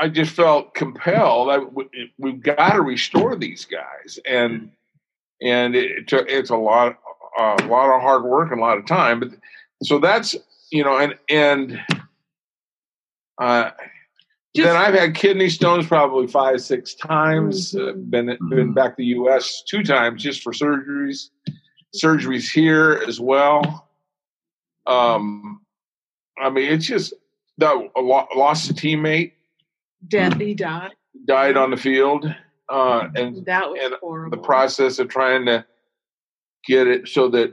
I 0.00 0.08
just 0.08 0.32
felt 0.32 0.74
compelled. 0.74 1.48
I, 1.50 1.58
we- 1.58 2.12
we've 2.18 2.42
got 2.42 2.72
to 2.74 2.82
restore 2.82 3.36
these 3.36 3.64
guys, 3.64 4.18
and 4.26 4.70
and 5.42 5.74
it, 5.76 6.10
it's 6.12 6.50
a 6.50 6.56
lot 6.56 6.98
a 7.38 7.56
lot 7.66 7.94
of 7.94 8.02
hard 8.02 8.24
work 8.24 8.50
and 8.50 8.60
a 8.60 8.62
lot 8.64 8.78
of 8.78 8.86
time. 8.86 9.20
But 9.20 9.30
so 9.82 9.98
that's 9.98 10.34
you 10.70 10.84
know, 10.84 10.98
and 10.98 11.14
and 11.30 11.80
uh, 13.38 13.70
Just- 14.56 14.66
then 14.66 14.76
I've 14.76 14.94
had 14.94 15.14
kidney 15.14 15.48
stones 15.48 15.86
probably 15.86 16.26
five 16.26 16.60
six 16.60 16.94
times. 16.94 17.74
Uh, 17.74 17.92
Mhm. 17.94 18.10
been 18.10 18.26
been 18.26 18.72
Mhm. 18.72 18.74
back 18.74 18.92
to 18.92 18.96
the 18.98 19.06
U.S. 19.06 19.62
two 19.68 19.82
times 19.82 20.22
just 20.22 20.42
for 20.42 20.52
surgeries. 20.52 21.30
Surgeries 21.96 22.50
here 22.52 23.02
as 23.06 23.18
well. 23.20 23.88
Um, 24.86 25.60
I 26.40 26.50
mean, 26.50 26.70
it's 26.70 26.86
just 26.86 27.12
that 27.58 27.74
lost 27.96 28.70
a 28.70 28.74
teammate. 28.74 29.32
Death, 30.06 30.38
he 30.38 30.54
died. 30.54 30.92
Died 31.26 31.56
on 31.56 31.70
the 31.70 31.76
field, 31.76 32.32
uh, 32.68 33.08
and 33.14 33.44
that 33.46 33.68
was 33.70 33.78
and 33.82 33.94
horrible. 34.00 34.36
The 34.36 34.42
process 34.42 34.98
of 34.98 35.08
trying 35.08 35.46
to 35.46 35.64
get 36.66 36.86
it 36.86 37.08
so 37.08 37.28
that 37.30 37.52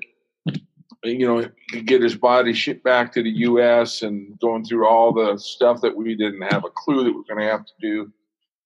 you 1.04 1.28
know 1.28 1.50
get 1.86 2.02
his 2.02 2.16
body 2.16 2.54
shipped 2.54 2.84
back 2.84 3.12
to 3.14 3.24
the 3.24 3.30
U.S. 3.30 4.02
and 4.04 4.40
going 4.40 4.64
through 4.64 4.88
all 4.88 5.12
the 5.12 5.38
stuff 5.38 5.82
that 5.82 5.96
we 5.96 6.16
didn't 6.16 6.42
have 6.44 6.64
a 6.66 6.70
clue 6.70 7.04
that 7.04 7.12
we 7.12 7.20
are 7.20 7.36
going 7.36 7.46
to 7.46 7.52
have 7.52 7.66
to 7.66 7.74
do. 7.82 8.12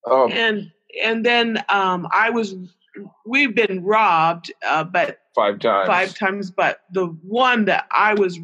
Um, 0.10 0.32
and 0.32 0.72
and 1.04 1.26
then 1.26 1.64
um, 1.70 2.08
I 2.12 2.30
was 2.30 2.56
we've 3.26 3.56
been 3.56 3.84
robbed, 3.84 4.52
uh, 4.66 4.84
but 4.84 5.20
five 5.36 5.60
times. 5.60 5.88
Five 5.88 6.16
times, 6.16 6.52
but 6.52 6.82
the 6.92 7.08
one 7.24 7.66
that 7.66 7.88
I 7.92 8.14
was 8.14 8.40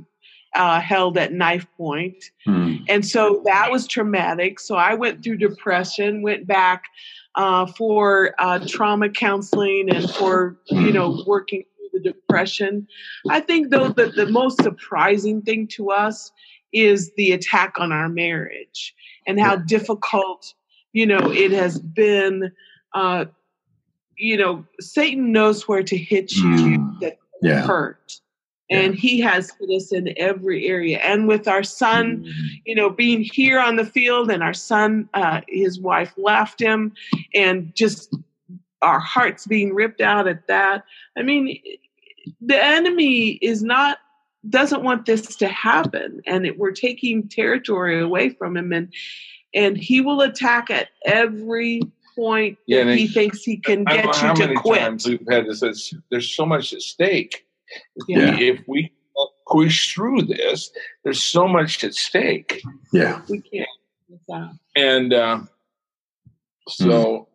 uh, 0.56 0.80
held 0.80 1.18
at 1.18 1.34
knife 1.34 1.68
point. 1.78 2.32
Hmm. 2.46 2.78
And 2.88 3.06
so 3.06 3.42
that 3.46 3.72
was 3.72 3.88
traumatic. 3.88 4.60
So 4.60 4.76
I 4.76 4.94
went 4.94 5.24
through 5.24 5.38
depression, 5.38 6.22
went 6.22 6.48
back 6.48 6.86
uh, 7.36 7.66
for 7.66 8.34
uh, 8.40 8.60
trauma 8.68 9.10
counseling 9.10 9.90
and 9.90 10.10
for, 10.10 10.58
you 10.68 10.92
know, 10.92 11.12
hmm. 11.14 11.30
working 11.30 11.64
through 11.78 12.00
the 12.00 12.12
depression. 12.12 12.88
I 13.30 13.42
think, 13.42 13.70
though, 13.70 13.90
that 13.90 14.16
the 14.16 14.28
most 14.28 14.62
surprising 14.64 15.42
thing 15.42 15.68
to 15.76 15.92
us 15.92 16.32
is 16.74 17.12
the 17.16 17.32
attack 17.32 17.76
on 17.78 17.92
our 17.92 18.10
marriage 18.10 18.94
and 19.28 19.40
how 19.40 19.56
difficult, 19.56 20.54
you 20.94 21.06
know, 21.06 21.32
it 21.32 21.52
has 21.52 21.80
been 21.80 22.52
uh, 22.94 23.26
you 24.18 24.38
know, 24.38 24.66
Satan 24.80 25.32
knows 25.32 25.68
where 25.68 25.84
to 25.84 25.98
hit 25.98 26.32
you 26.32 26.44
mm. 26.46 27.00
that 27.02 27.18
yeah. 27.42 27.62
hurt. 27.62 28.22
And 28.70 28.96
he 28.96 29.20
has 29.20 29.52
hit 29.60 29.70
us 29.70 29.92
in 29.92 30.14
every 30.18 30.68
area. 30.68 30.98
And 30.98 31.28
with 31.28 31.48
our 31.48 31.62
son, 31.62 32.26
mm. 32.26 32.32
you 32.66 32.74
know, 32.74 32.90
being 32.90 33.22
here 33.22 33.60
on 33.60 33.76
the 33.76 33.86
field 33.86 34.32
and 34.32 34.42
our 34.42 34.56
son, 34.56 35.08
uh, 35.14 35.42
his 35.48 35.80
wife 35.80 36.14
left 36.18 36.60
him, 36.60 36.94
and 37.36 37.74
just 37.76 38.16
our 38.82 39.00
hearts 39.00 39.46
being 39.46 39.74
ripped 39.74 40.02
out 40.02 40.28
at 40.28 40.48
that. 40.48 40.84
I 41.16 41.22
mean, 41.22 41.60
the 42.42 42.64
enemy 42.64 43.32
is 43.42 43.64
not 43.64 44.00
doesn't 44.50 44.84
want 44.84 45.08
this 45.08 45.36
to 45.36 45.48
happen 45.48 46.22
and 46.28 46.46
it, 46.46 46.60
we're 46.60 46.70
taking 46.70 47.28
territory 47.28 48.00
away 48.00 48.30
from 48.30 48.56
him 48.56 48.72
and 48.72 48.94
and 49.56 49.76
he 49.76 50.02
will 50.02 50.22
attack 50.22 50.70
at 50.70 50.90
every 51.06 51.82
point 52.16 52.58
yeah, 52.66 52.84
that 52.84 52.98
he 52.98 53.08
thinks 53.08 53.44
he 53.44 53.58
can 53.58 53.84
get 53.84 54.06
you 54.22 54.48
to 54.48 54.54
quit. 54.56 54.80
Times 54.80 55.08
we've 55.08 55.28
had 55.30 55.46
this. 55.46 55.94
There's 56.10 56.36
so 56.36 56.46
much 56.46 56.74
at 56.74 56.82
stake. 56.82 57.45
Yeah. 58.08 58.38
If 58.38 58.62
we 58.68 58.92
push 59.48 59.94
through 59.94 60.24
this, 60.24 60.72
there's 61.04 61.24
so 61.24 61.48
much 61.48 61.84
at 61.84 61.94
stake. 61.94 62.62
Yeah, 62.92 63.22
we 63.30 63.42
can't. 63.42 64.58
And 64.76 65.14
uh, 65.14 65.42
so, 66.68 66.88
mm. 66.88 67.26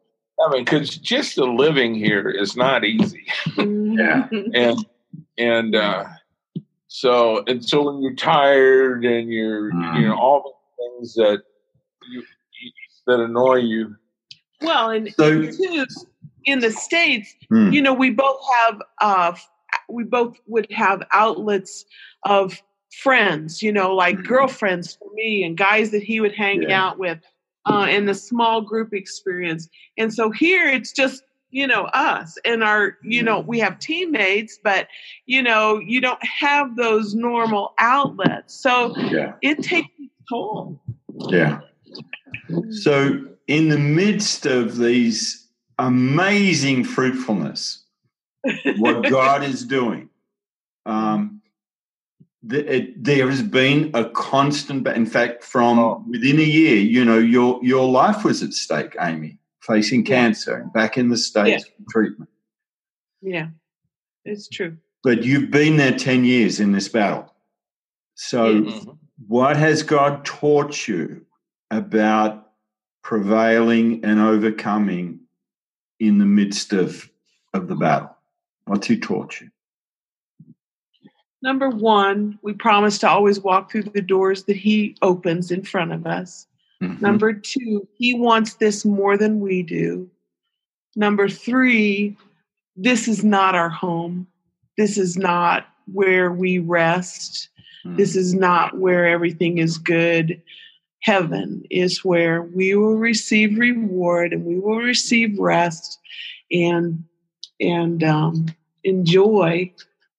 I 0.47 0.51
mean, 0.53 0.65
because 0.65 0.97
just 0.97 1.37
the 1.37 1.45
living 1.45 1.95
here 1.95 2.29
is 2.29 2.57
not 2.57 2.85
easy. 2.85 3.27
yeah, 3.57 4.29
and 4.55 4.87
and 5.39 5.75
uh, 5.75 6.05
so 6.89 7.45
and 7.47 7.65
so 7.65 7.91
when 7.91 8.03
you're 8.03 8.15
tired 8.15 9.05
and 9.05 9.31
you're 9.31 9.73
mm. 9.73 10.01
you 10.01 10.09
know 10.09 10.17
all 10.17 10.43
the 10.43 10.99
things 10.99 11.15
that 11.15 11.43
you 12.11 12.23
that 13.07 13.21
annoy 13.21 13.57
you 13.57 13.97
well, 14.61 14.91
and 14.91 15.13
so, 15.15 15.43
two, 15.51 15.87
in 16.45 16.61
the 16.61 16.71
states, 16.71 17.35
hmm. 17.49 17.71
you 17.71 17.81
know, 17.81 17.95
we 17.95 18.11
both 18.11 18.41
have 18.59 18.83
uh, 19.01 19.33
we 19.93 20.05
both 20.05 20.39
would 20.47 20.71
have 20.71 21.03
outlets 21.13 21.85
of 22.25 22.63
friends, 22.93 23.63
you 23.63 23.73
know, 23.73 23.95
like 23.95 24.17
hmm. 24.17 24.23
girlfriends 24.23 24.97
for 24.97 25.09
me 25.15 25.45
and 25.45 25.57
guys 25.57 25.91
that 25.91 26.03
he 26.03 26.21
would 26.21 26.35
hang 26.35 26.63
yeah. 26.63 26.83
out 26.83 26.99
with 26.99 27.19
uh, 27.67 27.87
in 27.89 28.07
the 28.07 28.15
small 28.15 28.61
group 28.61 28.93
experience. 28.93 29.69
And 29.97 30.13
so 30.13 30.31
here 30.31 30.67
it's 30.67 30.93
just 30.93 31.23
you 31.53 31.67
know 31.67 31.87
us 31.87 32.39
and 32.45 32.63
our 32.63 32.97
you 33.03 33.25
know 33.25 33.41
we 33.41 33.59
have 33.59 33.77
teammates 33.81 34.61
but 34.63 34.87
you 35.27 35.43
know 35.43 35.81
you 35.81 36.01
don't 36.01 36.25
have 36.25 36.77
those 36.77 37.13
normal 37.13 37.75
outlets 37.79 38.55
so 38.55 38.97
yeah. 38.97 39.33
it 39.43 39.61
takes 39.61 39.89
a 39.99 40.09
toll 40.29 40.81
yeah 41.29 41.59
so 42.71 43.21
in 43.49 43.69
the 43.69 43.79
midst 43.79 44.47
of 44.47 44.77
these 44.77 45.49
amazing 45.81 46.85
fruitfulness, 46.85 47.80
what 48.79 49.03
God 49.11 49.43
is 49.43 49.65
doing, 49.65 50.09
um, 50.87 51.41
the, 52.43 52.77
it, 52.77 53.05
there 53.05 53.29
has 53.29 53.43
been 53.43 53.91
a 53.95 54.09
constant. 54.11 54.87
In 54.89 55.07
fact, 55.07 55.45
from 55.45 55.79
oh. 55.79 56.05
within 56.09 56.39
a 56.39 56.45
year, 56.45 56.77
you 56.77 57.05
know, 57.05 57.19
your 57.19 57.61
your 57.63 57.89
life 57.89 58.25
was 58.25 58.43
at 58.43 58.53
stake, 58.53 58.97
Amy, 59.01 59.39
facing 59.61 60.05
cancer 60.05 60.55
and 60.55 60.73
back 60.73 60.97
in 60.97 61.09
the 61.09 61.19
states 61.19 61.65
yeah. 61.67 61.85
for 61.85 61.91
treatment. 61.91 62.31
Yeah, 63.21 63.49
it's 64.25 64.49
true. 64.49 64.79
But 65.03 65.25
you've 65.25 65.51
been 65.51 65.77
there 65.77 65.97
ten 65.97 66.25
years 66.25 66.61
in 66.61 66.73
this 66.73 66.89
battle. 66.89 67.31
So, 68.15 68.55
mm-hmm. 68.55 68.91
what 69.29 69.57
has 69.57 69.83
God 69.83 70.25
taught 70.25 70.87
you 70.87 71.25
about 71.71 72.49
prevailing 73.03 74.05
and 74.05 74.21
overcoming 74.21 75.21
in 75.99 76.19
the 76.19 76.27
midst 76.27 76.73
of, 76.73 77.11
of 77.55 77.69
the 77.69 77.77
battle? 77.77 78.15
What's 78.71 78.87
he 78.87 78.97
taught 78.97 79.41
you? 79.41 79.49
Number 81.43 81.69
one, 81.69 82.39
we 82.43 82.53
promise 82.53 82.99
to 82.99 83.09
always 83.09 83.41
walk 83.41 83.73
through 83.73 83.83
the 83.83 84.01
doors 84.01 84.45
that 84.45 84.57
he 84.57 84.97
opens 85.03 85.51
in 85.51 85.65
front 85.65 85.91
of 85.91 86.07
us. 86.07 86.47
Mm-hmm. 86.81 87.05
Number 87.05 87.33
two, 87.33 87.89
he 87.99 88.15
wants 88.15 88.55
this 88.55 88.85
more 88.85 89.17
than 89.17 89.41
we 89.41 89.65
do. 89.65 90.09
Number 90.95 91.29
three, 91.29 92.17
this 92.77 93.09
is 93.09 93.25
not 93.25 93.57
our 93.57 93.71
home. 93.71 94.29
This 94.79 94.97
is 94.97 95.17
not 95.17 95.67
where 95.93 96.31
we 96.31 96.61
rest. 96.61 97.49
Mm-hmm. 97.85 97.97
This 97.97 98.15
is 98.15 98.35
not 98.35 98.79
where 98.79 99.05
everything 99.05 99.59
is 99.59 99.79
good 99.79 100.41
heaven 101.03 101.65
is 101.71 102.05
where 102.05 102.43
we 102.43 102.77
will 102.77 102.97
receive 102.97 103.59
reward 103.59 104.33
and 104.33 104.45
we 104.45 104.61
will 104.61 104.79
receive 104.79 105.39
rest 105.41 105.99
and 106.53 107.03
and 107.59 108.05
um, 108.05 108.47
enjoy 108.85 109.73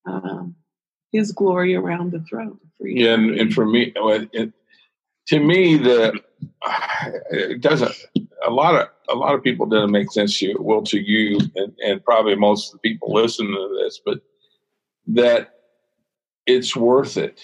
uh, 0.05 0.43
his 1.11 1.31
glory 1.31 1.75
around 1.75 2.11
the 2.11 2.19
throne. 2.21 2.59
yeah, 2.79 3.13
and, 3.13 3.39
and, 3.39 3.53
for 3.53 3.65
me, 3.65 3.93
it, 3.95 4.53
to 5.27 5.39
me, 5.39 5.77
the 5.77 6.19
it 7.31 7.61
doesn't. 7.61 7.93
A 8.45 8.49
lot 8.49 8.75
of 8.75 8.87
a 9.09 9.15
lot 9.15 9.35
of 9.35 9.43
people 9.43 9.65
doesn't 9.65 9.91
make 9.91 10.11
sense 10.11 10.39
to 10.39 10.47
you. 10.47 10.57
Well, 10.59 10.81
to 10.83 10.99
you, 10.99 11.39
and, 11.55 11.73
and 11.85 12.03
probably 12.03 12.35
most 12.35 12.73
of 12.73 12.81
the 12.81 12.89
people 12.89 13.13
listening 13.13 13.53
to 13.53 13.83
this, 13.83 13.99
but 14.03 14.21
that 15.07 15.59
it's 16.45 16.75
worth 16.75 17.17
it. 17.17 17.39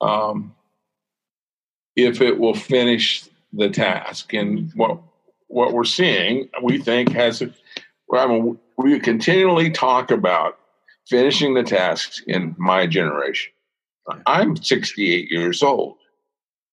Um, 0.00 0.54
if 1.96 2.20
it 2.20 2.38
will 2.38 2.54
finish 2.54 3.28
the 3.52 3.68
task. 3.68 4.32
And 4.32 4.72
what 4.74 4.98
what 5.48 5.72
we're 5.72 5.84
seeing, 5.84 6.48
we 6.62 6.78
think 6.78 7.12
has. 7.12 7.42
I 8.12 8.26
mean, 8.26 8.58
we 8.82 8.98
continually 8.98 9.70
talk 9.70 10.10
about 10.10 10.58
finishing 11.08 11.54
the 11.54 11.62
tasks 11.62 12.22
in 12.26 12.54
my 12.58 12.86
generation. 12.86 13.52
I'm 14.26 14.56
68 14.56 15.30
years 15.30 15.62
old, 15.62 15.96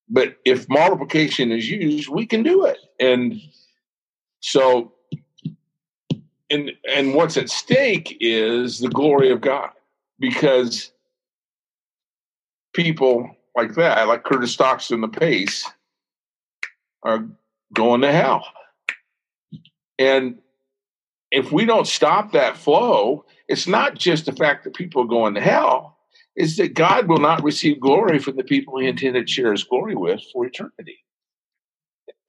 but 0.10 0.38
if 0.46 0.68
multiplication 0.70 1.52
is 1.52 1.70
used, 1.70 2.10
we 2.10 2.26
can 2.26 2.44
do 2.44 2.66
it. 2.66 2.78
And 3.00 3.40
so, 4.40 4.94
and 6.50 6.72
and 6.90 7.14
what's 7.14 7.38
at 7.38 7.50
stake 7.50 8.18
is 8.22 8.80
the 8.80 8.90
glory 8.90 9.32
of 9.32 9.42
God, 9.42 9.72
because 10.20 10.92
people 12.74 13.30
like 13.56 13.76
that, 13.76 14.08
like 14.08 14.24
Curtis 14.24 14.54
Stocks 14.54 14.92
and 14.92 15.04
the 15.04 15.10
Pace, 15.10 15.70
are 17.04 17.26
going 17.74 18.02
to 18.02 18.12
hell. 18.12 18.48
And 20.00 20.38
if 21.32 21.52
we 21.52 21.66
don't 21.66 21.88
stop 21.88 22.32
that 22.32 22.58
flow, 22.58 23.26
it's 23.48 23.68
not 23.68 23.96
just 23.96 24.26
the 24.26 24.34
fact 24.34 24.64
that 24.64 24.76
people 24.76 25.04
are 25.04 25.08
going 25.08 25.34
to 25.34 25.42
hell, 25.42 25.98
it's 26.36 26.58
that 26.58 26.74
God 26.74 27.08
will 27.08 27.20
not 27.20 27.44
receive 27.44 27.80
glory 27.80 28.20
from 28.20 28.36
the 28.36 28.44
people 28.44 28.80
he 28.80 28.88
intended 28.88 29.28
to 29.28 29.34
share 29.34 29.52
his 29.52 29.64
glory 29.64 29.96
with 29.96 30.22
for 30.32 30.46
eternity. 30.46 31.04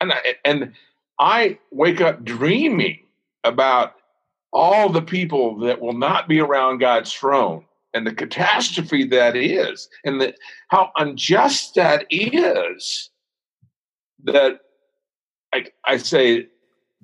And 0.01 0.13
I, 0.13 0.35
and 0.45 0.73
I 1.19 1.59
wake 1.71 2.01
up 2.01 2.25
dreaming 2.25 3.01
about 3.45 3.95
all 4.53 4.89
the 4.89 5.03
people 5.03 5.59
that 5.59 5.81
will 5.81 5.93
not 5.93 6.29
be 6.29 6.41
around 6.41 6.79
God's 6.79 7.13
throne 7.13 7.65
and 7.93 8.07
the 8.07 8.15
catastrophe 8.15 9.05
that 9.05 9.37
is, 9.37 9.89
and 10.05 10.21
the, 10.21 10.35
how 10.69 10.91
unjust 10.97 11.75
that 11.75 12.07
is, 12.11 13.11
that 14.25 14.61
I, 15.53 15.67
I 15.85 15.97
say 15.99 16.49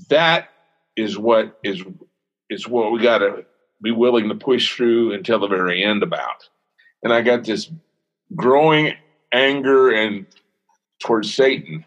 that 0.09 0.49
is 0.97 1.18
what 1.18 1.59
is 1.64 1.82
is 2.51 2.68
what 2.68 2.92
we 2.92 3.01
got 3.01 3.18
to 3.18 3.45
be 3.82 3.90
willing 3.90 4.28
to 4.28 4.34
push 4.34 4.74
through 4.74 5.12
until 5.12 5.38
the 5.38 5.49
very 5.49 5.82
end 5.82 6.03
about. 6.03 6.49
And 7.03 7.12
I 7.12 7.22
got 7.22 7.45
this 7.45 7.70
growing 8.34 8.95
anger 9.32 9.90
and 9.90 10.26
towards 11.03 11.34
Satan. 11.34 11.84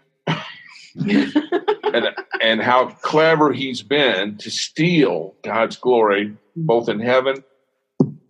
and 1.93 2.09
and 2.41 2.61
how 2.61 2.87
clever 3.01 3.53
he's 3.53 3.81
been 3.81 4.37
to 4.37 4.49
steal 4.49 5.35
God's 5.43 5.77
glory 5.77 6.35
both 6.55 6.89
in 6.89 6.99
heaven 6.99 7.43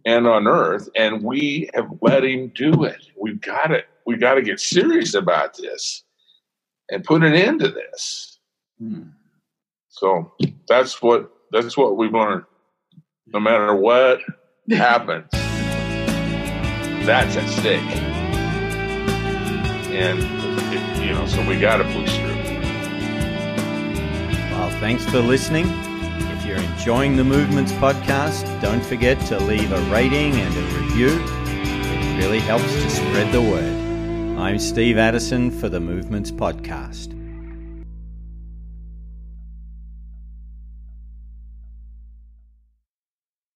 and 0.05 0.27
on 0.27 0.47
earth 0.47 0.89
and 0.95 1.23
we 1.23 1.69
have 1.73 1.89
let 2.01 2.25
him 2.25 2.51
do 2.55 2.83
it 2.83 3.07
we've 3.19 3.39
got 3.39 3.71
it 3.71 3.85
we 4.05 4.17
got 4.17 4.35
to 4.35 4.41
get 4.41 4.59
serious 4.59 5.13
about 5.13 5.55
this 5.57 6.03
and 6.89 7.03
put 7.03 7.23
an 7.23 7.33
end 7.33 7.61
to 7.61 7.69
this 7.69 8.39
hmm. 8.79 9.03
So 9.97 10.31
that's 10.67 11.01
what 11.01 11.31
that's 11.51 11.75
what 11.75 11.97
we've 11.97 12.13
learned 12.13 12.43
no 13.27 13.39
matter 13.39 13.75
what 13.75 14.19
happens 14.69 15.29
that's 17.05 17.35
at 17.35 17.49
stake 17.49 17.81
and 19.91 20.19
it, 20.73 21.03
you 21.03 21.13
know 21.13 21.25
so 21.25 21.45
we 21.47 21.59
got 21.59 21.77
to 21.77 21.83
push 21.85 22.17
through 22.17 22.37
well, 24.51 24.71
thanks 24.79 25.05
for 25.05 25.19
listening. 25.19 25.67
If 26.35 26.45
you're 26.45 26.57
enjoying 26.57 27.15
the 27.15 27.23
Movements 27.23 27.71
podcast, 27.73 28.59
don't 28.59 28.83
forget 28.83 29.19
to 29.27 29.39
leave 29.39 29.71
a 29.71 29.79
rating 29.83 30.33
and 30.33 30.57
a 30.57 30.79
review. 30.79 31.23
It 31.23 32.23
really 32.23 32.39
helps 32.39 32.73
to 32.73 32.89
spread 32.89 33.31
the 33.31 33.41
word. 33.41 34.39
I'm 34.39 34.57
Steve 34.57 34.97
Addison 34.97 35.51
for 35.51 35.69
the 35.69 35.79
Movements 35.79 36.31
podcast. 36.31 37.16